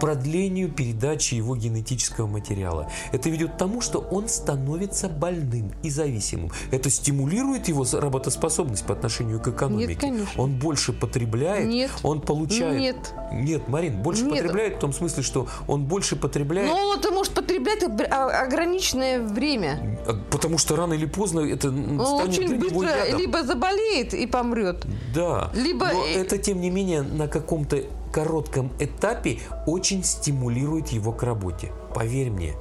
продлению 0.00 0.70
передачи 0.70 1.34
его 1.34 1.56
генетического 1.56 2.26
материала. 2.26 2.90
Это 3.12 3.30
ведет 3.30 3.52
к 3.52 3.56
тому, 3.56 3.80
что 3.80 3.98
он 3.98 4.28
становится 4.28 4.45
больным 4.54 5.72
и 5.82 5.90
зависимым. 5.90 6.50
Это 6.70 6.90
стимулирует 6.90 7.68
его 7.68 7.84
работоспособность 7.92 8.84
по 8.86 8.92
отношению 8.94 9.40
к 9.40 9.48
экономике. 9.48 9.88
Нет, 9.88 10.00
конечно. 10.00 10.42
Он 10.42 10.58
больше 10.58 10.92
потребляет, 10.92 11.66
Нет. 11.68 11.90
он 12.02 12.20
получает. 12.20 12.78
Нет. 12.80 12.96
Нет, 13.32 13.68
Марин, 13.68 14.02
больше 14.02 14.24
Нет. 14.24 14.42
потребляет 14.42 14.76
в 14.76 14.78
том 14.80 14.92
смысле, 14.92 15.22
что 15.22 15.46
он 15.66 15.84
больше 15.84 16.16
потребляет. 16.16 16.68
Но 16.68 16.76
он 16.76 16.98
это 16.98 17.10
может 17.10 17.32
потреблять 17.34 17.82
а- 17.82 18.42
ограниченное 18.42 19.20
время. 19.20 19.98
а, 20.06 20.14
Потому 20.30 20.58
что 20.58 20.76
рано 20.76 20.94
или 20.94 21.06
поздно 21.06 21.40
это 21.40 21.68
Он 21.68 22.04
станет 22.06 22.28
очень 22.28 22.46
для 22.48 22.56
него 22.58 22.80
быстро 22.80 23.04
ядом. 23.06 23.20
либо 23.20 23.42
заболеет 23.42 24.14
и 24.14 24.26
помрет. 24.26 24.86
Да. 25.14 25.50
Либо 25.54 25.86
Но 25.92 26.04
это, 26.04 26.38
тем 26.38 26.60
не 26.60 26.70
менее, 26.70 27.02
на 27.02 27.28
каком-то 27.28 27.82
коротком 28.12 28.70
этапе 28.78 29.38
очень 29.66 30.02
стимулирует 30.04 30.88
его 30.88 31.12
к 31.12 31.22
работе. 31.22 31.72
Поверь 31.94 32.30
мне. 32.30 32.54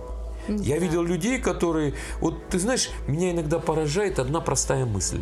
Я 0.48 0.78
видел 0.78 1.04
людей, 1.04 1.40
которые... 1.40 1.94
Вот 2.20 2.50
ты 2.50 2.60
знаешь, 2.60 2.90
меня 3.08 3.32
иногда 3.32 3.60
поражает 3.60 4.20
одна 4.20 4.42
простая 4.42 4.86
мысль. 4.86 5.22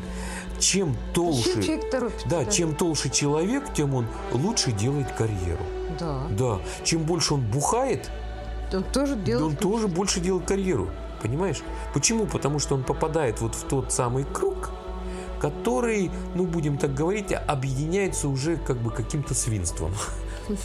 Чем 0.60 0.96
толще... 1.14 1.54
Чем 1.54 1.62
человек 1.62 1.90
торопится? 1.92 2.30
Да, 2.30 2.46
чем 2.46 2.76
толще 2.76 3.10
человек, 3.10 3.74
тем 3.74 3.96
он 3.96 4.08
лучше 4.32 4.72
делает 4.72 5.12
карьеру. 5.12 5.64
Да. 6.00 6.28
Да. 6.32 6.60
Чем 6.84 7.04
больше 7.04 7.36
он 7.36 7.42
бухает, 7.42 8.10
Он 8.74 8.84
тоже 8.84 9.16
да 9.16 9.24
делает... 9.24 9.48
он 9.48 9.56
тоже 9.56 9.88
больше 9.88 10.20
делает 10.20 10.48
карьеру. 10.48 10.90
Понимаешь? 11.22 11.62
Почему? 11.94 12.26
Потому 12.26 12.60
что 12.60 12.76
он 12.76 12.84
попадает 12.84 13.40
вот 13.40 13.56
в 13.56 13.64
тот 13.64 13.94
самый 13.94 14.26
круг, 14.26 14.72
который, 15.40 16.12
ну, 16.36 16.46
будем 16.46 16.78
так 16.78 16.94
говорить, 16.94 17.32
объединяется 17.32 18.28
уже 18.28 18.58
как 18.58 18.78
бы 18.82 18.92
каким-то 18.92 19.34
свинством. 19.34 19.94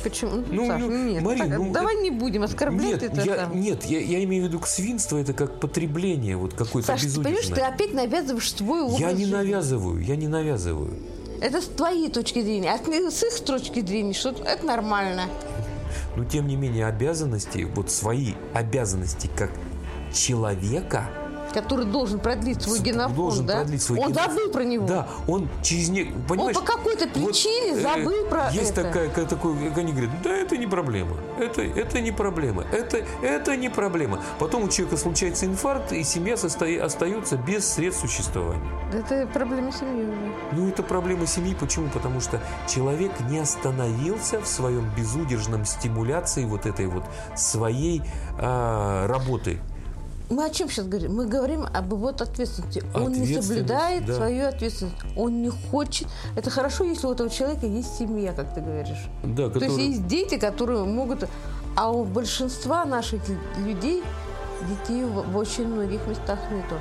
Почему? 0.02 0.42
Ну, 0.50 0.66
Саш, 0.66 0.80
ну, 0.80 0.90
нет. 1.04 1.22
Марин, 1.22 1.48
Так, 1.48 1.58
ну, 1.58 1.72
давай 1.72 1.96
не 1.96 2.10
будем 2.10 2.42
оскорблять 2.42 3.00
Нет, 3.00 3.02
это. 3.02 3.20
я, 3.22 3.36
там. 3.36 3.60
нет 3.60 3.84
я, 3.84 4.00
я 4.00 4.24
имею 4.24 4.44
в 4.44 4.48
виду 4.48 4.58
к 4.60 4.66
свинству, 4.66 5.18
это 5.18 5.32
как 5.32 5.60
потребление, 5.60 6.36
вот 6.36 6.54
какое-то 6.54 6.86
Саш, 6.88 7.02
ты 7.02 7.08
понимаешь, 7.08 7.36
ты 7.36 7.42
безудержное. 7.42 7.68
опять 7.74 7.94
навязываешь 7.94 8.52
свой 8.52 8.82
образ 8.82 8.98
Я 9.00 9.12
не 9.12 9.18
жизни. 9.24 9.32
навязываю, 9.32 10.00
я 10.00 10.16
не 10.16 10.28
навязываю. 10.28 10.94
Это 11.40 11.60
с 11.60 11.66
твоей 11.66 12.10
точки 12.10 12.40
зрения. 12.42 12.72
А 12.72 13.10
с 13.10 13.22
их 13.22 13.40
точки 13.44 13.80
зрения, 13.80 14.12
что 14.12 14.30
это 14.30 14.66
нормально. 14.66 15.26
Но 16.16 16.24
тем 16.24 16.48
не 16.48 16.56
менее 16.56 16.86
обязанности, 16.86 17.66
вот 17.74 17.90
свои 17.90 18.32
обязанности 18.54 19.30
как 19.36 19.50
человека, 20.12 21.08
Который 21.52 21.86
должен 21.86 22.18
продлить 22.20 22.62
свой 22.62 22.78
генофонд, 22.80 23.16
должен 23.16 23.46
да? 23.46 23.56
продлить 23.60 23.82
свой 23.82 23.98
Он 23.98 24.12
генофонд. 24.12 24.32
забыл 24.32 24.52
про 24.52 24.64
него. 24.64 24.86
Да, 24.86 25.08
он 25.26 25.48
через 25.62 25.88
не, 25.88 26.04
понимаешь? 26.28 26.56
по 26.56 26.62
какой-то 26.62 27.08
причине 27.08 27.78
э, 27.78 27.80
забыл 27.80 28.26
про 28.26 28.50
Есть 28.50 28.72
это. 28.72 28.82
такая, 28.84 29.26
такой, 29.26 29.56
как 29.68 29.78
они 29.78 29.92
говорят, 29.92 30.10
да, 30.22 30.30
это 30.36 30.56
не 30.56 30.66
проблема, 30.66 31.16
это, 31.38 31.62
это 31.62 32.00
не 32.00 32.12
проблема, 32.12 32.64
это, 32.72 32.98
это 33.22 33.56
не 33.56 33.68
проблема. 33.68 34.20
Потом 34.38 34.64
у 34.64 34.68
человека 34.68 34.96
случается 34.96 35.46
инфаркт, 35.46 35.92
и 35.92 36.02
семья 36.04 36.36
состои- 36.36 36.78
остается 36.78 37.36
без 37.36 37.66
средств 37.68 38.02
существования. 38.02 38.68
Это 38.92 39.26
проблема 39.32 39.72
семьи 39.72 40.04
уже. 40.04 40.32
Ну, 40.52 40.68
это 40.68 40.82
проблема 40.82 41.26
семьи. 41.26 41.54
Почему? 41.58 41.88
Потому 41.88 42.20
что 42.20 42.40
человек 42.66 43.12
не 43.28 43.38
остановился 43.38 44.40
в 44.40 44.46
своем 44.46 44.88
безудержном 44.96 45.64
стимуляции 45.64 46.44
вот 46.44 46.66
этой 46.66 46.86
вот 46.86 47.04
своей 47.36 48.02
а, 48.38 49.06
работы. 49.06 49.58
Мы 50.30 50.44
о 50.44 50.50
чем 50.50 50.68
сейчас 50.68 50.86
говорим? 50.86 51.16
Мы 51.16 51.26
говорим 51.26 51.64
об 51.72 51.92
его 51.92 52.08
ответственности. 52.08 52.82
Он 52.94 53.12
не 53.12 53.40
соблюдает 53.40 54.04
да. 54.04 54.14
свою 54.14 54.46
ответственность. 54.46 54.96
Он 55.16 55.42
не 55.42 55.48
хочет. 55.48 56.08
Это 56.36 56.50
хорошо, 56.50 56.84
если 56.84 57.06
у 57.06 57.12
этого 57.12 57.30
человека 57.30 57.66
есть 57.66 57.96
семья, 57.96 58.32
как 58.32 58.52
ты 58.54 58.60
говоришь. 58.60 59.08
Да, 59.22 59.48
То 59.48 59.58
есть 59.58 59.66
который- 59.66 59.86
есть 59.86 60.06
дети, 60.06 60.38
которые 60.38 60.84
могут... 60.84 61.28
А 61.76 61.90
у 61.92 62.04
большинства 62.04 62.84
наших 62.84 63.22
людей 63.58 64.02
детей 64.68 65.04
в, 65.04 65.36
очень 65.36 65.68
многих 65.68 66.04
местах 66.06 66.38
нету. 66.50 66.74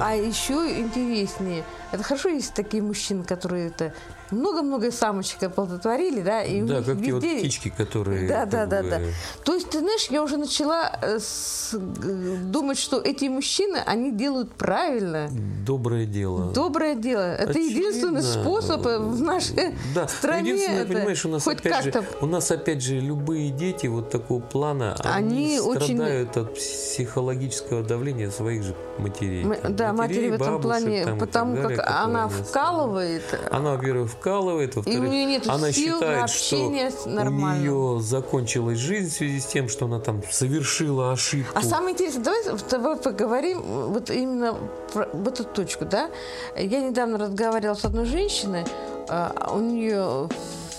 А 0.00 0.14
еще 0.14 0.54
интереснее. 0.78 1.64
Это 1.90 2.02
хорошо, 2.02 2.28
есть 2.28 2.54
такие 2.54 2.82
мужчины, 2.82 3.24
которые 3.24 3.68
это 3.68 3.94
много-много 4.32 4.90
самочек 4.90 5.42
оплодотворили, 5.42 6.20
да, 6.20 6.42
и 6.42 6.62
да, 6.62 6.82
как 6.82 7.02
те 7.02 7.12
вот 7.12 7.22
везде- 7.22 7.38
птички, 7.38 7.72
которые... 7.76 8.28
да, 8.28 8.46
да, 8.46 8.66
да, 8.66 8.82
бы, 8.82 8.90
да. 8.90 9.00
То 9.44 9.54
есть, 9.54 9.70
ты 9.70 9.78
знаешь, 9.80 10.06
я 10.10 10.22
уже 10.22 10.36
начала 10.36 10.92
э, 11.02 11.18
с- 11.20 11.74
думать, 11.74 12.78
что 12.78 13.00
эти 13.00 13.26
мужчины, 13.26 13.78
они 13.86 14.12
делают 14.12 14.52
правильно. 14.54 15.28
Доброе 15.66 16.06
дело. 16.06 16.52
Доброе 16.52 16.94
дело. 16.94 17.20
Это 17.34 17.50
Очевидно. 17.50 17.78
единственный 17.78 18.22
способ 18.22 18.86
э, 18.86 18.98
в 18.98 19.20
нашей 19.20 19.74
Да, 19.94 20.08
стране 20.08 20.50
единственное, 20.50 20.82
это 20.84 20.92
понимаешь, 20.92 21.24
у 21.24 21.28
нас 21.28 21.44
хоть 21.44 21.58
опять 21.60 21.84
же, 21.84 22.04
у 22.20 22.26
нас 22.26 22.50
опять 22.50 22.82
же 22.82 22.98
любые 23.00 23.50
дети 23.50 23.86
вот 23.86 24.10
такого 24.10 24.40
плана, 24.40 24.96
они, 25.04 25.56
Они 25.56 25.60
очень- 25.60 25.96
страдают 25.96 26.36
от 26.36 26.54
психологического 26.54 27.82
давления 27.82 28.30
своих 28.30 28.62
же 28.62 28.74
матерей. 28.98 29.42
Там, 29.62 29.76
да, 29.76 29.92
матерей, 29.92 29.92
матери 29.92 30.30
в 30.30 30.34
этом 30.34 30.46
бабушек 30.46 30.62
плане, 30.82 31.04
там 31.04 31.18
потому 31.18 31.56
как 31.56 31.78
она 31.86 32.28
вкалывает. 32.28 33.22
Она, 33.50 33.72
во-первых, 33.76 34.12
вкалывает, 34.22 34.76
во-вторых, 34.76 35.10
нее 35.10 35.24
нет 35.24 35.48
она 35.48 35.72
считает, 35.72 36.30
что 36.30 36.56
у 36.56 36.70
нормальным. 37.10 37.60
нее 37.60 38.00
закончилась 38.00 38.78
жизнь 38.78 39.10
в 39.10 39.12
связи 39.12 39.40
с 39.40 39.46
тем, 39.46 39.68
что 39.68 39.86
она 39.86 39.98
там 39.98 40.22
совершила 40.30 41.12
ошибку. 41.12 41.50
А 41.54 41.62
самое 41.62 41.92
интересное, 41.92 42.22
давай 42.22 42.58
с 42.58 42.62
тобой 42.62 42.96
поговорим 42.96 43.62
вот 43.62 44.10
именно 44.10 44.56
про 44.92 45.08
в 45.12 45.28
эту 45.28 45.44
точку, 45.44 45.84
да? 45.84 46.08
Я 46.56 46.80
недавно 46.80 47.18
разговаривала 47.18 47.74
с 47.74 47.84
одной 47.84 48.04
женщиной, 48.06 48.64
а, 49.08 49.52
у 49.52 49.58
нее 49.58 50.28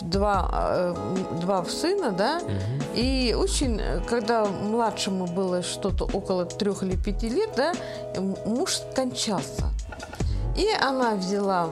два, 0.02 0.50
э, 0.54 0.96
два 1.42 1.66
сына, 1.66 2.12
да, 2.12 2.42
и 2.94 3.36
очень, 3.38 3.80
когда 4.08 4.46
младшему 4.46 5.28
было 5.28 5.64
что-то 5.64 6.06
около 6.06 6.46
трех 6.46 6.84
или 6.84 6.96
пяти 6.96 7.30
лет, 7.30 7.50
да, 7.56 7.74
муж 8.46 8.78
скончался. 8.92 9.66
И 10.58 10.68
она 10.82 11.16
взяла 11.16 11.70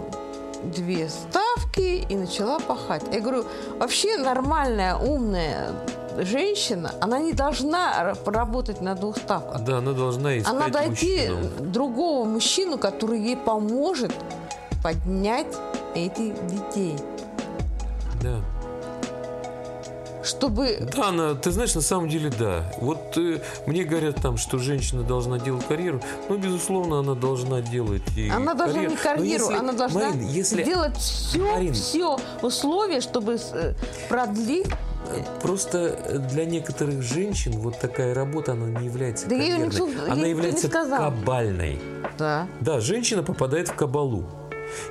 две 0.63 1.09
ставки 1.09 2.05
и 2.07 2.15
начала 2.15 2.59
пахать. 2.59 3.03
Я 3.11 3.19
говорю, 3.19 3.45
вообще 3.79 4.17
нормальная, 4.17 4.95
умная 4.95 5.69
женщина, 6.17 6.91
она 7.01 7.19
не 7.19 7.33
должна 7.33 8.13
работать 8.25 8.81
на 8.81 8.95
двух 8.95 9.17
ставках. 9.17 9.61
Да, 9.63 9.77
она 9.77 9.93
должна 9.93 10.37
искать 10.37 10.53
Она 10.53 10.67
найти 10.67 11.29
мужчину. 11.29 11.49
другого 11.71 12.25
мужчину, 12.25 12.77
который 12.77 13.19
ей 13.19 13.37
поможет 13.37 14.11
поднять 14.83 15.47
этих 15.95 16.33
детей. 16.47 16.95
Да. 18.21 18.35
Чтобы 20.23 20.77
Да, 20.95 21.09
она, 21.09 21.33
ты 21.35 21.51
знаешь, 21.51 21.73
на 21.75 21.81
самом 21.81 22.09
деле, 22.09 22.31
да. 22.37 22.71
Вот 22.79 23.17
э, 23.17 23.41
мне 23.65 23.83
говорят 23.83 24.17
там, 24.21 24.37
что 24.37 24.57
женщина 24.59 25.03
должна 25.03 25.39
делать 25.39 25.65
карьеру. 25.67 26.01
Ну, 26.29 26.37
безусловно, 26.37 26.99
она 26.99 27.15
должна 27.15 27.61
делать 27.61 28.03
и 28.15 28.29
она 28.29 28.53
должна 28.53 28.75
карьеру. 28.75 28.91
не 28.91 28.97
карьеру, 28.97 29.43
если- 29.45 29.53
она 29.57 29.73
должна 29.73 30.09
Марин, 30.09 30.27
если 30.27 30.63
сделать 30.63 30.97
все, 30.97 31.39
Марин. 31.39 31.73
все 31.73 32.17
условия, 32.41 33.01
чтобы 33.01 33.37
э, 33.53 33.73
продлить. 34.09 34.67
Просто 35.41 36.19
для 36.31 36.45
некоторых 36.45 37.01
женщин 37.01 37.53
вот 37.53 37.79
такая 37.79 38.13
работа, 38.13 38.51
она 38.53 38.67
не 38.79 38.85
является 38.85 39.27
Да 39.27 39.35
карьерной. 39.35 39.65
никто- 39.67 39.89
она 40.05 40.15
не 40.15 40.29
является 40.29 40.67
сказал. 40.67 40.99
кабальной. 41.11 41.81
Да. 42.17 42.47
Да, 42.61 42.79
женщина 42.79 43.23
попадает 43.23 43.67
в 43.69 43.73
кабалу. 43.75 44.25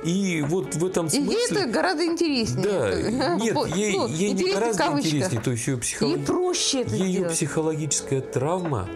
И 0.03 0.43
вот 0.47 0.75
в 0.75 0.85
этом 0.85 1.07
И 1.07 1.17
ей 1.17 1.25
смысле... 1.25 1.61
это 1.63 1.71
гораздо 1.71 2.05
интереснее. 2.05 2.65
Да, 2.65 3.35
нет, 3.35 3.57
ей, 3.75 3.97
ну, 3.97 4.07
ей 4.07 4.31
не 4.33 4.53
гораздо 4.53 4.83
интереснее, 4.99 5.41
то 5.41 5.51
есть 5.51 5.67
ее, 5.67 5.73
Ей 5.75 5.79
психолог... 5.81 6.25
проще 6.25 6.81
это 6.81 6.95
ее 6.95 7.29
психологическая 7.29 8.21
травма, 8.21 8.87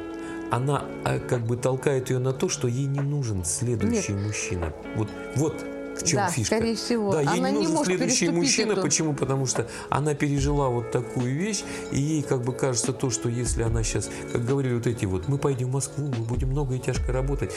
она 0.51 0.85
а, 1.03 1.19
как 1.19 1.45
бы 1.45 1.57
толкает 1.57 2.09
ее 2.09 2.19
на 2.19 2.31
то, 2.33 2.49
что 2.49 2.67
ей 2.67 2.85
не 2.85 3.01
нужен 3.01 3.43
следующий 3.45 4.13
Нет. 4.13 4.27
мужчина. 4.27 4.73
Вот, 4.95 5.09
вот 5.35 5.65
в 5.99 6.03
чем 6.05 6.17
Да, 6.17 6.27
фишка. 6.29 6.55
скорее 6.57 6.75
всего. 6.75 7.11
Да, 7.11 7.21
ей 7.21 7.27
Она 7.39 7.49
не 7.49 7.59
не 7.59 7.61
нужен 7.63 7.73
может 7.75 7.85
следующий 7.87 8.29
мужчина. 8.29 8.73
эту- 8.73 8.81
Почему? 8.81 9.13
Потому 9.13 9.45
что 9.45 9.67
она 9.89 10.13
пережила 10.13 10.67
вот 10.69 10.91
такую 10.91 11.33
вещь, 11.33 11.63
и 11.91 11.99
ей 11.99 12.21
как 12.21 12.43
бы 12.43 12.53
кажется 12.53 12.91
то, 12.93 13.09
что 13.09 13.29
если 13.29 13.63
она 13.63 13.81
сейчас, 13.83 14.09
как 14.31 14.45
говорили 14.45 14.73
вот 14.75 14.87
эти 14.87 15.05
вот, 15.05 15.27
мы 15.29 15.37
пойдем 15.37 15.69
в 15.69 15.73
Москву, 15.73 16.07
мы 16.07 16.25
будем 16.25 16.49
много 16.49 16.75
и 16.75 16.79
тяжко 16.79 17.11
работать. 17.13 17.51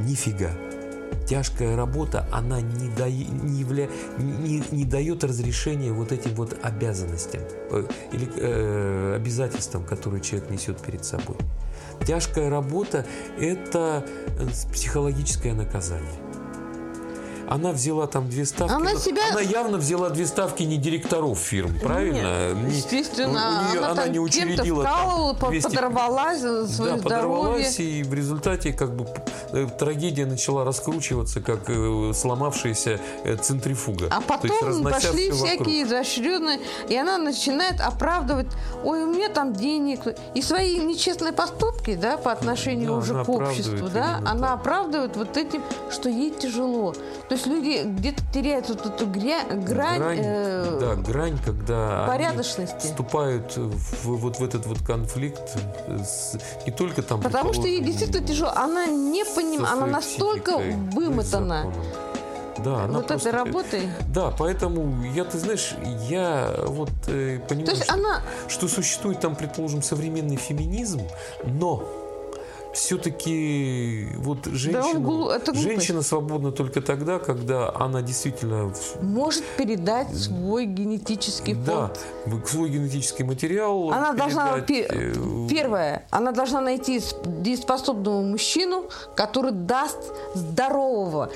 Нифига. 0.00 0.50
Тяжкая 1.26 1.76
работа, 1.76 2.26
она 2.32 2.60
не, 2.60 2.88
дае- 2.88 3.28
не, 3.28 3.62
явля- 3.62 3.90
не, 4.18 4.62
не 4.70 4.84
дает 4.84 5.24
разрешения 5.24 5.92
вот 5.92 6.12
этим 6.12 6.34
вот 6.34 6.56
обязанностям 6.62 7.40
э, 7.70 7.84
или 8.12 8.28
э, 8.36 9.14
обязательствам, 9.16 9.84
которые 9.84 10.20
человек 10.20 10.50
несет 10.50 10.78
перед 10.78 11.04
собой. 11.04 11.36
Тяжкая 12.06 12.50
работа– 12.50 13.04
это 13.40 14.06
э, 14.38 14.46
психологическое 14.72 15.52
наказание. 15.52 16.25
Она 17.48 17.72
взяла 17.72 18.06
там 18.06 18.28
две 18.28 18.44
ставки. 18.44 18.72
Она 18.72 18.94
себя- 18.96 19.30
она 19.30 19.40
явно 19.40 19.78
взяла 19.78 20.10
две 20.10 20.26
ставки 20.26 20.62
не 20.64 20.76
директоров 20.76 21.38
фирм, 21.38 21.78
правильно? 21.80 22.52
Нет, 22.54 22.68
Не- 22.70 22.76
естественно, 22.76 23.68
у 23.70 23.72
неё- 23.74 23.84
она, 23.84 23.94
там 24.02 24.12
не 24.12 24.18
учредила 24.20 24.82
вкалывала, 24.82 25.34
по- 25.34 25.48
200 25.48 25.68
подорвалась 25.68 26.40
за 26.40 26.66
свое 26.68 26.92
да, 26.92 26.98
здоровье. 26.98 27.02
подорвалась, 27.02 27.80
и 27.80 28.02
в 28.02 28.12
результате 28.14 28.72
как 28.72 28.94
бы 28.96 29.06
э, 29.52 29.66
трагедия 29.78 30.26
начала 30.26 30.64
раскручиваться, 30.64 31.40
как 31.40 31.60
э, 31.68 32.12
сломавшаяся 32.14 33.00
э, 33.24 33.36
центрифуга. 33.36 34.06
А 34.10 34.20
То 34.20 34.38
есть 34.46 34.54
потом 34.58 34.68
разнося 34.68 35.08
пошли 35.08 35.30
вокруг. 35.30 35.46
всякие 35.48 35.82
изощренные, 35.84 36.58
и 36.88 36.96
она 36.96 37.18
начинает 37.18 37.80
оправдывать, 37.80 38.48
ой, 38.84 39.04
у 39.04 39.06
меня 39.06 39.28
там 39.28 39.52
денег, 39.54 40.00
и 40.34 40.42
свои 40.42 40.78
нечестные 40.78 41.32
поступки, 41.32 41.94
да, 41.94 42.16
по 42.16 42.32
отношению 42.32 42.88
Да, 42.90 42.96
уже 42.96 43.12
она 43.14 43.24
к 43.24 43.28
обществу, 43.28 43.88
да, 43.88 44.20
она 44.26 44.48
так. 44.48 44.54
оправдывает 44.60 45.16
вот 45.16 45.36
этим, 45.36 45.62
что 45.90 46.08
ей 46.08 46.30
тяжело. 46.32 46.92
То 47.28 47.35
есть 47.36 47.46
люди 47.46 47.82
где-то 47.84 48.22
теряют 48.32 48.68
вот 48.68 48.84
эту 48.86 49.06
гря- 49.06 49.46
грань, 49.54 50.18
э, 50.18 50.78
да, 50.80 50.94
грань, 50.94 51.38
когда 51.44 52.04
они 52.04 52.08
порядочности. 52.08 52.86
вступают 52.86 53.56
в, 53.56 54.16
вот 54.16 54.38
в 54.38 54.44
этот 54.44 54.66
вот 54.66 54.78
конфликт 54.80 55.56
с- 56.04 56.36
не 56.66 56.72
только 56.72 57.02
там... 57.02 57.20
Потому 57.20 57.52
что 57.52 57.66
ей 57.66 57.80
действительно 57.80 58.26
тяжело. 58.26 58.50
Она 58.54 58.86
не 58.86 59.24
понимает, 59.24 59.72
она 59.76 59.86
настолько 59.86 60.58
вымотана. 60.92 61.72
Да, 62.64 62.84
она 62.84 62.98
вот 62.98 63.06
просто- 63.08 63.28
этой 63.28 63.38
работой. 63.38 63.82
Да, 64.08 64.32
поэтому 64.38 65.04
я, 65.14 65.24
ты 65.24 65.38
знаешь, 65.38 65.74
я 66.08 66.54
вот 66.66 66.88
э, 67.06 67.38
понимаю, 67.46 67.76
То 67.76 67.76
что, 67.84 67.92
она 67.92 68.20
что 68.48 68.66
существует 68.68 69.20
там, 69.20 69.36
предположим, 69.36 69.82
современный 69.82 70.36
феминизм, 70.36 71.02
но 71.44 71.82
все-таки 72.76 74.08
вот 74.18 74.44
женщина, 74.46 75.00
глу- 75.00 75.28
это 75.30 75.52
глупость. 75.52 75.62
женщина 75.62 76.02
свободна 76.02 76.52
только 76.52 76.80
тогда, 76.82 77.18
когда 77.18 77.72
она 77.74 78.02
действительно 78.02 78.72
может 79.00 79.44
передать 79.56 80.14
свой 80.16 80.66
генетический 80.66 81.54
да, 81.54 81.90
фонд. 82.26 82.46
свой 82.48 82.68
генетический 82.68 83.24
материал 83.24 83.90
Она 83.90 84.12
должна, 84.12 84.58
э, 84.58 85.14
первое, 85.48 86.06
она 86.10 86.32
должна 86.32 86.60
найти 86.60 87.00
дееспособного 87.24 88.20
мужчину, 88.22 88.84
который 89.14 89.52
даст 89.52 89.98
здорового. 90.34 91.30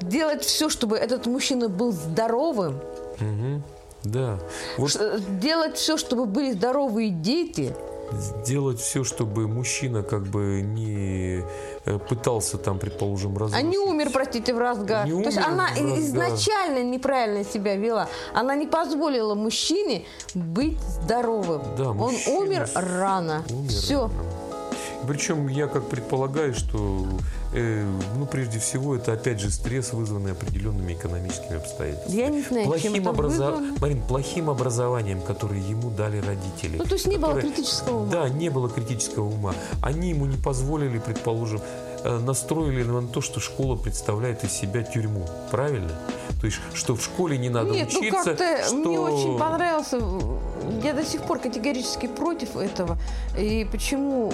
Делать 0.00 0.42
все, 0.42 0.68
чтобы 0.68 0.96
этот 0.96 1.26
мужчина 1.26 1.68
был 1.68 1.92
здоровым. 1.92 2.80
мгм, 3.20 3.62
да. 4.04 4.38
Вот 4.78 4.96
Делать 5.40 5.76
все, 5.76 5.96
чтобы 5.96 6.24
были 6.26 6.52
здоровые 6.52 7.10
дети. 7.10 7.74
Сделать 8.12 8.80
все, 8.80 9.04
чтобы 9.04 9.46
мужчина 9.48 10.02
как 10.02 10.22
бы 10.24 10.60
не 10.62 11.42
э, 11.84 11.98
пытался 11.98 12.58
там, 12.58 12.78
предположим, 12.78 13.36
А 13.36 13.40
разрушить. 13.40 13.66
не 13.66 13.78
умер, 13.78 14.10
простите, 14.12 14.54
в 14.54 14.58
разгар. 14.58 15.06
Не 15.06 15.22
То 15.22 15.28
есть 15.28 15.38
она 15.38 15.68
изначально 15.76 16.82
неправильно 16.82 17.44
себя 17.44 17.76
вела. 17.76 18.08
Она 18.34 18.54
не 18.54 18.66
позволила 18.66 19.34
мужчине 19.34 20.04
быть 20.34 20.78
здоровым. 20.80 21.62
Да, 21.76 21.90
Он 21.90 22.14
умер 22.26 22.68
рано. 22.74 23.44
Умер 23.50 23.68
Все. 23.70 24.00
рано. 24.02 24.12
Причем 25.06 25.48
я 25.48 25.68
как 25.68 25.88
предполагаю, 25.88 26.54
что 26.54 27.06
ну 27.52 28.26
прежде 28.26 28.58
всего 28.58 28.94
это 28.96 29.12
опять 29.12 29.40
же 29.40 29.50
стресс, 29.50 29.92
вызванный 29.92 30.32
определенными 30.32 30.92
экономическими 30.92 31.56
обстоятельствами. 31.56 32.16
Я 32.20 32.28
не 32.28 32.42
знаю, 32.42 32.64
чем 32.64 32.70
плохим, 32.72 32.94
это 32.94 33.10
образо-. 33.10 33.60
Марин, 33.80 34.02
плохим 34.02 34.50
образованием, 34.50 35.20
которое 35.22 35.60
ему 35.60 35.90
дали 35.90 36.18
родители. 36.18 36.76
Ну, 36.76 36.84
то 36.84 36.94
есть 36.94 37.06
не 37.06 37.16
было 37.16 37.34
которое- 37.34 37.52
критического 37.52 37.98
ума. 37.98 38.10
Да, 38.10 38.28
не 38.28 38.48
было 38.50 38.68
критического 38.68 39.24
ума. 39.28 39.54
Они 39.82 40.10
ему 40.10 40.26
не 40.26 40.36
позволили, 40.36 40.98
предположим, 40.98 41.60
э, 42.04 42.18
настроили 42.18 42.82
на 42.82 43.06
то, 43.08 43.20
что 43.20 43.40
школа 43.40 43.76
представляет 43.76 44.44
из 44.44 44.52
себя 44.52 44.82
тюрьму. 44.82 45.26
Правильно? 45.50 45.92
То 46.40 46.46
есть, 46.46 46.58
что 46.74 46.94
в 46.94 47.02
школе 47.02 47.38
не 47.38 47.48
надо 47.48 47.70
Нет, 47.70 47.88
ну 47.92 47.98
учиться, 48.00 48.24
как-то 48.34 48.64
что... 48.66 48.74
мне 48.76 49.00
очень 49.00 49.38
понравился. 49.38 49.98
Я 50.84 50.92
до 50.92 51.04
сих 51.04 51.22
пор 51.22 51.40
категорически 51.40 52.06
против 52.06 52.56
этого. 52.56 52.98
И 53.36 53.66
почему 53.72 54.32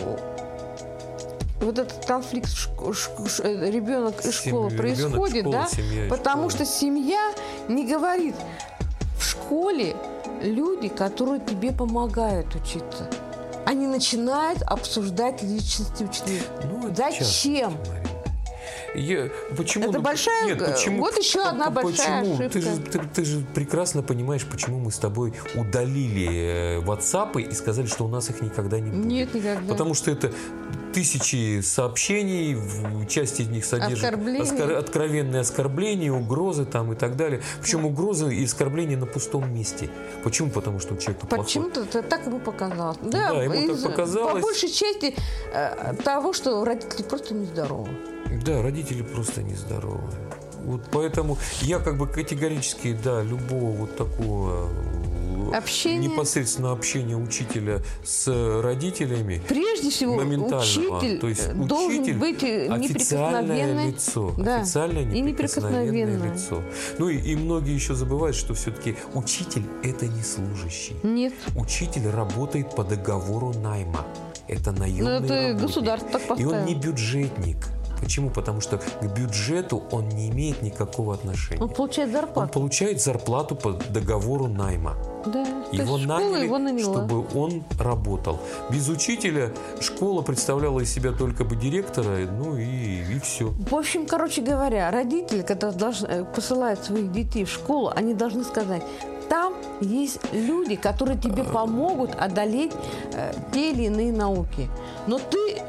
вот 1.65 1.79
этот 1.79 2.05
конфликт 2.05 2.49
э, 2.49 3.71
ребенок 3.71 4.25
и 4.25 4.31
школа 4.33 4.69
ребенок, 4.69 4.77
происходит, 4.77 5.41
школа, 5.43 5.53
да? 5.57 5.67
семья 5.69 6.09
Потому 6.09 6.51
школа. 6.51 6.65
что 6.65 6.79
семья 6.79 7.33
не 7.69 7.87
говорит 7.87 8.35
в 9.19 9.25
школе 9.25 9.97
люди, 10.43 10.89
которые 10.89 11.41
тебе 11.41 11.73
помогают 11.73 12.55
учиться. 12.55 13.09
Они 13.67 13.87
начинают 13.87 14.63
обсуждать 14.63 15.43
личности 15.43 16.05
учителей. 16.05 16.43
Ну, 16.65 16.95
Зачем? 16.95 17.73
часто. 17.73 18.04
Я, 18.95 19.29
почему? 19.57 19.85
Это 19.89 19.99
ну, 19.99 20.03
большая, 20.03 20.45
Нет, 20.47 20.65
почему? 20.65 21.01
вот 21.01 21.17
еще 21.19 21.43
одна 21.43 21.71
Почему? 21.71 21.89
большая 21.91 22.49
Ты 22.49 22.61
же, 22.61 22.71
ошибка. 22.71 22.91
ты, 22.93 23.01
ты 23.15 23.25
же 23.25 23.45
прекрасно 23.55 24.03
понимаешь, 24.03 24.47
почему 24.47 24.79
мы 24.79 24.93
с 24.93 24.99
тобой 24.99 25.35
удалили 25.55 26.79
э, 26.79 26.81
WhatsApp 26.81 27.41
и 27.43 27.53
сказали, 27.55 27.87
что 27.87 28.05
у 28.05 28.09
нас 28.09 28.31
их 28.31 28.41
никогда 28.41 28.79
не 28.79 28.91
будет. 28.91 29.05
Нет, 29.05 29.35
никогда. 29.35 29.69
Потому 29.69 29.95
что 29.95 30.11
это 30.13 30.33
тысячи 30.93 31.61
сообщений, 31.61 32.55
в 32.55 33.07
части 33.07 33.43
из 33.43 33.49
них 33.49 33.65
содержат 33.65 34.05
Оскорблений. 34.05 34.41
оскор- 34.43 34.75
откровенные 34.77 35.41
оскорбления, 35.41 36.13
угрозы 36.13 36.65
там 36.65 36.93
и 36.93 36.97
так 36.97 37.17
далее. 37.17 37.43
Причем 37.61 37.85
угрозы 37.85 38.33
и 38.35 38.45
оскорбления 38.45 38.97
на 38.97 39.07
пустом 39.07 39.53
месте. 39.53 39.91
Почему? 40.23 40.51
Потому 40.51 40.79
что 40.79 40.95
у 40.95 40.97
человека 40.99 41.27
плохой 41.27 41.45
Почему-то 41.45 42.03
так 42.03 42.27
ему 42.27 42.39
показалось. 42.39 42.99
Да, 43.03 43.33
Да, 43.33 43.43
ему 43.43 43.55
так 43.55 43.77
из- 43.77 43.83
показалось. 43.83 44.35
По 44.35 44.41
большей 44.41 44.69
части 44.69 45.17
э, 45.53 45.95
того, 46.05 46.33
что 46.33 46.65
родители 46.65 47.03
просто 47.03 47.35
нездоровы. 47.35 47.91
Да, 48.43 48.63
родители 48.63 49.03
просто 49.03 49.43
нездоровы. 49.43 50.11
Вот 50.65 50.81
поэтому 50.91 51.37
я 51.61 51.79
как 51.79 51.99
бы 51.99 52.07
категорически, 52.07 52.97
да, 53.05 53.23
любого 53.23 53.71
вот 53.73 53.97
такого 53.99 54.71
э, 55.53 55.57
Общение. 55.59 56.09
непосредственно 56.09 56.73
общения 56.73 57.17
учителя 57.17 57.83
с 58.03 58.27
родителями 58.63 59.43
Прежде 59.47 59.91
всего, 59.91 60.17
учитель, 60.17 61.19
То 61.21 61.29
есть 61.29 61.43
э, 61.49 61.53
должен 61.53 62.01
учитель 62.03 62.19
быть 62.19 62.43
э, 62.43 62.69
официальное 62.69 62.79
неприкосновенный. 63.67 63.87
лицо, 63.89 64.35
Да, 64.39 64.61
официальное 64.63 65.03
и 65.03 65.21
неприкосновенное 65.21 65.85
неприкосновенное. 65.93 66.35
лицо. 66.35 66.63
Ну 66.99 67.09
и, 67.11 67.19
и 67.19 67.37
многие 67.37 67.75
еще 67.75 67.95
забывают, 67.95 68.35
что 68.35 68.55
все-таки 68.55 68.97
учитель 69.13 69.65
это 69.83 70.07
не 70.07 70.23
служащий. 70.23 70.97
Нет. 71.03 71.35
Учитель 71.57 72.09
работает 72.09 72.75
по 72.75 72.85
договору 72.85 73.53
найма. 73.53 74.07
Это 74.49 74.73
наемный 74.73 75.21
Ну, 75.21 75.25
это 75.27 75.35
работник. 75.35 75.63
государство 75.63 76.21
так 76.21 76.41
И 76.41 76.45
он 76.47 76.65
не 76.65 76.75
бюджетник. 76.75 77.59
Почему? 78.01 78.31
Потому 78.31 78.61
что 78.61 78.79
к 78.79 79.05
бюджету 79.17 79.83
он 79.91 80.09
не 80.09 80.29
имеет 80.31 80.63
никакого 80.63 81.15
отношения. 81.15 81.61
Он 81.63 81.69
получает 81.69 82.09
Он 82.15 82.21
зарплату. 82.21 82.53
получает 82.53 83.01
зарплату 83.01 83.57
по 83.57 83.73
договору 83.73 84.49
найма. 84.49 84.97
Да. 85.27 85.45
Его 85.73 85.97
наняли, 85.97 86.45
его 86.45 86.59
наняла. 86.59 87.07
чтобы 87.07 87.25
он 87.35 87.65
работал. 87.79 88.39
Без 88.71 88.89
учителя 88.89 89.53
школа 89.81 90.23
представляла 90.23 90.81
из 90.81 90.93
себя 90.93 91.13
только 91.13 91.45
бы 91.45 91.57
директора, 91.57 92.27
ну 92.31 92.57
и, 92.57 92.65
и 93.15 93.19
все. 93.21 93.47
В 93.71 93.75
общем, 93.75 94.07
короче 94.07 94.43
говоря, 94.43 94.91
родители, 94.91 95.43
когда 95.43 95.71
должны, 95.71 96.07
э, 96.07 96.25
посылают 96.25 96.85
своих 96.85 97.11
детей 97.13 97.45
в 97.45 97.51
школу, 97.51 97.91
они 97.95 98.13
должны 98.15 98.45
сказать, 98.45 98.83
там 99.31 99.55
есть 99.81 100.21
люди, 100.33 100.77
которые 100.77 101.19
тебе 101.19 101.45
помогут 101.45 102.15
одолеть 102.15 102.73
э, 103.15 103.33
те 103.53 103.73
или 103.73 103.85
иные 103.85 104.13
науки. 104.13 104.69
Но 105.07 105.19
ты 105.19 105.63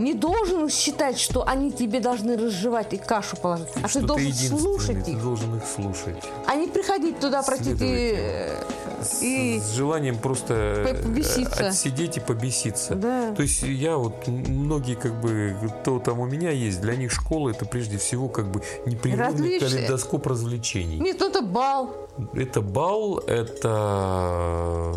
не 0.00 0.14
должен 0.14 0.68
считать, 0.68 1.18
что 1.18 1.46
они 1.46 1.70
тебе 1.70 2.00
должны 2.00 2.36
разжевать 2.36 2.92
и 2.94 2.96
кашу 2.96 3.36
положить, 3.36 3.68
а 3.82 3.88
что 3.88 4.00
ты 4.00 4.06
должен 4.06 4.26
единственный, 4.26 4.60
слушать 4.60 5.04
ты 5.04 5.10
их, 5.12 5.22
должен 5.22 5.56
их 5.56 5.62
слушать. 5.64 6.16
а 6.46 6.54
не 6.56 6.66
приходить 6.66 7.20
туда, 7.20 7.42
простите, 7.42 7.84
э, 8.16 8.62
С, 9.02 9.22
и... 9.22 9.60
с 9.60 9.72
желанием 9.72 10.18
просто 10.18 10.54
э, 10.54 11.02
Побеситься. 11.02 11.68
отсидеть 11.68 12.16
и 12.16 12.20
побеситься. 12.20 12.94
Да. 12.94 13.34
То 13.34 13.42
есть 13.42 13.62
я 13.62 13.96
вот, 13.96 14.26
многие 14.26 14.94
как 14.94 15.20
бы, 15.20 15.54
кто 15.80 15.98
там 15.98 16.18
у 16.20 16.26
меня 16.26 16.50
есть, 16.50 16.80
для 16.80 16.96
них 16.96 17.12
школа 17.12 17.50
это 17.50 17.64
прежде 17.66 17.98
всего 17.98 18.28
как 18.28 18.50
бы 18.50 18.62
непрерывный 18.86 19.26
Развлечься. 19.58 19.68
калейдоскоп 19.68 20.26
развлечений. 20.26 20.98
Нет, 20.98 21.20
это 21.20 21.42
бал. 21.42 21.94
Это 22.34 22.60
бал, 22.60 23.18
это 23.18 24.96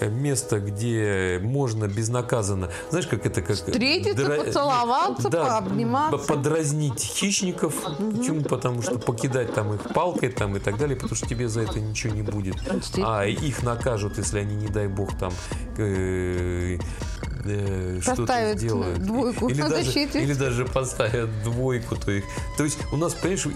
место, 0.00 0.60
где 0.60 1.40
можно 1.42 1.86
безнаказанно, 1.88 2.70
знаешь, 2.90 3.06
как 3.06 3.26
это 3.26 3.42
как 3.42 3.56
Встретиться, 3.56 4.30
поцеловаться, 4.30 5.30
пообниматься. 5.30 6.26
подразнить 6.26 7.00
хищников. 7.00 7.74
Почему? 7.98 8.42
Потому 8.42 8.82
что 8.82 8.98
покидать 8.98 9.52
там 9.54 9.74
их 9.74 9.82
палкой 9.94 10.30
там 10.30 10.56
и 10.56 10.60
так 10.60 10.78
далее, 10.78 10.96
потому 10.96 11.14
что 11.14 11.26
тебе 11.26 11.48
за 11.48 11.62
это 11.62 11.80
ничего 11.80 12.14
не 12.14 12.22
будет. 12.22 12.56
А 13.02 13.24
их 13.26 13.62
накажут, 13.62 14.18
если 14.18 14.38
они, 14.38 14.54
не 14.54 14.68
дай 14.68 14.88
бог, 14.88 15.16
там 15.18 15.32
э, 15.76 16.78
э, 17.44 18.00
что-то 18.02 18.54
сделают. 18.56 18.98
Двойку 19.02 19.48
или, 19.48 19.60
даже, 19.60 19.90
или 19.90 20.34
даже 20.34 20.64
поставят 20.64 21.30
двойку. 21.42 21.96
То, 21.96 22.10
их. 22.10 22.24
то 22.56 22.64
есть 22.64 22.78
у 22.92 22.96
нас, 22.96 23.14
понимаешь, 23.14 23.46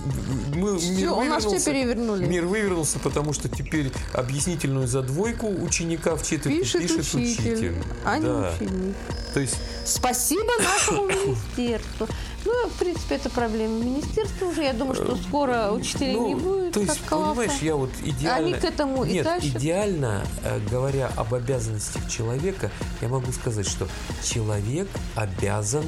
мы, 0.54 0.78
все, 0.78 0.90
мир 0.90 1.12
у 1.12 1.24
нас 1.24 1.44
все 1.44 1.60
перевернули. 1.60 2.26
Мир 2.26 2.46
вывернулся, 2.46 2.98
потому 2.98 3.32
что 3.32 3.48
теперь 3.48 3.92
объяснительную 4.12 4.86
за 4.86 5.02
двойку 5.02 5.48
ученика 5.48 6.16
в 6.16 6.22
четверть 6.22 6.60
пишет, 6.60 6.82
пишет 6.82 6.98
учитель, 6.98 7.52
учитель. 7.52 7.74
а 8.04 8.20
да. 8.20 8.52
не 8.60 8.66
ученик. 8.66 8.96
То 9.32 9.40
есть... 9.40 9.56
Спасибо 9.84 10.50
нашему 10.58 11.06
министерству. 11.08 12.08
Ну, 12.44 12.68
в 12.68 12.72
принципе, 12.78 13.14
это 13.14 13.30
проблема 13.30 13.82
министерства 13.82 14.46
уже. 14.46 14.64
Я 14.64 14.72
думаю, 14.72 14.94
что 14.94 15.16
скоро 15.16 15.70
учителей 15.72 16.14
ну, 16.14 16.28
не 16.28 16.34
будет. 16.34 16.72
То 16.72 16.80
есть, 16.80 17.00
понимаешь, 17.02 17.58
я 17.62 17.76
вот 17.76 17.90
идеально... 18.02 18.46
Они 18.46 18.52
к 18.54 18.64
этому 18.64 19.04
Нет, 19.04 19.14
и 19.14 19.22
дальше... 19.22 19.48
идеально, 19.48 20.26
э, 20.44 20.60
говоря 20.70 21.10
об 21.16 21.32
обязанностях 21.34 22.08
человека, 22.10 22.70
я 23.00 23.08
могу 23.08 23.32
сказать, 23.32 23.66
что 23.66 23.88
человек 24.22 24.88
обязан 25.14 25.84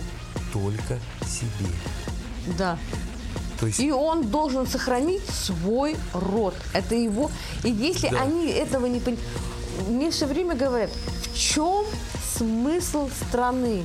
только 0.52 0.98
себе. 1.26 1.70
Да. 2.58 2.78
То 3.60 3.66
есть... 3.66 3.80
И 3.80 3.90
он 3.90 4.28
должен 4.28 4.66
сохранить 4.66 5.26
свой 5.28 5.96
род. 6.12 6.54
Это 6.72 6.94
его. 6.94 7.30
И 7.64 7.70
если 7.70 8.08
да. 8.08 8.22
они 8.22 8.48
этого 8.48 8.86
не 8.86 9.00
понимают... 9.00 9.28
Мне 9.88 10.10
все 10.10 10.26
время 10.26 10.54
говорят, 10.54 10.90
в 11.22 11.38
чем 11.38 11.84
смысл 12.36 13.10
страны? 13.28 13.84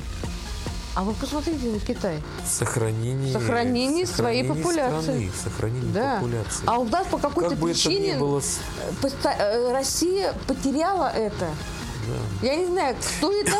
А 0.94 1.04
вы 1.04 1.14
посмотрите 1.14 1.66
на 1.68 1.80
Китай. 1.80 2.22
Сохранение, 2.46 3.32
сохранение, 3.32 4.06
своей 4.06 4.44
популяции. 4.44 5.02
Страны, 5.02 5.30
сохранение 5.42 5.92
да. 5.92 6.16
популяции. 6.16 6.64
А 6.66 6.78
у 6.78 6.84
нас 6.84 7.06
по 7.06 7.18
какой-то 7.18 7.50
как 7.50 7.60
причине 7.60 8.18
было... 8.18 8.42
Э, 9.24 9.72
Россия 9.72 10.34
потеряла 10.46 11.10
это. 11.10 11.48
Да. 12.06 12.46
Я 12.46 12.56
не 12.56 12.66
знаю, 12.66 12.96
кто 13.18 13.32
это 13.32 13.56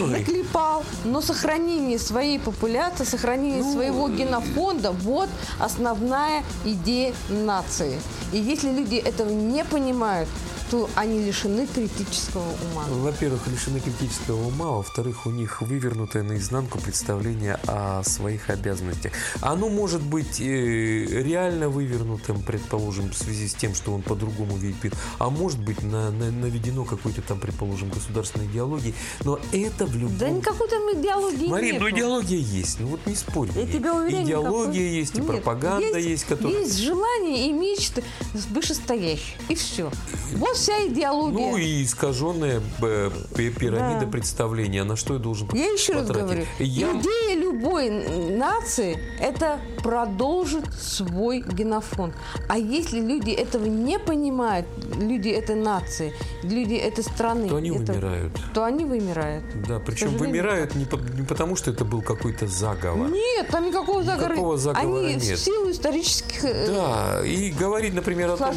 наклепал, 0.00 0.84
но 1.04 1.20
сохранение 1.20 1.98
своей 1.98 2.38
популяции, 2.38 3.04
сохранение 3.04 3.62
ну, 3.62 3.72
своего 3.74 4.08
генофонда– 4.08 4.90
вот 4.92 5.28
основная 5.58 6.42
идея 6.64 7.14
нации. 7.28 8.00
И 8.32 8.38
если 8.38 8.72
люди 8.72 8.96
этого 8.96 9.30
не 9.30 9.64
понимают, 9.64 10.28
что 10.68 10.90
они 10.96 11.24
лишены 11.24 11.66
критического 11.66 12.42
ума? 12.42 12.84
Во-первых, 12.90 13.46
лишены 13.46 13.80
критического 13.80 14.48
ума, 14.48 14.66
во-вторых, 14.66 15.24
у 15.24 15.30
них 15.30 15.62
вывернутое 15.62 16.22
наизнанку 16.22 16.78
представление 16.78 17.58
о 17.66 18.02
своих 18.04 18.50
обязанностях. 18.50 19.12
Оно 19.40 19.70
может 19.70 20.02
быть 20.02 20.40
э, 20.40 20.44
реально 20.44 21.70
вывернутым, 21.70 22.42
предположим, 22.42 23.10
в 23.10 23.16
связи 23.16 23.48
с 23.48 23.54
тем, 23.54 23.74
что 23.74 23.94
он 23.94 24.02
по-другому 24.02 24.56
видит 24.56 24.92
а 25.18 25.30
может 25.30 25.58
быть 25.58 25.82
на, 25.82 26.10
на, 26.10 26.30
наведено 26.30 26.84
какой-то 26.84 27.22
там, 27.22 27.40
предположим, 27.40 27.88
государственной 27.88 28.46
идеологией, 28.46 28.94
но 29.24 29.40
это 29.52 29.86
в 29.86 29.96
любом... 29.96 30.18
Да 30.18 30.28
никакой 30.28 30.68
там 30.68 30.82
идеологии 30.92 31.48
Марин, 31.48 31.72
нет. 31.72 31.80
ну 31.80 31.90
идеология 31.90 32.38
есть, 32.38 32.78
ну 32.80 32.88
вот 32.88 33.00
не 33.06 33.14
спорь. 33.14 33.48
Я 33.54 33.66
тебе 33.66 33.90
уверяю, 33.90 34.24
идеология 34.24 34.82
никакой... 34.82 34.98
есть, 34.98 35.14
и 35.14 35.20
нет, 35.20 35.26
пропаганда 35.26 35.98
есть, 35.98 36.08
есть 36.08 36.24
которая... 36.26 36.60
Есть 36.60 36.78
желание 36.78 37.48
и 37.48 37.52
мечты 37.52 38.04
вышестоящие, 38.50 39.38
и 39.48 39.54
все. 39.54 39.90
Вот 40.34 40.57
вся 40.58 40.86
идеология. 40.86 41.50
Ну 41.50 41.56
и 41.56 41.84
искаженная 41.84 42.60
э, 42.82 43.10
пирамида 43.34 44.06
да. 44.06 44.06
представления. 44.06 44.84
На 44.84 44.96
что 44.96 45.14
я 45.14 45.20
должен 45.20 45.48
Я 45.52 45.72
еще 45.72 45.94
потратить? 45.94 46.14
раз 46.14 46.22
говорю. 46.22 46.46
Я... 46.58 46.92
Идея 46.92 47.38
любой 47.38 47.90
нации– 47.90 48.98
это 49.20 49.60
продолжить 49.82 50.72
свой 50.74 51.40
генофонд. 51.40 52.14
А 52.48 52.58
если 52.58 53.00
люди 53.00 53.30
этого 53.30 53.66
не 53.66 53.98
понимают, 53.98 54.66
люди 54.96 55.28
этой 55.28 55.56
нации, 55.56 56.12
люди 56.42 56.74
этой 56.74 57.04
страны, 57.04 57.48
то 57.48 57.56
они 57.56 57.70
это, 57.70 57.92
вымирают. 57.92 58.40
То 58.54 58.64
они 58.64 58.84
вымирают. 58.84 59.44
Да, 59.66 59.78
причем 59.78 60.16
вымирают 60.16 60.74
не, 60.74 60.84
по, 60.84 60.96
не 60.96 61.22
потому, 61.22 61.56
что 61.56 61.70
это 61.70 61.84
был 61.84 62.02
какой-то 62.02 62.46
заговор. 62.46 63.10
Нет, 63.10 63.48
там 63.48 63.66
никакого 63.66 64.02
заговора, 64.02 64.32
никакого 64.32 64.56
заговора 64.58 65.06
они 65.06 65.14
нет. 65.14 65.38
в 65.38 65.44
силу 65.44 65.70
исторических... 65.70 66.44
Э, 66.44 66.66
да, 66.66 67.26
и 67.26 67.50
говорить, 67.50 67.94
например, 67.94 68.30
о 68.30 68.36
том, 68.36 68.54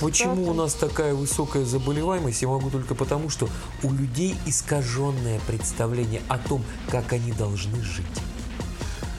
почему 0.00 0.50
у 0.50 0.54
нас 0.54 0.74
такая 0.74 1.14
высокая 1.14 1.64
заболеваемость, 1.64 2.42
я 2.42 2.48
могу 2.48 2.70
только 2.70 2.94
потому, 2.94 3.30
что 3.30 3.48
у 3.82 3.92
людей 3.92 4.34
искаженное 4.46 5.40
представление 5.46 6.22
о 6.28 6.38
том, 6.38 6.62
как 6.90 7.12
они 7.12 7.32
должны 7.32 7.80
жить. 7.82 8.04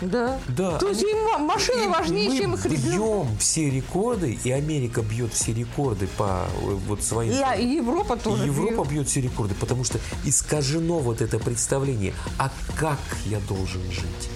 Да. 0.06 0.40
Да. 0.48 0.78
То 0.78 0.90
есть 0.90 1.04
им 1.04 1.46
машина 1.46 1.90
важнее, 1.90 2.30
мы 2.30 2.38
чем 2.38 2.54
их 2.54 2.66
ребенок. 2.66 3.26
бьем 3.26 3.38
все 3.40 3.70
рекорды, 3.70 4.38
и 4.44 4.52
Америка 4.52 5.02
бьет 5.02 5.34
все 5.34 5.54
рекорды 5.54 6.08
по 6.18 6.46
вот 6.88 7.04
своим... 7.04 7.34
И, 7.34 7.42
а, 7.42 7.56
и 7.56 7.76
Европа 7.76 8.16
тоже 8.18 8.44
и 8.44 8.48
Европа 8.48 8.84
бьет. 8.84 8.92
бьет 8.92 9.08
все 9.08 9.22
рекорды, 9.22 9.56
потому 9.60 9.84
что 9.84 10.00
искажено 10.26 11.00
вот 11.00 11.22
это 11.22 11.40
представление, 11.40 12.14
а 12.38 12.52
как 12.76 13.00
я 13.26 13.40
должен 13.42 13.82
жить. 13.92 14.30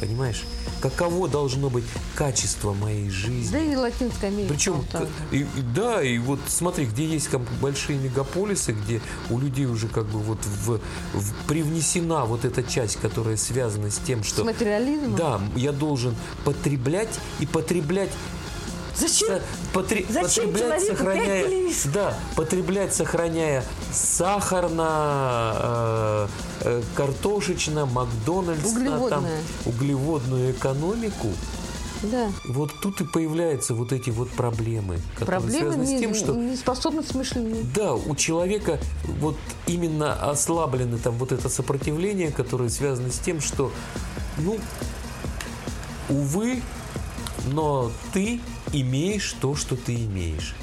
Понимаешь? 0.00 0.42
Каково 0.80 1.28
должно 1.28 1.70
быть 1.70 1.84
качество 2.14 2.72
моей 2.72 3.10
жизни. 3.10 3.52
Да 3.52 3.58
и 3.58 3.76
Латинская 3.76 4.28
Америка. 4.28 4.54
Причем, 4.54 4.84
и, 5.30 5.46
да, 5.74 6.02
и 6.02 6.18
вот 6.18 6.40
смотри, 6.48 6.86
где 6.86 7.06
есть 7.06 7.28
как 7.28 7.42
большие 7.60 7.98
мегаполисы, 7.98 8.72
где 8.72 9.00
у 9.30 9.38
людей 9.38 9.66
уже 9.66 9.88
как 9.88 10.06
бы 10.06 10.18
вот 10.18 10.38
в, 10.44 10.80
в, 11.14 11.46
привнесена 11.46 12.24
вот 12.24 12.44
эта 12.44 12.62
часть, 12.62 12.96
которая 12.96 13.36
связана 13.36 13.90
с 13.90 13.98
тем, 13.98 14.24
что... 14.24 14.42
С 14.42 14.44
материализмом? 14.44 15.16
Да, 15.16 15.40
я 15.56 15.72
должен 15.72 16.14
потреблять 16.44 17.20
и 17.38 17.46
потреблять 17.46 18.10
Зачем? 19.00 19.40
Потре... 19.72 20.04
Зачем 20.08 20.52
потреблять, 20.52 20.86
сохраняя, 20.86 21.46
да, 21.94 22.14
потреблять, 22.36 22.94
сохраняя 22.94 23.64
сахарно, 23.92 25.52
э, 25.54 26.28
э, 26.60 26.82
картошечно, 26.94 27.86
Макдональдс, 27.86 28.72
там, 29.08 29.26
углеводную 29.64 30.52
экономику. 30.52 31.28
Да. 32.02 32.30
Вот 32.48 32.72
тут 32.80 33.00
и 33.00 33.04
появляются 33.04 33.74
вот 33.74 33.92
эти 33.92 34.10
вот 34.10 34.30
проблемы, 34.30 35.00
которые 35.14 35.40
проблемы 35.40 35.72
связаны 35.72 35.84
не, 35.84 35.98
с 35.98 36.00
тем, 36.00 36.14
что... 36.14 36.34
Неспособность 36.34 37.14
мышления. 37.14 37.62
Да, 37.74 37.94
у 37.94 38.14
человека 38.16 38.78
вот 39.04 39.36
именно 39.66 40.14
ослаблено 40.30 40.98
там 40.98 41.14
вот 41.16 41.32
это 41.32 41.48
сопротивление, 41.48 42.30
которое 42.30 42.70
связано 42.70 43.10
с 43.10 43.18
тем, 43.18 43.40
что, 43.40 43.70
ну, 44.38 44.58
увы, 46.08 46.62
но 47.46 47.90
ты 48.12 48.40
имеешь 48.72 49.34
то, 49.40 49.54
что 49.54 49.76
ты 49.76 49.94
имеешь. 49.94 50.54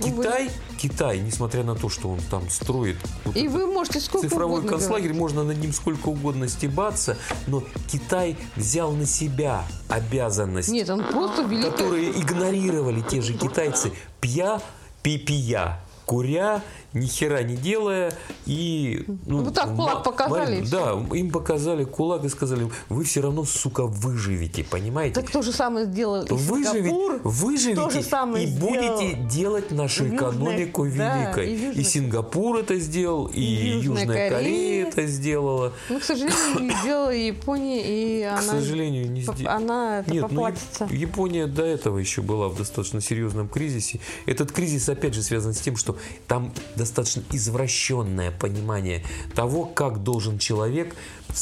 Китай, 0.00 0.50
Китай, 0.78 1.20
несмотря 1.20 1.62
на 1.62 1.74
то, 1.74 1.88
что 1.88 2.08
он 2.08 2.20
там 2.30 2.48
строит 2.48 2.96
вот 3.24 3.36
и 3.36 3.48
вы 3.48 3.66
можете 3.66 4.00
сколько 4.00 4.28
цифровой 4.28 4.66
концлагерь, 4.66 5.12
можно 5.12 5.44
над 5.44 5.58
ним 5.58 5.72
сколько 5.72 6.08
угодно 6.08 6.48
стебаться, 6.48 7.18
но 7.46 7.62
Китай 7.86 8.36
взял 8.56 8.92
на 8.92 9.04
себя 9.04 9.64
обязанность, 9.88 10.70
Нет, 10.70 10.88
он 10.88 11.04
просто 11.04 11.42
великий... 11.42 11.70
которые 11.70 12.10
игнорировали 12.12 13.02
те 13.02 13.20
же 13.20 13.34
китайцы, 13.34 13.92
пья, 14.20 14.62
пипия, 15.02 15.80
куря 16.06 16.62
ни 16.92 17.06
хера 17.06 17.42
не 17.42 17.56
делая. 17.56 18.12
И, 18.46 19.04
ну, 19.26 19.42
вот 19.42 19.54
так 19.54 19.74
кулак 19.76 20.02
показали. 20.04 20.64
Да, 20.70 20.92
им 21.12 21.30
показали 21.30 21.84
кулак 21.84 22.24
и 22.24 22.28
сказали, 22.28 22.68
вы 22.88 23.04
все 23.04 23.20
равно, 23.20 23.44
сука, 23.44 23.86
выживете, 23.86 24.64
понимаете? 24.64 25.20
Так 25.20 25.30
то 25.30 25.42
же 25.42 25.52
самое 25.52 25.86
сделал 25.86 26.22
и 26.22 26.32
выживете. 26.32 27.20
Выживете 27.24 27.80
то 27.80 27.90
же 27.90 28.02
самое 28.02 28.46
и 28.46 28.58
будете 28.58 29.14
делать 29.30 29.70
нашу 29.70 30.08
экономику 30.14 30.84
Южная, 30.84 31.34
великой. 31.34 31.58
Да, 31.58 31.72
и, 31.72 31.80
и 31.80 31.84
Сингапур 31.84 32.58
это 32.58 32.78
сделал, 32.78 33.26
и, 33.26 33.40
и 33.40 33.68
Южная, 33.76 34.02
Южная 34.02 34.30
Корея. 34.30 34.30
Корея 34.30 34.86
это 34.86 35.06
сделала. 35.06 35.72
Ну, 35.88 36.00
к 36.00 36.04
сожалению, 36.04 36.60
не 36.60 36.70
сделала 36.82 37.10
Япония, 37.10 37.82
и 37.84 38.22
она... 38.22 38.40
К 38.40 38.44
сожалению, 38.44 39.10
не 39.10 39.22
сделала. 39.22 39.54
Она 39.54 40.04
Нет, 40.06 40.22
поплатится. 40.22 40.86
Ну, 40.90 40.96
Япония 40.96 41.46
до 41.46 41.64
этого 41.64 41.98
еще 41.98 42.22
была 42.22 42.48
в 42.48 42.56
достаточно 42.56 43.00
серьезном 43.00 43.48
кризисе. 43.48 44.00
Этот 44.26 44.52
кризис, 44.52 44.88
опять 44.88 45.14
же, 45.14 45.22
связан 45.22 45.54
с 45.54 45.60
тем, 45.60 45.76
что 45.76 45.96
там 46.26 46.52
достаточно 46.80 47.22
извращенное 47.30 48.30
понимание 48.30 49.04
того, 49.34 49.64
как 49.66 50.02
должен 50.02 50.38
человек 50.38 50.96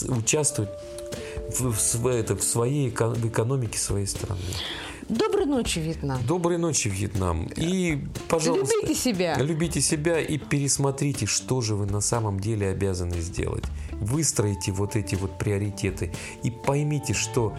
участвовать 0.08 0.70
в, 1.58 1.70
в, 1.70 2.06
это, 2.08 2.36
в 2.36 2.42
своей 2.42 2.90
в 2.90 3.26
экономике 3.26 3.78
своей 3.78 4.06
страны. 4.06 4.40
Доброй 5.08 5.46
ночи, 5.46 5.78
Вьетнам. 5.78 6.18
Доброй 6.26 6.58
ночи, 6.58 6.88
Вьетнам. 6.88 7.48
И, 7.56 8.04
пожалуйста, 8.28 8.74
любите 8.82 9.00
себя. 9.00 9.36
Любите 9.38 9.80
себя 9.80 10.20
и 10.20 10.36
пересмотрите, 10.36 11.24
что 11.24 11.60
же 11.62 11.76
вы 11.76 11.86
на 11.86 12.00
самом 12.00 12.40
деле 12.40 12.68
обязаны 12.68 13.20
сделать. 13.20 13.64
Выстроите 13.92 14.72
вот 14.72 14.96
эти 14.96 15.14
вот 15.14 15.38
приоритеты 15.38 16.12
и 16.42 16.50
поймите, 16.50 17.14
что 17.14 17.56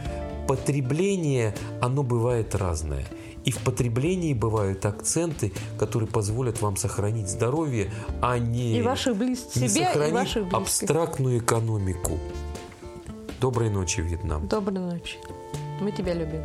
потребление, 0.47 1.55
оно 1.81 2.03
бывает 2.03 2.55
разное. 2.55 3.05
И 3.49 3.51
в 3.51 3.57
потреблении 3.63 4.35
бывают 4.35 4.85
акценты, 4.85 5.51
которые 5.79 6.07
позволят 6.07 6.61
вам 6.61 6.77
сохранить 6.77 7.27
здоровье, 7.27 7.91
а 8.21 8.37
не, 8.37 8.77
и 8.77 8.81
ваших 8.83 9.15
близ... 9.15 9.55
не 9.55 9.67
себя, 9.67 9.87
сохранить 9.87 10.11
и 10.11 10.13
ваших 10.13 10.43
близких. 10.43 10.59
абстрактную 10.59 11.39
экономику. 11.39 12.19
Доброй 13.41 13.71
ночи, 13.71 14.01
Вьетнам. 14.01 14.47
Доброй 14.47 14.77
ночи. 14.77 15.17
Мы 15.81 15.91
тебя 15.91 16.13
любим. 16.13 16.43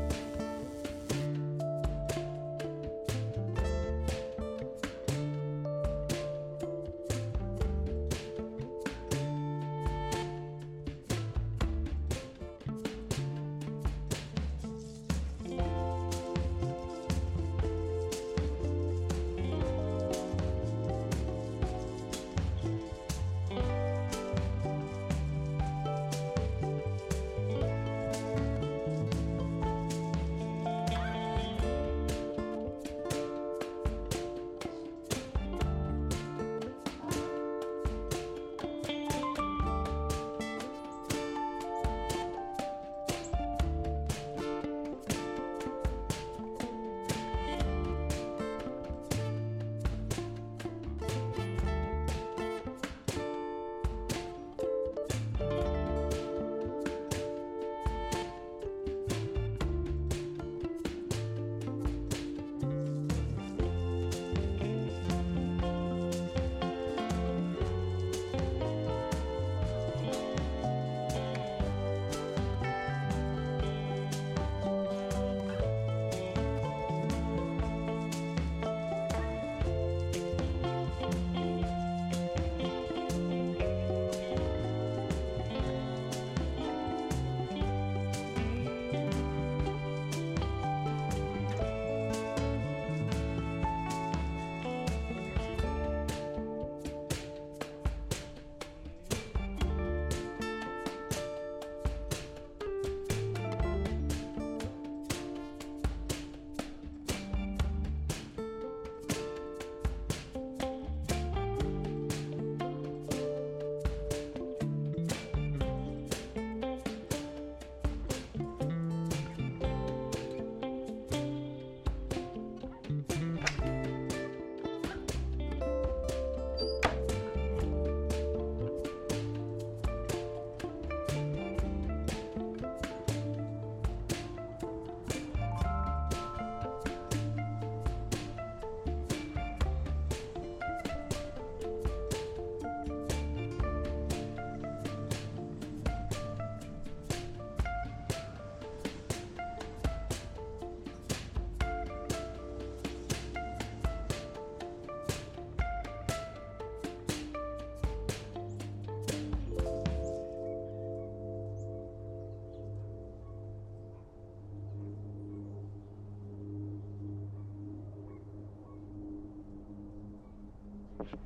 Thank 171.07 171.16